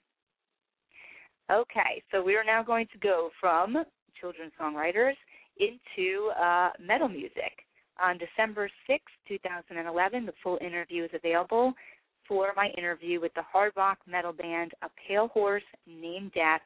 Okay, 1.51 2.01
so 2.11 2.23
we 2.23 2.35
are 2.35 2.43
now 2.43 2.63
going 2.63 2.87
to 2.91 2.97
go 2.97 3.29
from 3.39 3.85
children's 4.19 4.53
songwriters 4.59 5.13
into 5.57 6.31
uh, 6.41 6.71
metal 6.79 7.07
music. 7.07 7.63
On 8.01 8.17
December 8.17 8.69
sixth, 8.87 9.13
two 9.27 9.37
2011, 9.37 10.25
the 10.25 10.33
full 10.43 10.57
interview 10.61 11.05
is 11.05 11.11
available 11.13 11.73
for 12.27 12.51
my 12.55 12.69
interview 12.77 13.19
with 13.21 13.33
the 13.35 13.43
hard 13.43 13.71
rock 13.75 13.99
metal 14.07 14.33
band 14.33 14.71
A 14.81 14.89
Pale 15.07 15.27
Horse 15.29 15.63
Named 15.87 16.33
Death. 16.33 16.61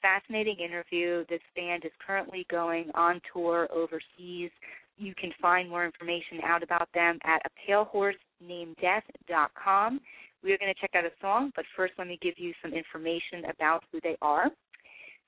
Fascinating 0.00 0.56
interview. 0.58 1.26
This 1.28 1.42
band 1.54 1.84
is 1.84 1.90
currently 2.06 2.46
going 2.50 2.90
on 2.94 3.20
tour 3.32 3.68
overseas. 3.74 4.50
You 4.96 5.14
can 5.14 5.30
find 5.40 5.68
more 5.68 5.84
information 5.84 6.40
out 6.44 6.62
about 6.62 6.88
them 6.94 7.18
at 7.24 7.42
apalehorsenameddeath.com. 7.68 10.00
We 10.42 10.52
are 10.52 10.58
going 10.58 10.72
to 10.72 10.80
check 10.80 10.92
out 10.94 11.04
a 11.04 11.10
song, 11.20 11.52
but 11.54 11.66
first 11.76 11.92
let 11.98 12.06
me 12.06 12.18
give 12.22 12.38
you 12.38 12.54
some 12.62 12.72
information 12.72 13.44
about 13.50 13.84
who 13.92 14.00
they 14.02 14.16
are. 14.22 14.50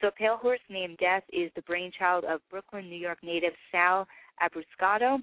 So, 0.03 0.11
Pale 0.19 0.39
Horse 0.39 0.61
Named 0.69 0.99
Death 0.99 1.23
is 1.33 1.53
the 1.55 1.63
brainchild 1.63 2.25
of 2.25 2.41
Brooklyn, 2.51 2.91
New 2.91 2.99
York 2.99 3.19
native 3.23 3.53
Sal 3.71 4.09
Abruscato, 4.43 5.23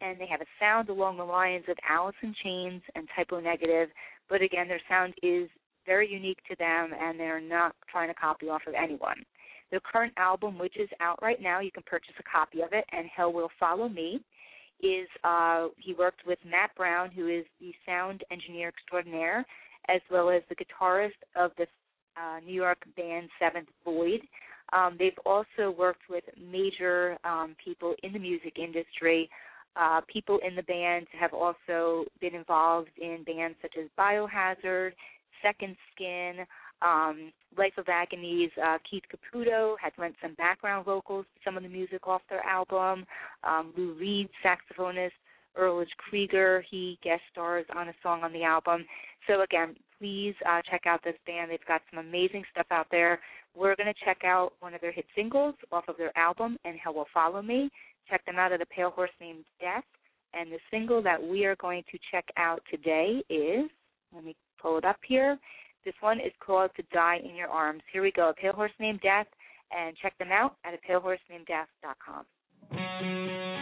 and 0.00 0.20
they 0.20 0.26
have 0.26 0.40
a 0.40 0.46
sound 0.60 0.88
along 0.88 1.16
the 1.16 1.24
lines 1.24 1.64
of 1.68 1.76
Alice 1.88 2.14
in 2.22 2.32
Chains 2.44 2.80
and 2.94 3.08
Type 3.16 3.32
O 3.32 3.40
Negative, 3.40 3.88
but 4.28 4.40
again, 4.40 4.68
their 4.68 4.80
sound 4.88 5.14
is 5.24 5.48
very 5.84 6.08
unique 6.08 6.38
to 6.48 6.54
them, 6.60 6.92
and 6.96 7.18
they're 7.18 7.40
not 7.40 7.74
trying 7.90 8.06
to 8.08 8.14
copy 8.14 8.48
off 8.48 8.62
of 8.68 8.74
anyone. 8.74 9.24
Their 9.72 9.80
current 9.80 10.12
album, 10.16 10.60
which 10.60 10.76
is 10.78 10.88
out 11.00 11.18
right 11.20 11.42
now, 11.42 11.58
you 11.58 11.72
can 11.72 11.82
purchase 11.84 12.14
a 12.20 12.22
copy 12.22 12.60
of 12.62 12.68
it, 12.72 12.84
and 12.92 13.08
Hell 13.08 13.32
Will 13.32 13.50
Follow 13.58 13.88
Me, 13.88 14.20
is 14.80 15.08
uh, 15.24 15.68
he 15.76 15.92
worked 15.92 16.24
with 16.24 16.38
Matt 16.48 16.70
Brown, 16.76 17.10
who 17.10 17.26
is 17.26 17.44
the 17.58 17.72
sound 17.84 18.22
engineer 18.30 18.68
extraordinaire, 18.68 19.44
as 19.88 20.00
well 20.08 20.30
as 20.30 20.42
the 20.48 20.54
guitarist 20.54 21.18
of 21.34 21.50
the 21.58 21.66
uh, 22.16 22.40
New 22.44 22.54
York 22.54 22.78
band 22.96 23.28
Seventh 23.38 23.68
Void. 23.84 24.20
Um, 24.72 24.96
they've 24.98 25.18
also 25.26 25.70
worked 25.76 26.02
with 26.08 26.24
major 26.50 27.18
um, 27.24 27.54
people 27.62 27.94
in 28.02 28.12
the 28.12 28.18
music 28.18 28.58
industry. 28.58 29.28
Uh, 29.76 30.00
people 30.12 30.38
in 30.46 30.54
the 30.54 30.62
band 30.62 31.06
have 31.18 31.32
also 31.32 32.04
been 32.20 32.34
involved 32.34 32.90
in 33.00 33.24
bands 33.24 33.56
such 33.60 33.74
as 33.78 33.88
Biohazard, 33.98 34.92
Second 35.42 35.76
Skin, 35.94 36.46
um, 36.82 37.32
Life 37.56 37.74
of 37.78 37.86
Agony's 37.88 38.50
uh, 38.62 38.78
Keith 38.88 39.04
Caputo 39.12 39.74
had 39.80 39.92
lent 39.98 40.14
some 40.22 40.34
background 40.34 40.84
vocals 40.84 41.24
to 41.34 41.40
some 41.44 41.56
of 41.56 41.62
the 41.62 41.68
music 41.68 42.06
off 42.06 42.22
their 42.28 42.44
album. 42.44 43.04
Um, 43.42 43.72
Lou 43.76 43.94
Reed, 43.94 44.28
saxophonist, 44.44 45.12
Ulrich 45.60 45.90
Krieger, 45.98 46.64
he 46.68 46.98
guest 47.02 47.22
stars 47.30 47.64
on 47.76 47.88
a 47.88 47.94
song 48.02 48.22
on 48.22 48.32
the 48.32 48.42
album. 48.42 48.84
So 49.26 49.42
again, 49.42 49.76
please 50.04 50.34
uh, 50.46 50.60
check 50.70 50.82
out 50.86 51.02
this 51.02 51.16
band. 51.26 51.50
They've 51.50 51.58
got 51.66 51.80
some 51.90 52.04
amazing 52.04 52.44
stuff 52.52 52.66
out 52.70 52.86
there. 52.90 53.20
We're 53.56 53.74
going 53.74 53.86
to 53.86 54.04
check 54.04 54.18
out 54.22 54.52
one 54.60 54.74
of 54.74 54.82
their 54.82 54.92
hit 54.92 55.06
singles 55.16 55.54
off 55.72 55.84
of 55.88 55.96
their 55.96 56.16
album, 56.18 56.58
And 56.66 56.76
Hell 56.76 56.92
Will 56.92 57.06
Follow 57.14 57.40
Me. 57.40 57.70
Check 58.10 58.22
them 58.26 58.36
out 58.36 58.52
at 58.52 58.60
a 58.60 58.66
Pale 58.66 58.90
Horse 58.90 59.10
Named 59.18 59.44
Death. 59.58 59.84
And 60.34 60.52
the 60.52 60.58
single 60.70 61.02
that 61.02 61.22
we 61.22 61.46
are 61.46 61.56
going 61.56 61.84
to 61.90 61.98
check 62.12 62.26
out 62.36 62.60
today 62.70 63.22
is, 63.30 63.70
let 64.14 64.24
me 64.24 64.36
pull 64.60 64.76
it 64.76 64.84
up 64.84 64.98
here. 65.06 65.38
This 65.86 65.94
one 66.00 66.18
is 66.18 66.32
called 66.44 66.70
To 66.76 66.82
Die 66.92 67.20
in 67.24 67.34
Your 67.34 67.48
Arms. 67.48 67.80
Here 67.90 68.02
we 68.02 68.12
go, 68.12 68.28
A 68.28 68.34
Pale 68.34 68.52
Horse 68.52 68.72
Named 68.78 69.00
Death, 69.00 69.26
and 69.74 69.96
check 70.02 70.18
them 70.18 70.32
out 70.32 70.56
at 70.66 70.74
a 70.74 70.92
palehorsenameddeath.com. 70.92 72.26
All 72.72 73.53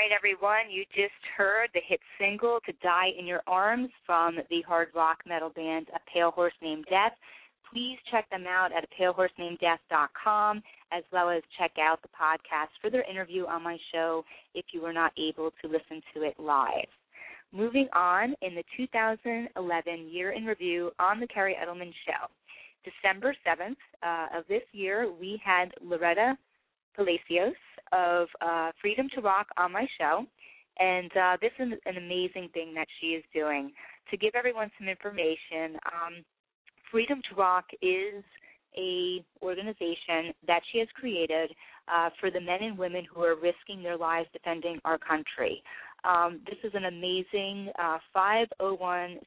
right, 0.00 0.16
everyone. 0.16 0.70
You 0.70 0.84
just 0.94 1.20
heard 1.36 1.68
the 1.74 1.80
hit 1.86 2.00
single 2.18 2.58
"To 2.64 2.72
Die 2.82 3.10
in 3.18 3.26
Your 3.26 3.42
Arms" 3.46 3.90
from 4.06 4.38
the 4.48 4.62
hard 4.62 4.88
rock 4.94 5.18
metal 5.26 5.50
band 5.50 5.88
A 5.94 5.98
Pale 6.10 6.30
Horse 6.30 6.54
Named 6.62 6.86
Death. 6.88 7.12
Please 7.70 7.98
check 8.10 8.24
them 8.30 8.46
out 8.48 8.70
at 8.72 8.88
apalehorsenameddeath.com, 8.98 10.62
as 10.90 11.04
well 11.12 11.28
as 11.28 11.42
check 11.58 11.72
out 11.78 12.00
the 12.00 12.08
podcast 12.08 12.70
for 12.80 12.88
their 12.88 13.04
interview 13.10 13.44
on 13.44 13.62
my 13.62 13.76
show 13.92 14.24
if 14.54 14.64
you 14.72 14.80
were 14.80 14.94
not 14.94 15.12
able 15.18 15.50
to 15.60 15.68
listen 15.68 16.00
to 16.14 16.22
it 16.22 16.34
live. 16.38 16.88
Moving 17.52 17.88
on, 17.92 18.34
in 18.40 18.54
the 18.54 18.64
2011 18.78 20.08
year 20.08 20.30
in 20.30 20.46
review 20.46 20.92
on 20.98 21.20
the 21.20 21.26
Kerri 21.26 21.52
Edelman 21.62 21.92
Show, 22.06 22.26
December 22.84 23.36
7th 23.46 23.76
uh, 24.02 24.38
of 24.38 24.44
this 24.48 24.62
year, 24.72 25.12
we 25.12 25.38
had 25.44 25.74
Loretta 25.82 26.38
Palacios 26.96 27.54
of 27.92 28.28
uh, 28.40 28.70
Freedom 28.80 29.08
to 29.14 29.20
Rock 29.20 29.48
on 29.56 29.72
my 29.72 29.86
show, 29.98 30.24
and 30.78 31.10
uh, 31.16 31.36
this 31.40 31.52
is 31.58 31.72
an 31.86 31.96
amazing 31.96 32.48
thing 32.52 32.74
that 32.74 32.86
she 33.00 33.08
is 33.08 33.24
doing. 33.34 33.72
To 34.10 34.16
give 34.16 34.34
everyone 34.34 34.70
some 34.78 34.88
information, 34.88 35.78
um, 35.86 36.24
Freedom 36.90 37.20
to 37.28 37.36
Rock 37.36 37.66
is 37.82 38.24
a 38.76 39.24
organization 39.42 40.32
that 40.46 40.60
she 40.70 40.78
has 40.78 40.88
created 40.94 41.50
uh, 41.88 42.10
for 42.20 42.30
the 42.30 42.40
men 42.40 42.62
and 42.62 42.78
women 42.78 43.04
who 43.12 43.22
are 43.22 43.34
risking 43.34 43.82
their 43.82 43.96
lives 43.96 44.28
defending 44.32 44.78
our 44.84 44.98
country. 44.98 45.62
Um, 46.02 46.40
this 46.46 46.56
is 46.64 46.72
an 46.74 46.86
amazing 46.86 47.70
uh, 47.78 47.98
501c3 48.16 49.18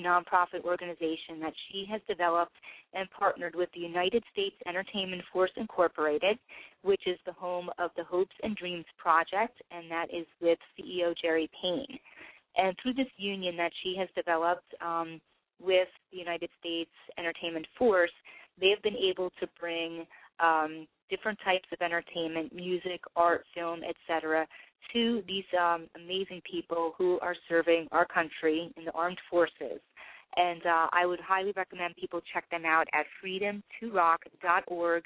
nonprofit 0.00 0.64
organization 0.64 1.38
that 1.40 1.52
she 1.68 1.84
has 1.90 2.00
developed 2.08 2.56
and 2.94 3.08
partnered 3.10 3.54
with 3.54 3.68
the 3.74 3.80
United 3.80 4.24
States 4.32 4.56
Entertainment 4.66 5.22
Force 5.32 5.50
Incorporated, 5.56 6.38
which 6.82 7.02
is 7.06 7.18
the 7.26 7.32
home 7.32 7.68
of 7.78 7.90
the 7.96 8.04
Hopes 8.04 8.34
and 8.42 8.56
Dreams 8.56 8.86
Project, 8.96 9.60
and 9.70 9.90
that 9.90 10.06
is 10.14 10.26
with 10.40 10.58
CEO 10.78 11.14
Jerry 11.20 11.50
Payne. 11.60 11.98
And 12.56 12.74
through 12.82 12.94
this 12.94 13.10
union 13.16 13.56
that 13.56 13.72
she 13.82 13.96
has 13.98 14.08
developed 14.14 14.72
um, 14.80 15.20
with 15.60 15.88
the 16.12 16.18
United 16.18 16.50
States 16.60 16.90
Entertainment 17.18 17.66
Force, 17.78 18.12
they 18.60 18.70
have 18.70 18.82
been 18.82 18.96
able 18.96 19.30
to 19.40 19.48
bring 19.60 20.06
um, 20.40 20.86
different 21.10 21.38
types 21.44 21.68
of 21.72 21.80
entertainment, 21.80 22.54
music, 22.54 23.00
art, 23.16 23.44
film, 23.54 23.80
etc., 23.82 24.46
to 24.92 25.22
these 25.26 25.44
um, 25.58 25.86
amazing 25.96 26.42
people 26.50 26.92
who 26.98 27.18
are 27.20 27.34
serving 27.48 27.88
our 27.90 28.06
country 28.06 28.70
in 28.76 28.84
the 28.84 28.92
armed 28.92 29.18
forces. 29.30 29.80
And 30.36 30.60
uh, 30.66 30.88
I 30.92 31.06
would 31.06 31.20
highly 31.20 31.52
recommend 31.56 31.94
people 31.96 32.20
check 32.32 32.48
them 32.50 32.64
out 32.66 32.86
at 32.92 33.06
freedom2rock.org. 33.24 35.04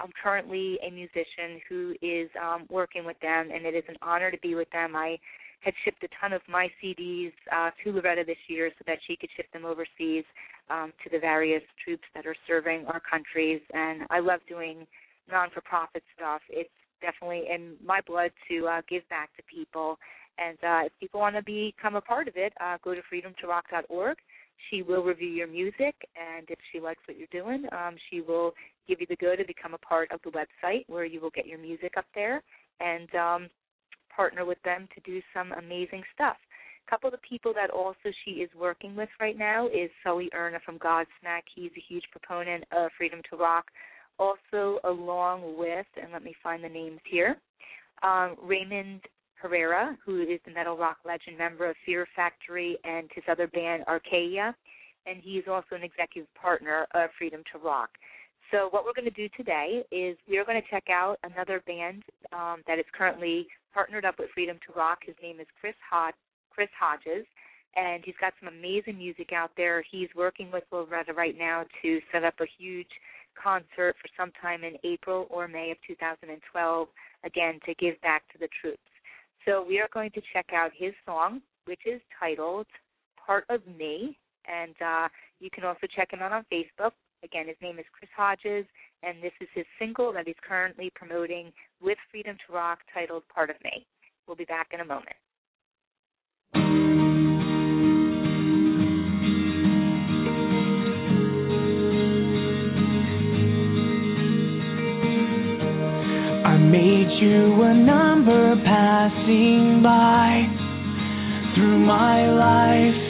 I'm 0.00 0.10
currently 0.22 0.78
a 0.86 0.90
musician 0.90 1.60
who 1.68 1.94
is 2.00 2.30
um, 2.42 2.66
working 2.70 3.04
with 3.04 3.18
them, 3.20 3.50
and 3.54 3.66
it 3.66 3.74
is 3.74 3.84
an 3.88 3.96
honor 4.02 4.30
to 4.30 4.38
be 4.38 4.54
with 4.54 4.70
them. 4.70 4.96
I 4.96 5.18
had 5.60 5.74
shipped 5.84 6.02
a 6.02 6.08
ton 6.20 6.32
of 6.32 6.40
my 6.48 6.68
CDs 6.82 7.32
uh, 7.52 7.70
to 7.84 7.92
Loretta 7.92 8.24
this 8.26 8.38
year 8.48 8.70
so 8.78 8.84
that 8.86 8.98
she 9.06 9.16
could 9.16 9.30
ship 9.36 9.46
them 9.52 9.64
overseas 9.64 10.24
um, 10.70 10.92
to 11.04 11.10
the 11.10 11.18
various 11.18 11.62
troops 11.84 12.04
that 12.14 12.26
are 12.26 12.36
serving 12.46 12.86
our 12.86 13.00
countries. 13.00 13.60
And 13.72 14.02
I 14.10 14.20
love 14.20 14.40
doing 14.48 14.86
non-for-profit 15.30 16.02
stuff. 16.16 16.40
It's 16.48 16.70
definitely 17.00 17.44
in 17.52 17.74
my 17.84 18.00
blood 18.06 18.30
to 18.48 18.66
uh, 18.66 18.82
give 18.88 19.08
back 19.08 19.34
to 19.36 19.42
people. 19.42 19.98
And 20.38 20.56
uh, 20.62 20.86
if 20.86 20.92
people 20.98 21.20
want 21.20 21.36
to 21.36 21.42
become 21.42 21.96
a 21.96 22.00
part 22.00 22.28
of 22.28 22.34
it, 22.36 22.52
uh, 22.60 22.78
go 22.82 22.94
to 22.94 23.00
freedom2rock.org. 23.12 24.16
She 24.70 24.82
will 24.82 25.02
review 25.02 25.28
your 25.28 25.46
music, 25.46 25.94
and 26.16 26.46
if 26.50 26.58
she 26.70 26.80
likes 26.80 27.00
what 27.08 27.16
you're 27.16 27.26
doing, 27.32 27.64
um, 27.72 27.96
she 28.10 28.20
will 28.20 28.52
give 28.86 29.00
you 29.00 29.06
the 29.08 29.16
go 29.16 29.34
to 29.34 29.44
become 29.46 29.72
a 29.72 29.78
part 29.78 30.10
of 30.12 30.20
the 30.22 30.30
website 30.30 30.84
where 30.86 31.06
you 31.06 31.18
will 31.18 31.30
get 31.30 31.46
your 31.46 31.58
music 31.58 31.94
up 31.96 32.04
there 32.14 32.42
and 32.80 33.14
um, 33.14 33.48
partner 34.20 34.44
with 34.44 34.62
them 34.64 34.86
to 34.94 35.00
do 35.10 35.22
some 35.32 35.50
amazing 35.52 36.02
stuff. 36.14 36.36
A 36.86 36.90
couple 36.90 37.08
of 37.08 37.12
the 37.12 37.26
people 37.26 37.54
that 37.54 37.70
also 37.70 38.12
she 38.22 38.32
is 38.32 38.50
working 38.54 38.94
with 38.94 39.08
right 39.18 39.38
now 39.38 39.66
is 39.68 39.88
Sully 40.04 40.28
Erna 40.34 40.58
from 40.62 40.78
Godsmack. 40.78 41.44
He's 41.54 41.70
a 41.74 41.84
huge 41.88 42.04
proponent 42.10 42.64
of 42.70 42.90
Freedom 42.98 43.22
to 43.30 43.38
Rock. 43.38 43.64
Also, 44.18 44.78
along 44.84 45.56
with, 45.56 45.86
and 45.96 46.12
let 46.12 46.22
me 46.22 46.34
find 46.42 46.62
the 46.62 46.68
names 46.68 47.00
here, 47.10 47.38
um, 48.02 48.36
Raymond 48.42 49.00
Herrera, 49.36 49.96
who 50.04 50.20
is 50.20 50.38
the 50.44 50.52
metal 50.52 50.76
rock 50.76 50.98
legend 51.06 51.38
member 51.38 51.70
of 51.70 51.76
Fear 51.86 52.06
Factory 52.14 52.76
and 52.84 53.08
his 53.14 53.24
other 53.26 53.46
band 53.46 53.84
Arkaea, 53.88 54.52
and 55.06 55.22
he's 55.22 55.44
also 55.50 55.76
an 55.76 55.82
executive 55.82 56.28
partner 56.34 56.86
of 56.94 57.08
Freedom 57.16 57.42
to 57.52 57.58
Rock. 57.58 57.88
So 58.50 58.68
what 58.70 58.84
we're 58.84 58.92
going 58.92 59.10
to 59.10 59.28
do 59.28 59.30
today 59.34 59.82
is 59.90 60.18
we 60.28 60.36
are 60.36 60.44
going 60.44 60.60
to 60.60 60.68
check 60.68 60.84
out 60.90 61.16
another 61.22 61.62
band 61.66 62.02
um, 62.34 62.62
that 62.66 62.78
is 62.78 62.84
currently 62.92 63.46
partnered 63.72 64.04
up 64.04 64.18
with 64.18 64.30
Freedom 64.34 64.58
to 64.66 64.78
Rock. 64.78 65.00
His 65.04 65.16
name 65.22 65.40
is 65.40 65.46
Chris 65.60 65.74
Hod- 65.88 66.14
Chris 66.50 66.68
Hodges, 66.78 67.26
and 67.76 68.02
he's 68.04 68.14
got 68.20 68.32
some 68.40 68.48
amazing 68.48 68.98
music 68.98 69.32
out 69.32 69.50
there. 69.56 69.84
He's 69.90 70.08
working 70.16 70.50
with 70.50 70.64
Loretta 70.72 71.12
right 71.12 71.36
now 71.38 71.64
to 71.82 72.00
set 72.12 72.24
up 72.24 72.34
a 72.40 72.46
huge 72.58 72.90
concert 73.40 73.96
for 74.00 74.08
sometime 74.16 74.64
in 74.64 74.74
April 74.84 75.26
or 75.30 75.48
May 75.48 75.70
of 75.70 75.78
2012, 75.86 76.88
again 77.24 77.60
to 77.66 77.74
give 77.74 78.00
back 78.00 78.22
to 78.32 78.38
the 78.38 78.48
troops. 78.60 78.78
So 79.46 79.64
we 79.66 79.78
are 79.78 79.88
going 79.92 80.10
to 80.12 80.22
check 80.32 80.46
out 80.52 80.70
his 80.76 80.92
song, 81.06 81.40
which 81.64 81.80
is 81.86 82.00
titled 82.18 82.66
Part 83.24 83.44
of 83.48 83.60
Me, 83.66 84.18
and 84.46 84.74
uh, 84.84 85.08
you 85.38 85.48
can 85.50 85.64
also 85.64 85.86
check 85.94 86.12
him 86.12 86.20
out 86.20 86.32
on 86.32 86.44
Facebook. 86.52 86.92
Again, 87.22 87.48
his 87.48 87.56
name 87.60 87.78
is 87.78 87.84
Chris 87.92 88.10
Hodges, 88.16 88.64
and 89.02 89.22
this 89.22 89.32
is 89.42 89.48
his 89.54 89.66
single 89.78 90.10
that 90.14 90.26
he's 90.26 90.34
currently 90.46 90.90
promoting 90.94 91.52
with 91.82 91.98
Freedom 92.10 92.36
to 92.46 92.52
Rock 92.52 92.78
titled 92.94 93.24
Part 93.28 93.50
of 93.50 93.56
Me. 93.62 93.86
We'll 94.26 94.36
be 94.36 94.46
back 94.46 94.68
in 94.72 94.80
a 94.80 94.84
moment. 94.84 95.16
I 106.46 106.56
made 106.56 107.10
you 107.20 107.62
a 107.62 107.74
number 107.74 108.56
passing 108.64 109.82
by 109.82 110.46
through 111.54 111.78
my 111.80 112.30
life. 112.30 113.09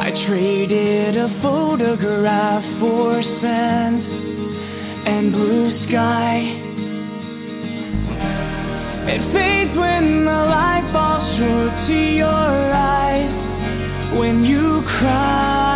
I 0.00 0.10
traded 0.28 1.16
a 1.16 1.26
photograph 1.42 2.62
for 2.78 3.20
sand 3.42 4.00
and 5.08 5.32
blue 5.32 5.70
sky. 5.88 6.38
It 9.10 9.22
fades 9.34 9.76
when 9.76 10.24
the 10.24 10.40
light 10.54 10.88
falls 10.92 11.26
true 11.36 11.70
to 11.88 12.14
your 12.14 12.72
eyes 12.72 14.18
when 14.20 14.44
you 14.44 14.82
cry. 15.00 15.67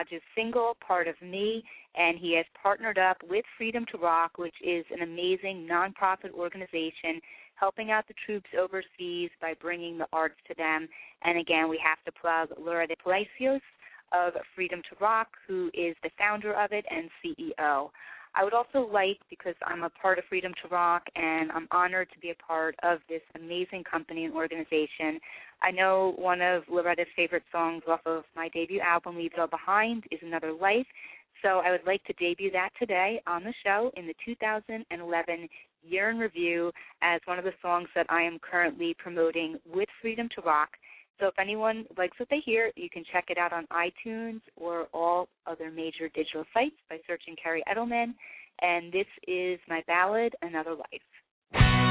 Chris 0.00 0.08
Hodges' 0.10 0.22
single, 0.34 0.76
Part 0.86 1.08
of 1.08 1.14
Me, 1.22 1.62
and 1.94 2.18
he 2.18 2.34
has 2.36 2.46
partnered 2.60 2.98
up 2.98 3.18
with 3.28 3.44
Freedom 3.56 3.84
to 3.92 3.98
Rock, 3.98 4.38
which 4.38 4.54
is 4.64 4.84
an 4.90 5.02
amazing 5.02 5.68
nonprofit 5.70 6.32
organization 6.32 7.20
helping 7.54 7.90
out 7.90 8.06
the 8.08 8.14
troops 8.24 8.48
overseas 8.58 9.30
by 9.40 9.54
bringing 9.60 9.98
the 9.98 10.06
arts 10.12 10.36
to 10.48 10.54
them. 10.54 10.88
And 11.22 11.38
again, 11.38 11.68
we 11.68 11.78
have 11.84 12.02
to 12.06 12.20
plug 12.20 12.48
Loretta 12.58 12.96
Palacios 13.02 13.60
of 14.12 14.32
Freedom 14.54 14.80
to 14.88 15.04
Rock, 15.04 15.28
who 15.46 15.70
is 15.74 15.94
the 16.02 16.10
founder 16.18 16.54
of 16.54 16.72
it 16.72 16.84
and 16.90 17.10
CEO. 17.22 17.90
I 18.34 18.44
would 18.44 18.54
also 18.54 18.88
like, 18.92 19.18
because 19.28 19.54
I'm 19.66 19.82
a 19.82 19.90
part 19.90 20.18
of 20.18 20.24
Freedom 20.28 20.52
to 20.62 20.68
Rock 20.68 21.02
and 21.16 21.50
I'm 21.50 21.66
honored 21.72 22.08
to 22.12 22.18
be 22.20 22.30
a 22.30 22.34
part 22.34 22.76
of 22.82 23.00
this 23.08 23.22
amazing 23.34 23.84
company 23.84 24.24
and 24.24 24.34
organization, 24.34 25.18
I 25.62 25.70
know 25.70 26.14
one 26.16 26.40
of 26.40 26.62
Loretta's 26.68 27.08
favorite 27.16 27.42
songs 27.50 27.82
off 27.88 28.00
of 28.06 28.24
my 28.36 28.48
debut 28.48 28.80
album, 28.80 29.16
Leave 29.16 29.32
It 29.34 29.40
All 29.40 29.46
Behind, 29.46 30.04
is 30.10 30.20
Another 30.22 30.52
Life. 30.52 30.86
So 31.42 31.60
I 31.64 31.70
would 31.70 31.86
like 31.86 32.04
to 32.04 32.12
debut 32.14 32.50
that 32.52 32.70
today 32.78 33.20
on 33.26 33.44
the 33.44 33.54
show 33.64 33.90
in 33.96 34.06
the 34.06 34.14
2011 34.24 35.48
year 35.82 36.10
in 36.10 36.18
review 36.18 36.70
as 37.02 37.20
one 37.24 37.38
of 37.38 37.44
the 37.44 37.54
songs 37.62 37.88
that 37.94 38.06
I 38.10 38.22
am 38.22 38.38
currently 38.38 38.94
promoting 38.98 39.58
with 39.66 39.88
Freedom 40.00 40.28
to 40.36 40.42
Rock. 40.42 40.70
So 41.20 41.26
if 41.26 41.34
anyone 41.38 41.84
likes 41.98 42.18
what 42.18 42.30
they 42.30 42.40
hear, 42.44 42.72
you 42.76 42.88
can 42.88 43.04
check 43.12 43.26
it 43.28 43.36
out 43.36 43.52
on 43.52 43.66
iTunes 43.66 44.40
or 44.56 44.88
all 44.94 45.28
other 45.46 45.70
major 45.70 46.08
digital 46.14 46.44
sites 46.54 46.76
by 46.88 46.96
searching 47.06 47.36
Kerri 47.36 47.60
Edelman. 47.70 48.14
And 48.62 48.90
this 48.92 49.06
is 49.28 49.60
my 49.68 49.82
ballad, 49.86 50.34
Another 50.42 50.74
Life. 50.74 51.89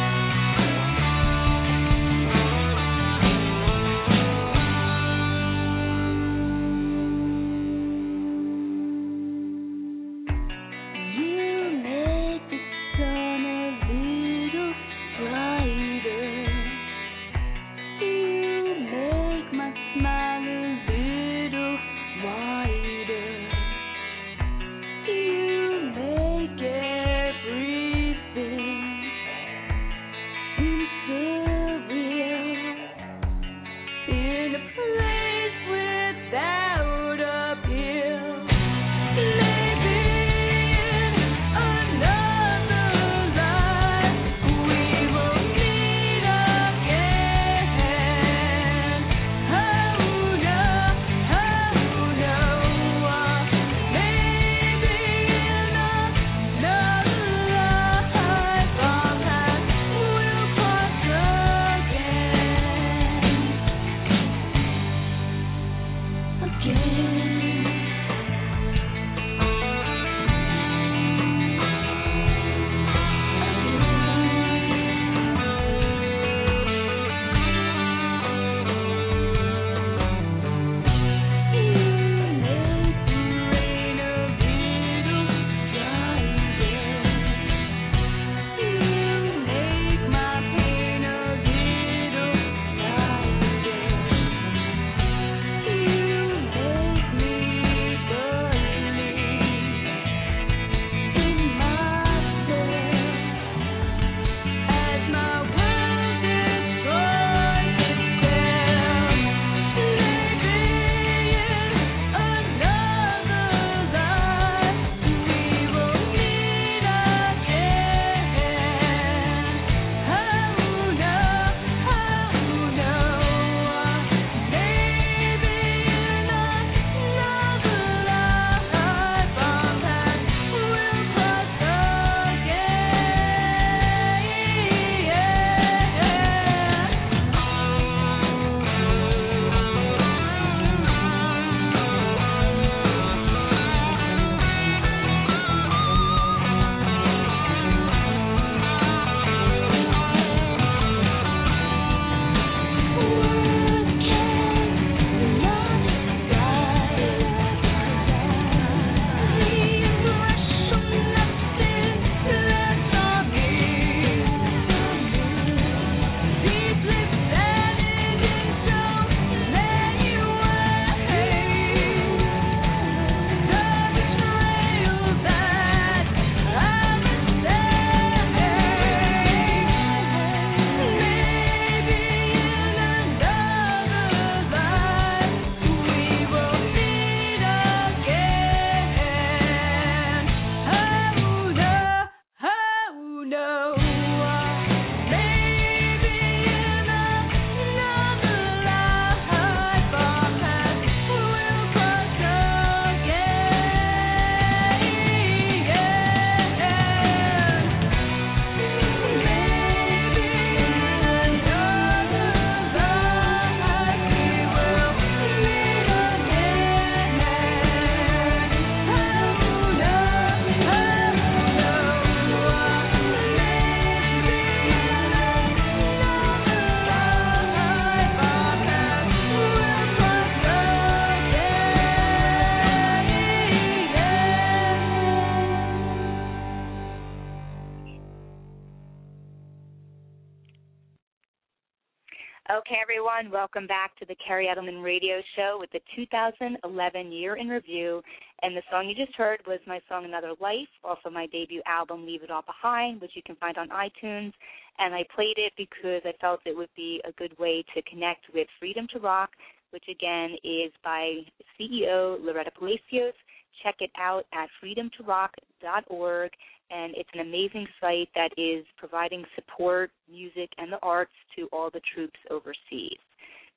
Everyone, 243.09 243.31
welcome 243.31 243.65
back 243.65 243.97
to 243.97 244.05
the 244.05 244.15
Kerri 244.15 244.45
Edelman 244.45 244.83
Radio 244.83 245.21
Show 245.35 245.57
with 245.59 245.71
the 245.71 245.79
2011 245.95 247.11
Year 247.11 247.37
in 247.37 247.47
Review. 247.47 248.03
And 248.43 248.55
the 248.55 248.61
song 248.69 248.87
you 248.87 248.93
just 248.93 249.15
heard 249.17 249.39
was 249.47 249.59
my 249.65 249.79
song 249.89 250.05
Another 250.05 250.33
Life, 250.39 250.67
also 250.83 251.09
my 251.09 251.25
debut 251.27 251.61
album 251.65 252.05
Leave 252.05 252.21
It 252.21 252.29
All 252.29 252.43
Behind, 252.43 253.01
which 253.01 253.11
you 253.15 253.23
can 253.23 253.35
find 253.37 253.57
on 253.57 253.69
iTunes. 253.69 254.33
And 254.77 254.93
I 254.93 255.03
played 255.15 255.37
it 255.37 255.53
because 255.57 256.01
I 256.05 256.13
felt 256.21 256.41
it 256.45 256.55
would 256.55 256.69
be 256.75 257.01
a 257.07 257.11
good 257.13 257.37
way 257.39 257.63
to 257.73 257.81
connect 257.83 258.25
with 258.33 258.47
Freedom 258.59 258.85
to 258.93 258.99
Rock, 258.99 259.31
which 259.71 259.85
again 259.89 260.35
is 260.43 260.71
by 260.83 261.21
CEO 261.59 262.23
Loretta 262.23 262.51
Palacios. 262.51 263.15
Check 263.63 263.75
it 263.79 263.91
out 263.97 264.25
at 264.33 264.49
freedomtorock.org 264.63 266.31
and 266.71 266.93
it's 266.95 267.09
an 267.13 267.21
amazing 267.21 267.67
site 267.81 268.09
that 268.15 268.29
is 268.37 268.65
providing 268.77 269.25
support, 269.35 269.91
music, 270.11 270.49
and 270.57 270.71
the 270.71 270.79
arts 270.83 271.11
to 271.35 271.47
all 271.51 271.69
the 271.71 271.81
troops 271.93 272.19
overseas. 272.29 272.99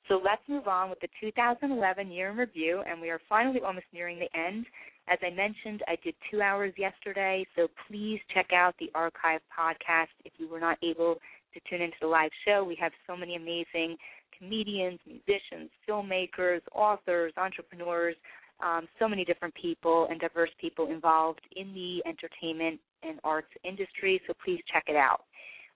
So 0.09 0.19
let's 0.23 0.41
move 0.47 0.67
on 0.67 0.89
with 0.89 0.99
the 0.99 1.07
2011 1.21 2.11
year 2.11 2.31
in 2.31 2.37
review, 2.37 2.83
and 2.87 2.99
we 2.99 3.09
are 3.09 3.21
finally 3.29 3.61
almost 3.65 3.85
nearing 3.93 4.19
the 4.19 4.37
end. 4.37 4.65
As 5.07 5.19
I 5.21 5.29
mentioned, 5.29 5.81
I 5.87 5.97
did 6.03 6.15
two 6.31 6.41
hours 6.41 6.73
yesterday, 6.77 7.45
so 7.55 7.67
please 7.87 8.19
check 8.33 8.47
out 8.53 8.73
the 8.79 8.91
archive 8.95 9.41
podcast 9.57 10.07
if 10.25 10.33
you 10.37 10.49
were 10.49 10.59
not 10.59 10.77
able 10.83 11.15
to 11.53 11.59
tune 11.69 11.81
into 11.81 11.97
the 12.01 12.07
live 12.07 12.31
show. 12.45 12.63
We 12.63 12.77
have 12.81 12.91
so 13.07 13.15
many 13.15 13.35
amazing 13.35 13.97
comedians, 14.37 14.99
musicians, 15.05 15.69
filmmakers, 15.87 16.61
authors, 16.73 17.33
entrepreneurs, 17.37 18.15
um, 18.61 18.87
so 18.99 19.07
many 19.07 19.25
different 19.25 19.53
people 19.55 20.07
and 20.09 20.19
diverse 20.19 20.49
people 20.59 20.89
involved 20.89 21.41
in 21.55 21.73
the 21.73 22.01
entertainment 22.07 22.79
and 23.03 23.19
arts 23.23 23.51
industry, 23.63 24.21
so 24.27 24.33
please 24.43 24.59
check 24.71 24.83
it 24.87 24.95
out. 24.95 25.21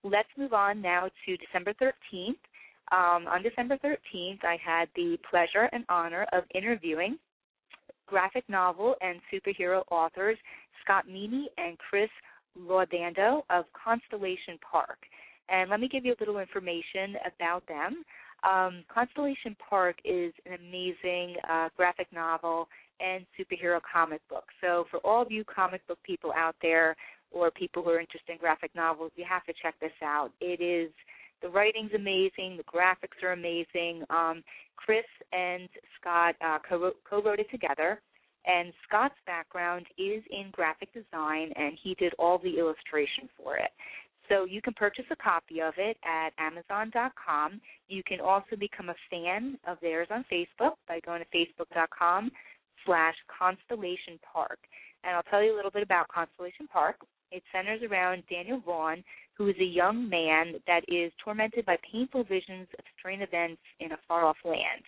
Let's 0.04 0.30
move 0.38 0.54
on 0.54 0.82
now 0.82 1.10
to 1.26 1.38
December 1.38 1.74
13th. 1.74 2.36
Um, 2.91 3.28
on 3.28 3.44
December 3.44 3.78
13th, 3.84 4.44
I 4.44 4.58
had 4.64 4.88
the 4.95 5.18
pleasure 5.30 5.70
and 5.74 5.84
honor 5.90 6.26
of 6.32 6.44
interviewing 6.56 7.18
graphic 8.08 8.45
novel 8.48 8.95
and 9.02 9.20
superhero 9.32 9.84
authors 9.91 10.38
Scott 10.84 11.08
Meany 11.08 11.49
and 11.58 11.78
Chris 11.78 12.10
Laudando 12.58 13.41
of 13.49 13.66
Constellation 13.74 14.58
Park. 14.70 14.98
And 15.49 15.70
let 15.70 15.80
me 15.80 15.88
give 15.88 16.06
you 16.06 16.14
a 16.14 16.20
little 16.20 16.40
information 16.40 17.16
about 17.36 17.68
them. 17.68 18.04
Um, 18.43 18.84
Constellation 18.93 19.55
Park 19.69 19.97
is 20.05 20.34
an 20.45 20.53
amazing 20.53 21.35
uh, 21.49 21.69
graphic 21.76 22.07
novel 22.14 22.68
and 22.99 23.26
superhero 23.39 23.80
comic 23.81 24.22
book. 24.30 24.45
So, 24.61 24.85
for 24.89 24.99
all 24.99 25.22
of 25.22 25.31
you 25.31 25.43
comic 25.43 25.85
book 25.88 25.99
people 26.03 26.31
out 26.35 26.55
there, 26.61 26.95
or 27.31 27.51
people 27.51 27.84
who 27.84 27.89
are 27.89 27.99
interested 27.99 28.34
in 28.34 28.38
graphic 28.38 28.73
novels, 28.76 29.11
you 29.15 29.26
have 29.27 29.43
to 29.45 29.53
check 29.61 29.76
this 29.80 29.91
out. 30.03 30.31
It 30.39 30.61
is 30.61 30.91
the 31.41 31.49
writing's 31.49 31.93
amazing, 31.93 32.57
the 32.57 32.64
graphics 32.64 33.22
are 33.23 33.34
amazing. 33.34 34.03
Um, 34.09 34.43
Chris 34.76 35.05
and 35.31 35.69
Scott 35.99 36.35
uh, 36.45 36.59
co 36.68 37.22
wrote 37.22 37.39
it 37.39 37.49
together, 37.51 38.01
and 38.45 38.73
Scott's 38.88 39.15
background 39.26 39.85
is 39.97 40.23
in 40.31 40.49
graphic 40.51 40.93
design, 40.93 41.51
and 41.55 41.77
he 41.81 41.95
did 41.95 42.14
all 42.18 42.39
the 42.39 42.57
illustration 42.57 43.30
for 43.38 43.57
it. 43.57 43.72
So 44.30 44.45
you 44.45 44.62
can 44.62 44.74
purchase 44.74 45.06
a 45.12 45.16
copy 45.16 45.62
of 45.62 45.74
it 45.78 45.98
at 46.04 46.32
Amazon.com. 46.38 47.62
You 47.88 48.04
can 48.04 48.20
also 48.20 48.56
become 48.60 48.90
a 48.90 48.95
fan 49.10 49.58
of 49.68 49.78
theirs 49.82 50.08
on 50.12 50.26
Facebook 50.32 50.74
by 50.88 50.99
going 51.06 51.24
to 51.24 51.38
Facebook.com 51.38 52.32
slash 52.86 53.16
Constellation 53.28 54.20
Park. 54.34 54.60
And 55.04 55.16
I'll 55.16 55.24
tell 55.24 55.44
you 55.44 55.54
a 55.54 55.58
little 55.58 55.72
bit 55.72 55.84
about 55.84 56.08
Constellation 56.10 56.68
Park. 56.68 56.98
It 57.32 57.44
centers 57.54 57.82
around 57.90 58.24
Daniel 58.30 58.62
Vaughn, 58.66 59.04
who 59.38 59.48
is 59.48 59.56
a 59.60 59.66
young 59.66 60.10
man 60.10 60.56
that 60.66 60.82
is 60.88 61.12
tormented 61.24 61.66
by 61.66 61.78
painful 61.90 62.24
visions 62.24 62.68
of 62.78 62.86
strange 62.98 63.22
events 63.22 63.62
in 63.80 63.91
a 63.91 63.98
far 64.08 64.26
off 64.26 64.38
land. 64.44 64.84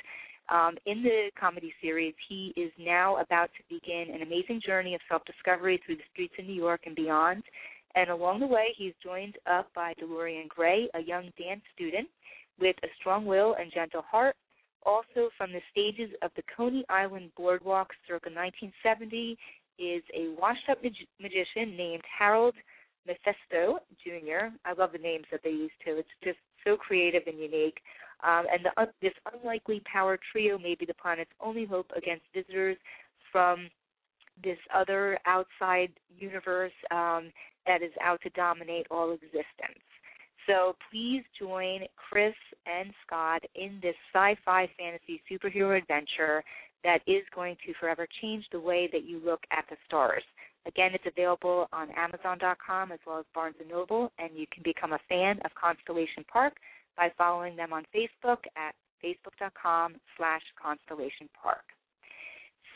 Um, 0.49 0.78
in 0.88 1.03
the 1.03 1.30
comedy 1.40 1.72
series, 1.82 2.16
he 2.28 2.53
is 2.57 2.72
now 2.80 3.18
about 3.18 3.52
to 3.57 3.64
begin 3.70 4.14
an 4.14 4.24
amazing 4.24 4.61
journey 4.66 4.95
of 4.95 5.02
self 5.07 5.24
discovery 5.26 5.80
through 5.86 5.98
the 5.98 6.10
streets 6.11 6.34
of 6.40 6.45
New 6.45 6.53
York 6.53 6.82
and 6.86 6.95
beyond. 6.95 7.44
And 7.95 8.10
along 8.10 8.40
the 8.40 8.48
way, 8.48 8.68
he's 8.78 8.94
joined 9.03 9.36
up 9.49 9.68
by 9.74 9.94
DeLorean 10.02 10.48
Gray, 10.48 10.90
a 10.94 11.02
young 11.02 11.32
dance 11.38 11.61
student 11.76 12.07
with 12.60 12.76
a 12.84 12.88
strong 12.99 13.26
will 13.26 13.56
and 13.60 13.72
gentle 13.74 14.03
heart. 14.03 14.36
Also, 14.86 15.30
from 15.38 15.52
the 15.52 15.61
stages 15.72 16.11
of 16.22 16.32
the 16.36 16.44
Coney 16.56 16.86
Island 16.90 17.32
Boardwalk 17.36 17.90
circa 18.07 18.30
1970 18.30 19.38
is 19.78 20.03
a 20.16 20.34
washed 20.40 20.70
up 20.70 20.82
mag- 20.84 20.94
magician 21.20 21.76
named 21.76 22.03
Harold 22.18 22.56
Mephisto 23.07 23.80
Jr. 24.03 24.53
I 24.66 24.74
love 24.78 24.91
the 24.91 24.99
names 24.99 25.26
that 25.32 25.41
they 25.44 25.49
use 25.49 25.72
too. 25.84 25.98
It's 25.98 26.10
just 26.24 26.38
so 26.64 26.78
creative 26.78 27.24
and 27.28 27.40
unique. 27.40 27.80
Um, 28.24 28.45
and 28.52 28.66
the, 28.66 28.82
uh, 28.82 28.86
this 29.02 29.14
unlikely 29.34 29.82
power 29.91 30.20
trio 30.32 30.57
may 30.57 30.76
be 30.76 30.86
the 30.86 30.94
planet's 30.94 31.32
only 31.40 31.66
hope 31.66 31.91
against 31.95 32.26
visitors 32.34 32.78
from 33.32 33.70
this 34.44 34.57
other 34.74 35.20
outside 35.26 35.90
universe 36.18 36.72
um, 36.91 37.32
that 37.66 37.82
is 37.82 37.91
out 38.03 38.22
to 38.24 38.30
dominate 38.32 38.88
all 38.90 39.11
existence. 39.11 39.84
So 40.48 40.76
please 40.90 41.24
join 41.38 41.82
Chris 41.95 42.34
and 42.66 42.91
Scott 43.06 43.44
in 43.56 43.80
this 43.82 43.95
sci 44.14 44.36
fi 44.44 44.70
fantasy 44.78 45.22
superhero 45.30 45.78
adventure 45.78 46.44
that 46.84 46.99
is 47.07 47.24
going 47.36 47.56
to 47.66 47.74
forever 47.80 48.07
change 48.22 48.45
the 48.52 48.60
way 48.60 48.90
that 48.91 49.03
you 49.03 49.22
look 49.24 49.41
at 49.52 49.66
the 49.70 49.76
stars. 49.86 50.24
Again, 50.66 50.91
it's 50.94 51.06
available 51.06 51.68
on 51.72 51.90
Amazon.com 51.91 52.91
as 52.91 52.99
well 53.06 53.20
as 53.20 53.26
Barnes 53.34 53.56
& 53.64 53.70
Noble, 53.70 54.11
and 54.20 54.32
you 54.36 54.45
can 54.52 54.64
become 54.64 54.94
a 54.94 54.99
fan 55.07 55.40
of 55.45 55.52
Constellation 55.56 56.26
Park 56.32 56.53
by 56.98 57.11
following 57.18 57.56
them 57.56 57.74
on 57.74 57.86
Facebook 57.95 58.40
at 58.57 58.76
facebook.com 59.03 59.95
slash 60.18 60.41
Constellation 60.61 61.30
Park. 61.41 61.64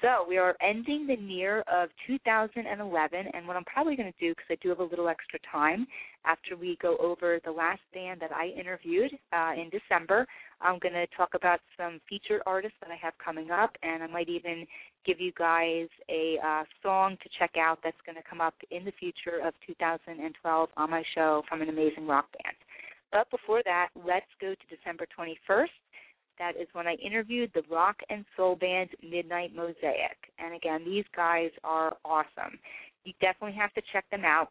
So 0.03 0.25
we 0.27 0.37
are 0.37 0.53
ending 0.59 1.07
the 1.07 1.15
year 1.15 1.63
of 1.71 1.87
2011, 2.07 3.25
and 3.33 3.47
what 3.47 3.55
I'm 3.55 3.63
probably 3.63 3.95
going 3.95 4.11
to 4.11 4.19
do, 4.19 4.31
because 4.31 4.47
I 4.49 4.57
do 4.61 4.67
have 4.67 4.79
a 4.79 4.83
little 4.83 5.07
extra 5.07 5.39
time, 5.49 5.87
after 6.25 6.57
we 6.57 6.77
go 6.81 6.97
over 6.97 7.39
the 7.45 7.51
last 7.51 7.79
band 7.93 8.19
that 8.19 8.33
I 8.33 8.47
interviewed 8.47 9.13
uh, 9.31 9.53
in 9.55 9.69
December, 9.69 10.27
I'm 10.59 10.77
going 10.79 10.93
to 10.93 11.07
talk 11.15 11.35
about 11.35 11.61
some 11.77 12.01
featured 12.09 12.41
artists 12.45 12.75
that 12.81 12.91
I 12.91 12.97
have 13.01 13.13
coming 13.23 13.49
up, 13.49 13.77
and 13.81 14.03
I 14.03 14.07
might 14.07 14.27
even 14.27 14.67
give 15.05 15.21
you 15.21 15.31
guys 15.37 15.87
a 16.09 16.35
uh, 16.45 16.63
song 16.81 17.15
to 17.23 17.29
check 17.39 17.51
out 17.57 17.79
that's 17.81 17.95
going 18.05 18.17
to 18.17 18.29
come 18.29 18.41
up 18.41 18.55
in 18.71 18.83
the 18.83 18.93
future 18.99 19.39
of 19.41 19.53
2012 19.65 20.69
on 20.75 20.89
my 20.89 21.03
show 21.15 21.43
from 21.47 21.61
an 21.61 21.69
amazing 21.69 22.07
rock 22.07 22.25
band. 22.43 22.57
But 23.13 23.31
before 23.31 23.61
that, 23.63 23.87
let's 23.95 24.25
go 24.41 24.53
to 24.53 24.75
December 24.75 25.07
21st 25.17 25.67
that 26.39 26.55
is 26.55 26.67
when 26.73 26.87
I 26.87 26.95
interviewed 26.95 27.51
the 27.53 27.63
rock 27.69 27.97
and 28.09 28.25
soul 28.35 28.55
band 28.55 28.89
Midnight 29.01 29.55
Mosaic. 29.55 30.17
And 30.39 30.53
again, 30.55 30.83
these 30.85 31.05
guys 31.15 31.51
are 31.63 31.95
awesome. 32.03 32.59
You 33.03 33.13
definitely 33.21 33.57
have 33.57 33.73
to 33.73 33.81
check 33.91 34.05
them 34.11 34.25
out. 34.25 34.49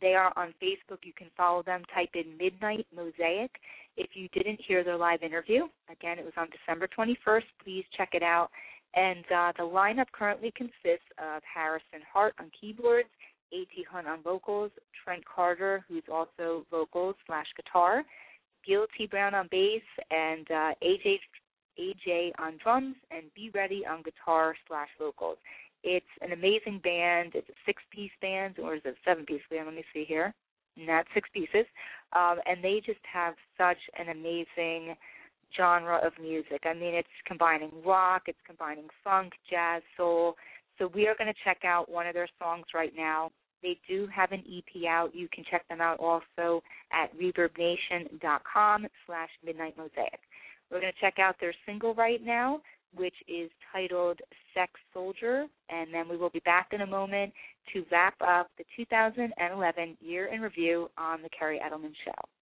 They 0.00 0.14
are 0.14 0.32
on 0.36 0.54
Facebook. 0.62 0.98
You 1.04 1.12
can 1.16 1.28
follow 1.36 1.62
them. 1.62 1.82
Type 1.94 2.10
in 2.14 2.36
Midnight 2.38 2.86
Mosaic. 2.94 3.50
If 3.96 4.10
you 4.14 4.28
didn't 4.32 4.60
hear 4.66 4.82
their 4.82 4.96
live 4.96 5.22
interview, 5.22 5.64
again, 5.90 6.18
it 6.18 6.24
was 6.24 6.32
on 6.36 6.48
December 6.50 6.88
21st. 6.88 7.44
Please 7.62 7.84
check 7.96 8.10
it 8.12 8.22
out. 8.22 8.50
And 8.94 9.24
uh, 9.34 9.52
the 9.56 9.64
lineup 9.64 10.06
currently 10.12 10.52
consists 10.56 11.08
of 11.18 11.42
Harrison 11.42 12.00
Hart 12.12 12.34
on 12.38 12.50
keyboards, 12.58 13.08
A.T. 13.52 13.86
Hunt 13.90 14.06
on 14.06 14.22
vocals, 14.22 14.70
Trent 15.04 15.22
Carter, 15.24 15.84
who's 15.88 16.04
also 16.10 16.66
vocals 16.70 17.16
slash 17.26 17.46
guitar, 17.56 18.02
Gil 18.66 18.86
T. 18.96 19.06
Brown 19.06 19.34
on 19.34 19.48
bass, 19.50 19.82
and 20.10 20.50
uh, 20.50 20.72
AJ 20.82 21.18
AJ 21.80 22.32
on 22.38 22.58
drums, 22.62 22.96
and 23.10 23.24
Be 23.34 23.50
Ready 23.54 23.84
on 23.86 24.02
guitar 24.02 24.54
slash 24.68 24.88
vocals. 24.98 25.38
It's 25.82 26.06
an 26.20 26.32
amazing 26.32 26.80
band. 26.84 27.32
It's 27.34 27.48
a 27.48 27.58
six-piece 27.66 28.12
band, 28.20 28.58
or 28.58 28.76
is 28.76 28.82
it 28.84 28.90
a 28.90 29.08
seven-piece 29.08 29.42
band? 29.50 29.66
Let 29.66 29.74
me 29.74 29.84
see 29.92 30.04
here. 30.04 30.34
Not 30.76 31.06
six 31.12 31.28
pieces, 31.34 31.66
um, 32.14 32.38
and 32.46 32.62
they 32.62 32.80
just 32.84 33.00
have 33.12 33.34
such 33.58 33.78
an 33.98 34.08
amazing 34.08 34.94
genre 35.54 35.98
of 36.04 36.12
music. 36.20 36.62
I 36.64 36.72
mean, 36.72 36.94
it's 36.94 37.08
combining 37.26 37.70
rock, 37.84 38.22
it's 38.26 38.38
combining 38.46 38.86
funk, 39.04 39.32
jazz, 39.50 39.82
soul. 39.96 40.36
So 40.78 40.90
we 40.94 41.06
are 41.06 41.14
going 41.18 41.28
to 41.32 41.38
check 41.44 41.58
out 41.64 41.90
one 41.90 42.06
of 42.06 42.14
their 42.14 42.28
songs 42.38 42.64
right 42.74 42.92
now. 42.96 43.30
They 43.62 43.78
do 43.88 44.08
have 44.14 44.32
an 44.32 44.42
EP 44.46 44.84
out. 44.88 45.14
You 45.14 45.28
can 45.32 45.44
check 45.50 45.66
them 45.68 45.80
out 45.80 45.98
also 46.00 46.62
at 46.92 47.16
reverbnation.com 47.16 48.86
slash 49.06 49.30
midnight 49.44 49.76
mosaic. 49.76 50.20
We're 50.70 50.80
going 50.80 50.92
to 50.92 51.00
check 51.00 51.18
out 51.18 51.36
their 51.40 51.54
single 51.66 51.94
right 51.94 52.24
now, 52.24 52.60
which 52.94 53.14
is 53.28 53.50
titled 53.72 54.20
Sex 54.54 54.72
Soldier, 54.92 55.46
and 55.68 55.92
then 55.92 56.08
we 56.08 56.16
will 56.16 56.30
be 56.30 56.40
back 56.40 56.68
in 56.72 56.80
a 56.80 56.86
moment 56.86 57.32
to 57.72 57.84
wrap 57.92 58.14
up 58.20 58.50
the 58.58 58.64
2011 58.76 59.96
year 60.00 60.26
in 60.26 60.40
review 60.40 60.90
on 60.98 61.22
The 61.22 61.28
Kerri 61.28 61.58
Edelman 61.60 61.92
Show. 62.04 62.41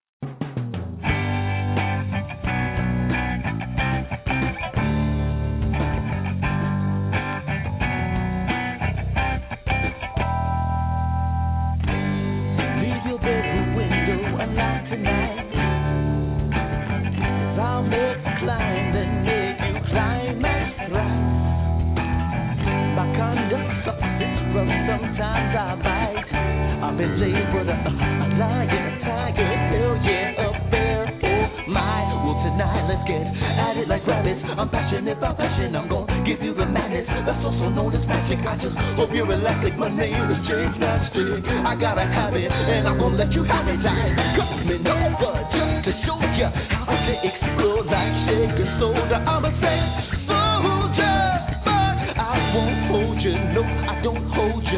Oh 27.80 27.92
my 31.68 32.04
well 32.20 32.36
tonight, 32.44 32.84
let's 32.92 33.00
get 33.08 33.24
at 33.24 33.80
it 33.80 33.88
like 33.88 34.04
rabbits. 34.06 34.44
I'm 34.44 34.68
passionate 34.68 35.16
about 35.16 35.38
passion, 35.38 35.74
I'm 35.74 35.88
gonna 35.88 36.20
give 36.28 36.44
you 36.44 36.52
the 36.52 36.66
madness. 36.66 37.08
That's 37.24 37.40
also 37.40 37.72
known 37.72 37.96
as 37.96 38.04
magic. 38.04 38.44
I 38.44 38.60
just 38.60 38.76
hope 39.00 39.08
you're 39.16 39.32
electric. 39.32 39.78
My 39.78 39.88
name 39.88 40.12
is 40.28 40.40
James 40.44 40.76
Nasty. 40.76 41.40
I 41.64 41.72
gotta 41.80 42.04
have 42.04 42.34
it, 42.36 42.52
and 42.52 42.84
I'm 42.88 42.98
gonna 42.98 43.16
let 43.16 43.32
you 43.32 43.44
have 43.44 43.64
it. 43.64 43.80
I'm 43.80 44.12
coming 44.36 44.84
over 44.84 45.32
just 45.56 45.88
to 45.88 45.92
show 46.04 46.20
you 46.36 46.48
how 46.52 46.84
to 46.92 47.14
explode 47.24 47.86
like 47.88 48.12
shaker 48.28 48.68
soda. 48.76 49.24
I'm 49.24 49.44
a 49.48 49.52
sex 49.56 49.80
soldier, 50.28 51.24
but 51.64 51.96
I 52.12 52.36
won't 52.52 52.80
hold 52.92 53.18
you. 53.24 53.32
No, 53.56 53.62
I 53.64 53.96
don't 54.04 54.26
hold 54.36 54.64
you. 54.68 54.69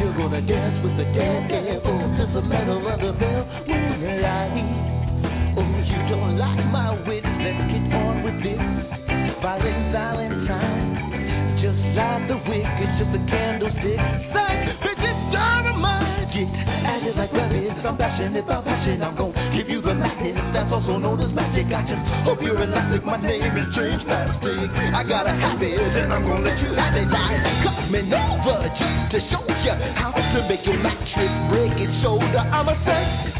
You're 0.00 0.16
gonna 0.16 0.42
dance 0.42 0.82
with 0.82 0.96
the 0.96 1.04
dead 1.14 1.48
devil 1.48 1.94
to 1.94 2.24
the 2.34 2.42
metal 2.42 2.82
of 2.86 2.98
the 3.00 3.12
bell 3.18 3.44
moonlight. 3.66 4.58
Oh, 5.56 5.62
you 5.62 5.98
don't 6.10 6.36
like 6.36 6.64
my 6.70 6.98
wit? 7.06 7.22
Let's 7.24 7.62
get 7.70 7.94
on 7.94 8.22
with 8.24 8.38
this. 8.42 8.58
Violent 9.40 9.92
Valentine, 9.92 11.60
just 11.62 11.78
like 11.94 12.26
the 12.26 12.36
wicked 12.48 12.90
to 12.98 13.04
the 13.12 13.20
candlestick. 13.30 14.00
Like 14.34 14.82
bitches 14.82 15.20
dynamite. 15.32 16.32
Get 16.34 16.48
at 16.48 17.02
it 17.06 17.16
like 17.16 17.32
rabbits. 17.32 17.86
I'm 17.86 17.96
passionate 17.96 18.46
passion. 18.64 19.02
I'm 19.02 19.14
you 19.16 19.30
the 19.30 19.32
madness. 19.32 19.33
That's 20.54 20.70
also 20.70 21.02
known 21.02 21.18
as 21.18 21.34
magic. 21.34 21.66
I 21.74 21.82
just 21.82 21.98
hope 22.22 22.38
you're 22.38 22.54
elastic. 22.54 23.02
My 23.02 23.18
name 23.18 23.42
is 23.58 23.68
James 23.74 24.06
Plastic. 24.06 24.70
I 24.94 25.02
got 25.02 25.26
a 25.26 25.34
have 25.34 25.58
it, 25.58 25.74
and 25.74 26.14
I'm 26.14 26.22
gonna 26.22 26.46
let 26.46 26.54
you 26.62 26.70
have 26.78 26.94
it. 26.94 27.10
I'm 27.10 27.42
coming 27.66 28.06
over 28.14 28.62
just 28.78 29.10
to 29.10 29.18
show 29.34 29.42
you 29.50 29.74
how 29.98 30.14
to 30.14 30.38
make 30.46 30.62
your 30.62 30.78
mattress 30.78 31.34
break 31.50 31.74
its 31.74 31.90
shoulder. 32.06 32.38
I'm 32.38 32.70
a 32.70 32.76
sex 32.86 33.33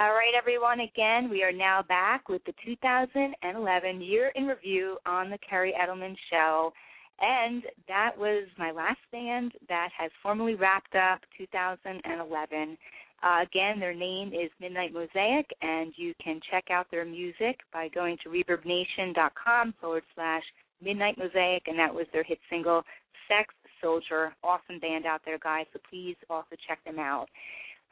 All 0.00 0.14
right, 0.14 0.32
everyone. 0.34 0.80
Again, 0.80 1.28
we 1.28 1.42
are 1.42 1.52
now 1.52 1.82
back 1.86 2.30
with 2.30 2.42
the 2.46 2.54
2011 2.64 4.00
year 4.00 4.32
in 4.34 4.46
review 4.46 4.96
on 5.04 5.28
the 5.28 5.36
Kerri 5.36 5.72
Edelman 5.76 6.16
Show. 6.30 6.72
And 7.20 7.64
that 7.86 8.12
was 8.16 8.48
my 8.56 8.70
last 8.70 9.00
band 9.12 9.52
that 9.68 9.90
has 9.94 10.10
formally 10.22 10.54
wrapped 10.54 10.94
up 10.94 11.20
2011. 11.36 12.78
Uh, 13.22 13.42
again, 13.42 13.78
their 13.78 13.92
name 13.92 14.28
is 14.28 14.50
Midnight 14.58 14.94
Mosaic, 14.94 15.50
and 15.60 15.92
you 15.96 16.14
can 16.24 16.40
check 16.50 16.70
out 16.70 16.86
their 16.90 17.04
music 17.04 17.58
by 17.70 17.88
going 17.88 18.16
to 18.22 18.30
reverbnation.com 18.30 19.74
forward 19.82 20.04
slash 20.14 20.44
Midnight 20.82 21.18
Mosaic, 21.18 21.64
and 21.66 21.78
that 21.78 21.94
was 21.94 22.06
their 22.14 22.24
hit 22.24 22.38
single, 22.48 22.84
Sex 23.28 23.52
Soldier. 23.82 24.32
Awesome 24.42 24.78
band 24.80 25.04
out 25.04 25.20
there, 25.26 25.38
guys, 25.38 25.66
so 25.74 25.78
please 25.90 26.16
also 26.30 26.56
check 26.66 26.82
them 26.86 26.98
out. 26.98 27.26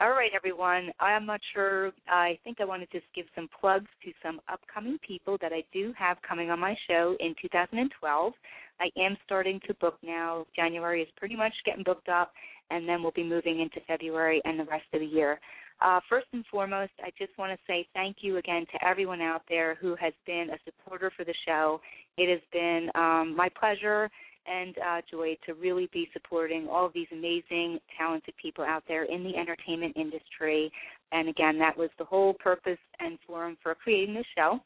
All 0.01 0.11
right, 0.11 0.31
everyone. 0.33 0.93
I'm 1.01 1.27
not 1.27 1.41
sure. 1.53 1.91
I 2.09 2.39
think 2.45 2.61
I 2.61 2.65
want 2.65 2.89
to 2.89 2.97
just 2.97 3.13
give 3.17 3.27
some 3.35 3.49
plugs 3.61 3.89
to 4.05 4.13
some 4.23 4.41
upcoming 4.49 4.97
people 5.05 5.37
that 5.43 5.53
I 5.53 5.65
do 5.73 5.93
have 5.99 6.19
coming 6.23 6.53
on 6.53 6.61
my 6.61 6.77
show 6.89 7.17
in 7.19 7.35
2012. 7.43 8.33
I 8.79 8.91
am 8.97 9.17
starting 9.25 9.59
to 9.67 9.75
book 9.75 9.99
now. 10.05 10.47
January 10.55 11.03
is 11.03 11.09
pretty 11.17 11.35
much 11.35 11.53
getting 11.67 11.83
booked 11.83 12.09
up, 12.09 12.33
and 12.71 12.89
then 12.89 13.03
we'll 13.03 13.11
be 13.11 13.25
moving 13.25 13.61
into 13.61 13.81
February 13.89 14.41
and 14.45 14.61
the 14.61 14.67
rest 14.67 14.85
of 14.93 15.01
the 15.01 15.07
year. 15.07 15.41
Uh, 15.83 15.99
first 16.09 16.29
and 16.33 16.45
foremost, 16.49 16.93
I 17.03 17.11
just 17.19 17.37
want 17.37 17.51
to 17.51 17.59
say 17.67 17.85
thank 17.93 18.19
you 18.21 18.37
again 18.37 18.67
to 18.73 18.87
everyone 18.87 19.21
out 19.21 19.43
there 19.49 19.75
who 19.81 19.97
has 19.97 20.13
been 20.27 20.51
a 20.51 20.59
supporter 20.65 21.11
for 21.17 21.25
the 21.25 21.35
show. 21.45 21.81
It 22.17 22.31
has 22.31 22.41
been 22.53 22.89
um, 22.95 23.35
my 23.37 23.49
pleasure 23.49 24.09
and 24.51 24.77
uh, 24.79 25.01
joy 25.11 25.37
to 25.47 25.55
really 25.55 25.89
be 25.93 26.09
supporting 26.13 26.69
all 26.69 26.87
of 26.87 26.93
these 26.93 27.09
amazing, 27.13 27.79
talented 27.99 28.35
people 28.41 28.65
out 28.65 28.85
there 28.89 29.05
in 29.05 29.23
the 29.25 29.37
entertainment 29.37 29.97
industry. 29.97 30.71
And 31.13 31.29
again, 31.29 31.59
that 31.59 31.77
was 31.77 31.91
the 31.99 32.05
whole 32.05 32.35
purpose 32.35 32.79
and 33.01 33.19
forum 33.27 33.57
for 33.63 33.75
creating 33.75 34.15
this 34.15 34.27
show. 34.37 34.61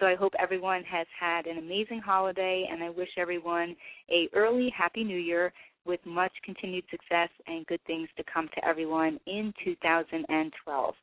So 0.00 0.06
I 0.06 0.14
hope 0.14 0.32
everyone 0.38 0.82
has 0.84 1.06
had 1.18 1.46
an 1.46 1.58
amazing 1.58 2.00
holiday, 2.04 2.68
and 2.70 2.82
I 2.82 2.90
wish 2.90 3.08
everyone 3.16 3.74
a 4.10 4.28
early 4.34 4.70
Happy 4.76 5.02
New 5.02 5.18
Year 5.18 5.52
with 5.86 6.00
much 6.04 6.32
continued 6.44 6.84
success 6.90 7.30
and 7.46 7.66
good 7.66 7.80
things 7.86 8.08
to 8.16 8.24
come 8.32 8.48
to 8.54 8.64
everyone 8.66 9.18
in 9.26 9.54
2012. 9.64 10.94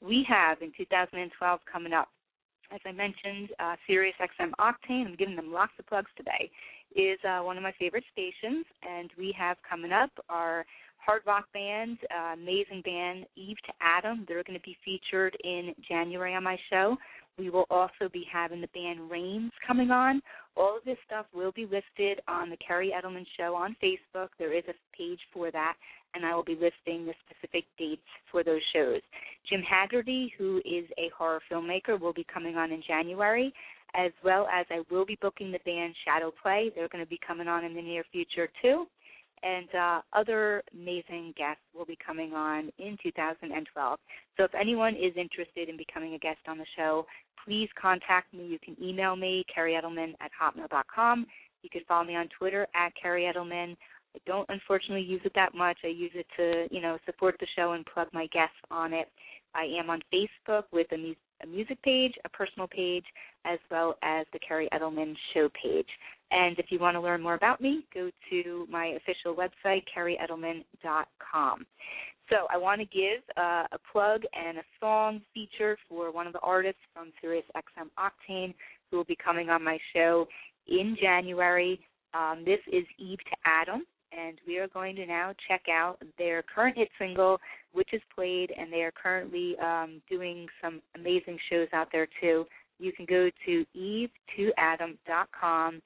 We 0.00 0.26
have 0.28 0.62
in 0.62 0.72
2012 0.76 1.60
coming 1.70 1.92
up, 1.92 2.08
as 2.72 2.80
I 2.86 2.92
mentioned, 2.92 3.50
uh, 3.60 3.76
Sirius 3.86 4.16
Octane. 4.20 5.06
I'm 5.06 5.16
giving 5.16 5.36
them 5.36 5.52
lots 5.52 5.72
of 5.78 5.86
plugs 5.86 6.10
today. 6.16 6.50
Is 6.96 7.18
uh, 7.24 7.40
one 7.40 7.56
of 7.56 7.62
my 7.62 7.72
favorite 7.78 8.04
stations, 8.12 8.66
and 8.82 9.10
we 9.16 9.34
have 9.38 9.56
coming 9.68 9.92
up 9.92 10.10
our 10.28 10.66
hard 10.98 11.22
rock 11.26 11.46
band, 11.54 11.98
uh, 12.14 12.34
amazing 12.34 12.82
band, 12.84 13.26
Eve 13.36 13.56
to 13.66 13.72
Adam. 13.80 14.24
They're 14.28 14.42
going 14.42 14.58
to 14.58 14.64
be 14.64 14.76
featured 14.84 15.36
in 15.44 15.74
January 15.88 16.34
on 16.34 16.44
my 16.44 16.58
show. 16.68 16.96
We 17.38 17.48
will 17.48 17.66
also 17.70 18.08
be 18.12 18.26
having 18.30 18.60
the 18.60 18.68
band 18.74 19.10
Rains 19.10 19.52
coming 19.66 19.90
on. 19.90 20.20
All 20.56 20.76
of 20.76 20.84
this 20.84 20.98
stuff 21.06 21.26
will 21.34 21.52
be 21.52 21.62
listed 21.62 22.20
on 22.28 22.50
the 22.50 22.56
Kerri 22.56 22.90
Edelman 22.92 23.24
Show 23.38 23.54
on 23.54 23.76
Facebook. 23.82 24.28
There 24.38 24.52
is 24.52 24.64
a 24.68 24.74
page 24.96 25.20
for 25.32 25.50
that, 25.50 25.74
and 26.14 26.26
I 26.26 26.34
will 26.34 26.44
be 26.44 26.54
listing 26.54 27.06
the 27.06 27.14
specific 27.24 27.64
dates 27.78 28.02
for 28.30 28.44
those 28.44 28.60
shows. 28.74 29.00
Jim 29.48 29.62
Haggerty, 29.62 30.32
who 30.36 30.58
is 30.58 30.84
a 30.98 31.10
horror 31.16 31.40
filmmaker, 31.50 31.98
will 31.98 32.12
be 32.12 32.26
coming 32.32 32.56
on 32.56 32.72
in 32.72 32.82
January, 32.86 33.54
as 33.94 34.12
well 34.24 34.46
as 34.52 34.66
I 34.70 34.82
will 34.90 35.04
be 35.04 35.18
booking 35.20 35.52
the 35.52 35.60
band 35.64 35.94
Shadow 36.04 36.32
Play. 36.42 36.70
They're 36.74 36.88
going 36.88 37.04
to 37.04 37.08
be 37.08 37.18
coming 37.26 37.48
on 37.48 37.64
in 37.64 37.74
the 37.74 37.82
near 37.82 38.04
future, 38.12 38.48
too 38.62 38.86
and 39.42 39.68
uh, 39.74 40.00
other 40.12 40.62
amazing 40.74 41.34
guests 41.36 41.62
will 41.74 41.84
be 41.84 41.98
coming 42.04 42.32
on 42.34 42.70
in 42.78 42.96
2012. 43.02 43.98
So 44.36 44.44
if 44.44 44.54
anyone 44.54 44.94
is 44.94 45.12
interested 45.16 45.68
in 45.68 45.76
becoming 45.76 46.14
a 46.14 46.18
guest 46.18 46.40
on 46.46 46.58
the 46.58 46.66
show, 46.76 47.06
please 47.44 47.68
contact 47.80 48.32
me. 48.34 48.46
You 48.46 48.58
can 48.58 48.76
email 48.82 49.16
me, 49.16 49.44
Kerri 49.56 49.80
Edelman 49.80 50.14
at 50.20 50.30
hotmail.com. 50.40 51.26
You 51.62 51.70
can 51.70 51.82
follow 51.88 52.04
me 52.04 52.16
on 52.16 52.28
Twitter 52.38 52.66
at 52.74 52.92
Kerri 53.02 53.32
Edelman. 53.32 53.76
I 54.14 54.18
don't 54.26 54.48
unfortunately 54.48 55.06
use 55.06 55.20
it 55.24 55.32
that 55.34 55.54
much. 55.54 55.78
I 55.84 55.88
use 55.88 56.12
it 56.14 56.26
to, 56.36 56.74
you 56.74 56.82
know, 56.82 56.98
support 57.06 57.36
the 57.40 57.46
show 57.56 57.72
and 57.72 57.86
plug 57.86 58.08
my 58.12 58.26
guests 58.32 58.56
on 58.70 58.92
it. 58.92 59.08
I 59.54 59.64
am 59.78 59.88
on 59.88 60.00
Facebook 60.12 60.64
with 60.72 60.88
a, 60.92 61.16
a 61.42 61.46
music 61.46 61.80
page, 61.82 62.14
a 62.24 62.28
personal 62.28 62.68
page, 62.68 63.04
as 63.44 63.58
well 63.70 63.96
as 64.02 64.26
the 64.32 64.38
Kerri 64.38 64.68
Edelman 64.72 65.14
show 65.34 65.48
page. 65.62 65.88
And 66.30 66.58
if 66.58 66.66
you 66.70 66.78
want 66.78 66.94
to 66.94 67.00
learn 67.00 67.22
more 67.22 67.34
about 67.34 67.60
me, 67.60 67.84
go 67.92 68.10
to 68.30 68.66
my 68.70 68.96
official 68.96 69.34
website, 69.34 69.82
kerriedelman.com. 69.96 71.66
So 72.28 72.46
I 72.48 72.56
want 72.56 72.80
to 72.80 72.84
give 72.84 73.22
uh, 73.36 73.64
a 73.72 73.78
plug 73.92 74.22
and 74.32 74.58
a 74.58 74.62
song 74.78 75.20
feature 75.34 75.76
for 75.88 76.12
one 76.12 76.28
of 76.28 76.32
the 76.32 76.38
artists 76.40 76.80
from 76.94 77.10
Sirius 77.20 77.44
XM 77.56 77.88
Octane 77.98 78.54
who 78.90 78.96
will 78.96 79.04
be 79.04 79.16
coming 79.22 79.50
on 79.50 79.64
my 79.64 79.78
show 79.92 80.26
in 80.68 80.96
January. 81.00 81.80
Um, 82.14 82.42
this 82.44 82.60
is 82.72 82.84
Eve 82.98 83.18
to 83.18 83.36
Adam, 83.44 83.84
and 84.16 84.38
we 84.46 84.58
are 84.58 84.68
going 84.68 84.94
to 84.96 85.06
now 85.06 85.32
check 85.48 85.62
out 85.70 85.96
their 86.18 86.42
current 86.42 86.76
hit 86.76 86.90
single, 86.98 87.40
which 87.72 87.92
is 87.92 88.02
played, 88.14 88.52
and 88.56 88.72
they 88.72 88.82
are 88.82 88.92
currently 88.92 89.56
um, 89.58 90.00
doing 90.08 90.46
some 90.62 90.80
amazing 90.96 91.38
shows 91.50 91.66
out 91.72 91.88
there 91.92 92.06
too. 92.20 92.46
You 92.78 92.92
can 92.92 93.06
go 93.06 93.28
to 93.46 93.66
eve2adam.com 93.76 95.82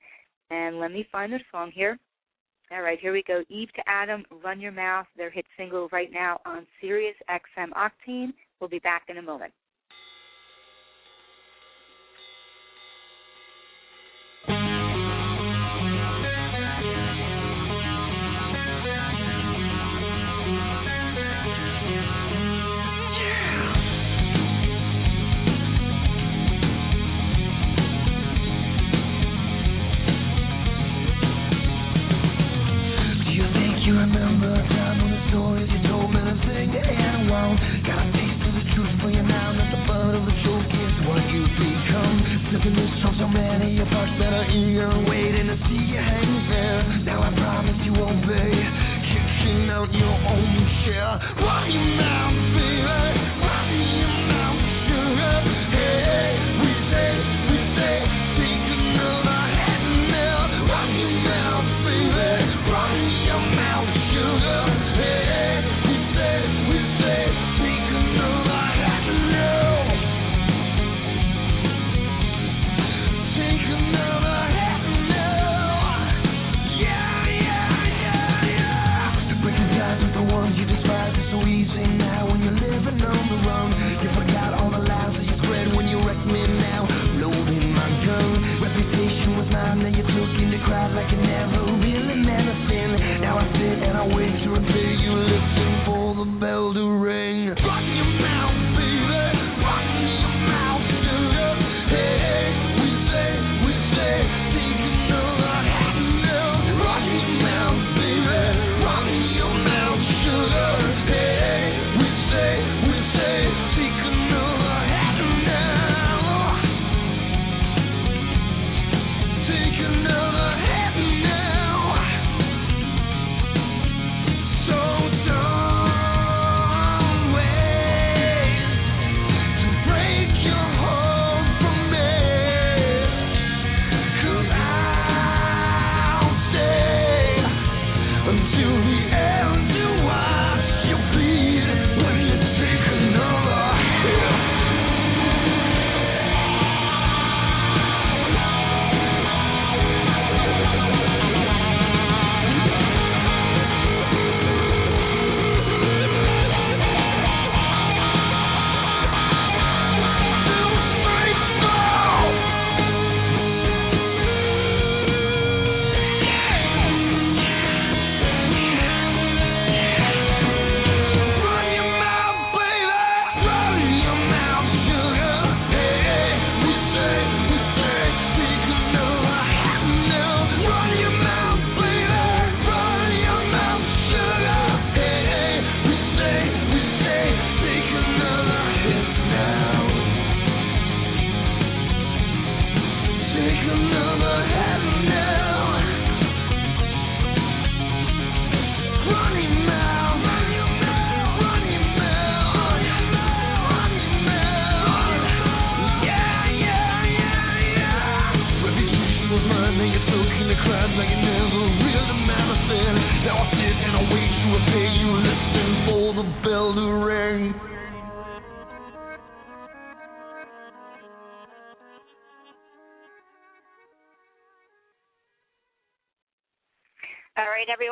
and 0.51 0.79
let 0.79 0.93
me 0.93 1.09
find 1.11 1.33
the 1.33 1.41
song 1.51 1.73
here. 1.75 1.99
All 2.71 2.83
right, 2.83 2.99
here 2.99 3.13
we 3.13 3.23
go. 3.27 3.43
Eve 3.49 3.73
to 3.75 3.83
Adam, 3.87 4.25
Run 4.43 4.61
Your 4.61 4.73
Mouth, 4.73 5.07
their 5.17 5.31
hit 5.31 5.45
single 5.57 5.89
right 5.93 6.11
now 6.11 6.41
on 6.47 6.67
Sirius 6.81 7.17
XM 7.29 7.71
Octane. 7.73 8.33
We'll 8.59 8.71
be 8.71 8.79
back 8.79 9.05
in 9.09 9.19
a 9.19 9.23
moment. 9.23 9.53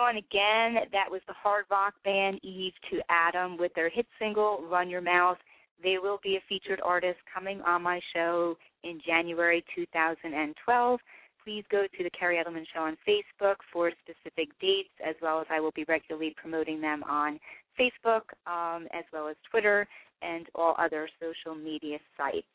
Everyone. 0.02 0.24
Again, 0.30 0.88
that 0.92 1.10
was 1.10 1.20
the 1.28 1.34
hard 1.34 1.64
rock 1.70 1.94
band 2.04 2.40
Eve 2.42 2.72
to 2.90 3.00
Adam 3.08 3.56
with 3.56 3.72
their 3.74 3.88
hit 3.88 4.06
single 4.18 4.64
"Run 4.68 4.90
Your 4.90 5.00
Mouth." 5.00 5.38
They 5.82 5.98
will 6.02 6.18
be 6.24 6.36
a 6.36 6.42
featured 6.48 6.80
artist 6.84 7.18
coming 7.32 7.60
on 7.62 7.82
my 7.82 8.00
show 8.12 8.56
in 8.82 9.00
January 9.06 9.64
2012. 9.76 11.00
Please 11.44 11.64
go 11.70 11.84
to 11.86 12.02
the 12.02 12.10
Kerri 12.10 12.42
Edelman 12.42 12.64
Show 12.74 12.80
on 12.80 12.96
Facebook 13.06 13.56
for 13.72 13.92
specific 14.02 14.48
dates, 14.60 14.90
as 15.06 15.14
well 15.22 15.40
as 15.40 15.46
I 15.50 15.60
will 15.60 15.72
be 15.72 15.84
regularly 15.86 16.34
promoting 16.36 16.80
them 16.80 17.04
on 17.04 17.38
Facebook, 17.78 18.22
um, 18.46 18.88
as 18.92 19.04
well 19.12 19.28
as 19.28 19.36
Twitter 19.50 19.86
and 20.20 20.46
all 20.56 20.74
other 20.78 21.08
social 21.20 21.54
media 21.54 21.98
sites. 22.16 22.46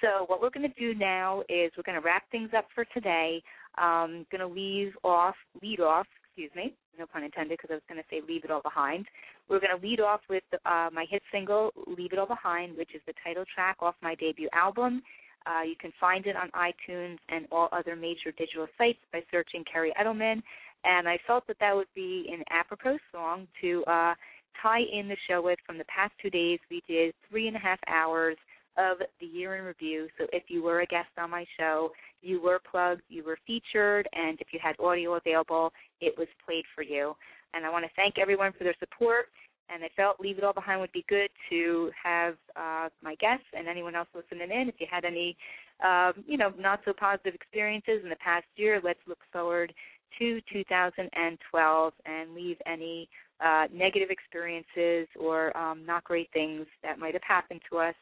So 0.00 0.24
what 0.26 0.40
we're 0.40 0.50
going 0.50 0.68
to 0.68 0.80
do 0.80 0.98
now 0.98 1.42
is 1.48 1.70
we're 1.76 1.84
going 1.86 2.00
to 2.00 2.04
wrap 2.04 2.24
things 2.32 2.50
up 2.56 2.66
for 2.74 2.84
today. 2.86 3.42
I'm 3.76 4.10
um, 4.10 4.26
going 4.30 4.40
to 4.40 4.46
leave 4.46 4.92
off, 5.02 5.36
lead 5.62 5.80
off, 5.80 6.06
excuse 6.36 6.50
me, 6.56 6.74
no 6.98 7.06
pun 7.06 7.22
intended, 7.22 7.58
because 7.58 7.70
I 7.70 7.74
was 7.74 7.82
going 7.88 8.02
to 8.02 8.08
say 8.10 8.20
leave 8.26 8.44
it 8.44 8.50
all 8.50 8.60
behind. 8.60 9.06
We're 9.48 9.60
going 9.60 9.78
to 9.78 9.86
lead 9.86 10.00
off 10.00 10.20
with 10.28 10.42
uh, 10.66 10.88
my 10.92 11.06
hit 11.08 11.22
single, 11.30 11.70
Leave 11.86 12.12
It 12.12 12.18
All 12.18 12.26
Behind, 12.26 12.76
which 12.76 12.92
is 12.92 13.00
the 13.06 13.12
title 13.22 13.44
track 13.54 13.76
off 13.80 13.94
my 14.02 14.16
debut 14.16 14.48
album. 14.52 15.00
Uh, 15.46 15.62
you 15.62 15.76
can 15.80 15.92
find 16.00 16.26
it 16.26 16.34
on 16.34 16.50
iTunes 16.50 17.18
and 17.28 17.46
all 17.52 17.68
other 17.70 17.94
major 17.94 18.32
digital 18.36 18.66
sites 18.76 18.98
by 19.12 19.22
searching 19.30 19.62
Kerri 19.62 19.90
Edelman. 20.00 20.42
And 20.84 21.08
I 21.08 21.18
felt 21.24 21.46
that 21.46 21.56
that 21.60 21.74
would 21.74 21.86
be 21.94 22.28
an 22.32 22.42
apropos 22.50 22.98
song 23.12 23.46
to 23.60 23.84
uh, 23.84 24.14
tie 24.60 24.82
in 24.92 25.06
the 25.06 25.16
show 25.28 25.40
with. 25.40 25.58
From 25.64 25.78
the 25.78 25.84
past 25.84 26.14
two 26.20 26.30
days, 26.30 26.58
we 26.68 26.82
did 26.88 27.14
three 27.30 27.46
and 27.46 27.56
a 27.56 27.60
half 27.60 27.78
hours 27.86 28.36
of 28.76 28.98
the 29.20 29.26
year 29.26 29.56
in 29.56 29.64
review. 29.64 30.08
So 30.18 30.26
if 30.32 30.44
you 30.48 30.62
were 30.62 30.80
a 30.80 30.86
guest 30.86 31.08
on 31.18 31.30
my 31.30 31.44
show, 31.58 31.90
you 32.22 32.40
were 32.42 32.60
plugged, 32.70 33.02
you 33.08 33.22
were 33.22 33.38
featured, 33.46 34.08
and 34.12 34.40
if 34.40 34.48
you 34.52 34.58
had 34.62 34.76
audio 34.80 35.14
available, 35.14 35.72
it 36.00 36.14
was 36.18 36.28
played 36.44 36.64
for 36.74 36.82
you. 36.82 37.14
And 37.52 37.64
I 37.64 37.70
want 37.70 37.84
to 37.84 37.90
thank 37.96 38.18
everyone 38.18 38.52
for 38.56 38.64
their 38.64 38.74
support. 38.80 39.26
And 39.72 39.82
I 39.82 39.88
felt 39.96 40.20
Leave 40.20 40.38
It 40.38 40.44
All 40.44 40.52
Behind 40.52 40.80
would 40.80 40.92
be 40.92 41.04
good 41.08 41.30
to 41.48 41.90
have 42.02 42.34
uh, 42.54 42.88
my 43.02 43.14
guests 43.14 43.46
and 43.56 43.66
anyone 43.66 43.94
else 43.94 44.08
listening 44.14 44.50
in. 44.50 44.68
If 44.68 44.74
you 44.78 44.86
had 44.90 45.04
any, 45.04 45.36
um, 45.84 46.12
you 46.26 46.36
know, 46.36 46.52
not 46.58 46.80
so 46.84 46.92
positive 46.92 47.34
experiences 47.34 48.00
in 48.02 48.10
the 48.10 48.16
past 48.16 48.44
year, 48.56 48.80
let's 48.84 49.00
look 49.06 49.20
forward 49.32 49.72
to 50.18 50.40
2012 50.52 51.92
and 52.06 52.34
leave 52.34 52.56
any 52.66 53.08
uh, 53.44 53.66
negative 53.72 54.10
experiences 54.10 55.08
or 55.18 55.56
um, 55.56 55.84
not 55.86 56.04
great 56.04 56.28
things 56.32 56.66
that 56.82 56.98
might 56.98 57.14
have 57.14 57.22
happened 57.26 57.60
to 57.70 57.78
us 57.78 57.94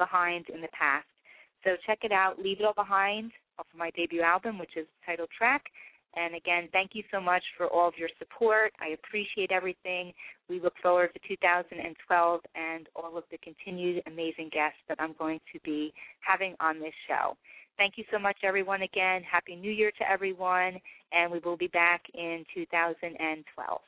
behind 0.00 0.48
in 0.48 0.60
the 0.62 0.72
past. 0.72 1.06
So 1.64 1.76
check 1.86 1.98
it 2.02 2.12
out, 2.12 2.40
Leave 2.40 2.60
It 2.60 2.64
All 2.64 2.72
Behind, 2.72 3.30
off 3.58 3.66
of 3.70 3.78
my 3.78 3.90
debut 3.90 4.22
album, 4.22 4.58
which 4.58 4.76
is 4.76 4.86
the 4.88 5.12
title 5.12 5.26
track. 5.36 5.62
And 6.16 6.34
again, 6.34 6.68
thank 6.72 6.90
you 6.94 7.04
so 7.12 7.20
much 7.20 7.42
for 7.56 7.68
all 7.68 7.86
of 7.86 7.94
your 7.96 8.08
support. 8.18 8.72
I 8.80 8.96
appreciate 8.98 9.52
everything. 9.52 10.12
We 10.48 10.58
look 10.58 10.72
forward 10.82 11.10
to 11.14 11.20
2012 11.28 12.40
and 12.56 12.88
all 12.96 13.16
of 13.16 13.24
the 13.30 13.38
continued 13.38 14.02
amazing 14.06 14.50
guests 14.52 14.80
that 14.88 14.98
I'm 15.00 15.14
going 15.18 15.40
to 15.52 15.60
be 15.60 15.92
having 16.20 16.56
on 16.58 16.80
this 16.80 16.94
show. 17.06 17.36
Thank 17.76 17.94
you 17.96 18.04
so 18.10 18.18
much, 18.18 18.38
everyone, 18.42 18.82
again. 18.82 19.22
Happy 19.22 19.54
New 19.54 19.70
Year 19.70 19.92
to 19.98 20.10
everyone, 20.10 20.80
and 21.12 21.30
we 21.30 21.38
will 21.38 21.56
be 21.56 21.68
back 21.68 22.02
in 22.12 22.44
2012. 22.54 23.80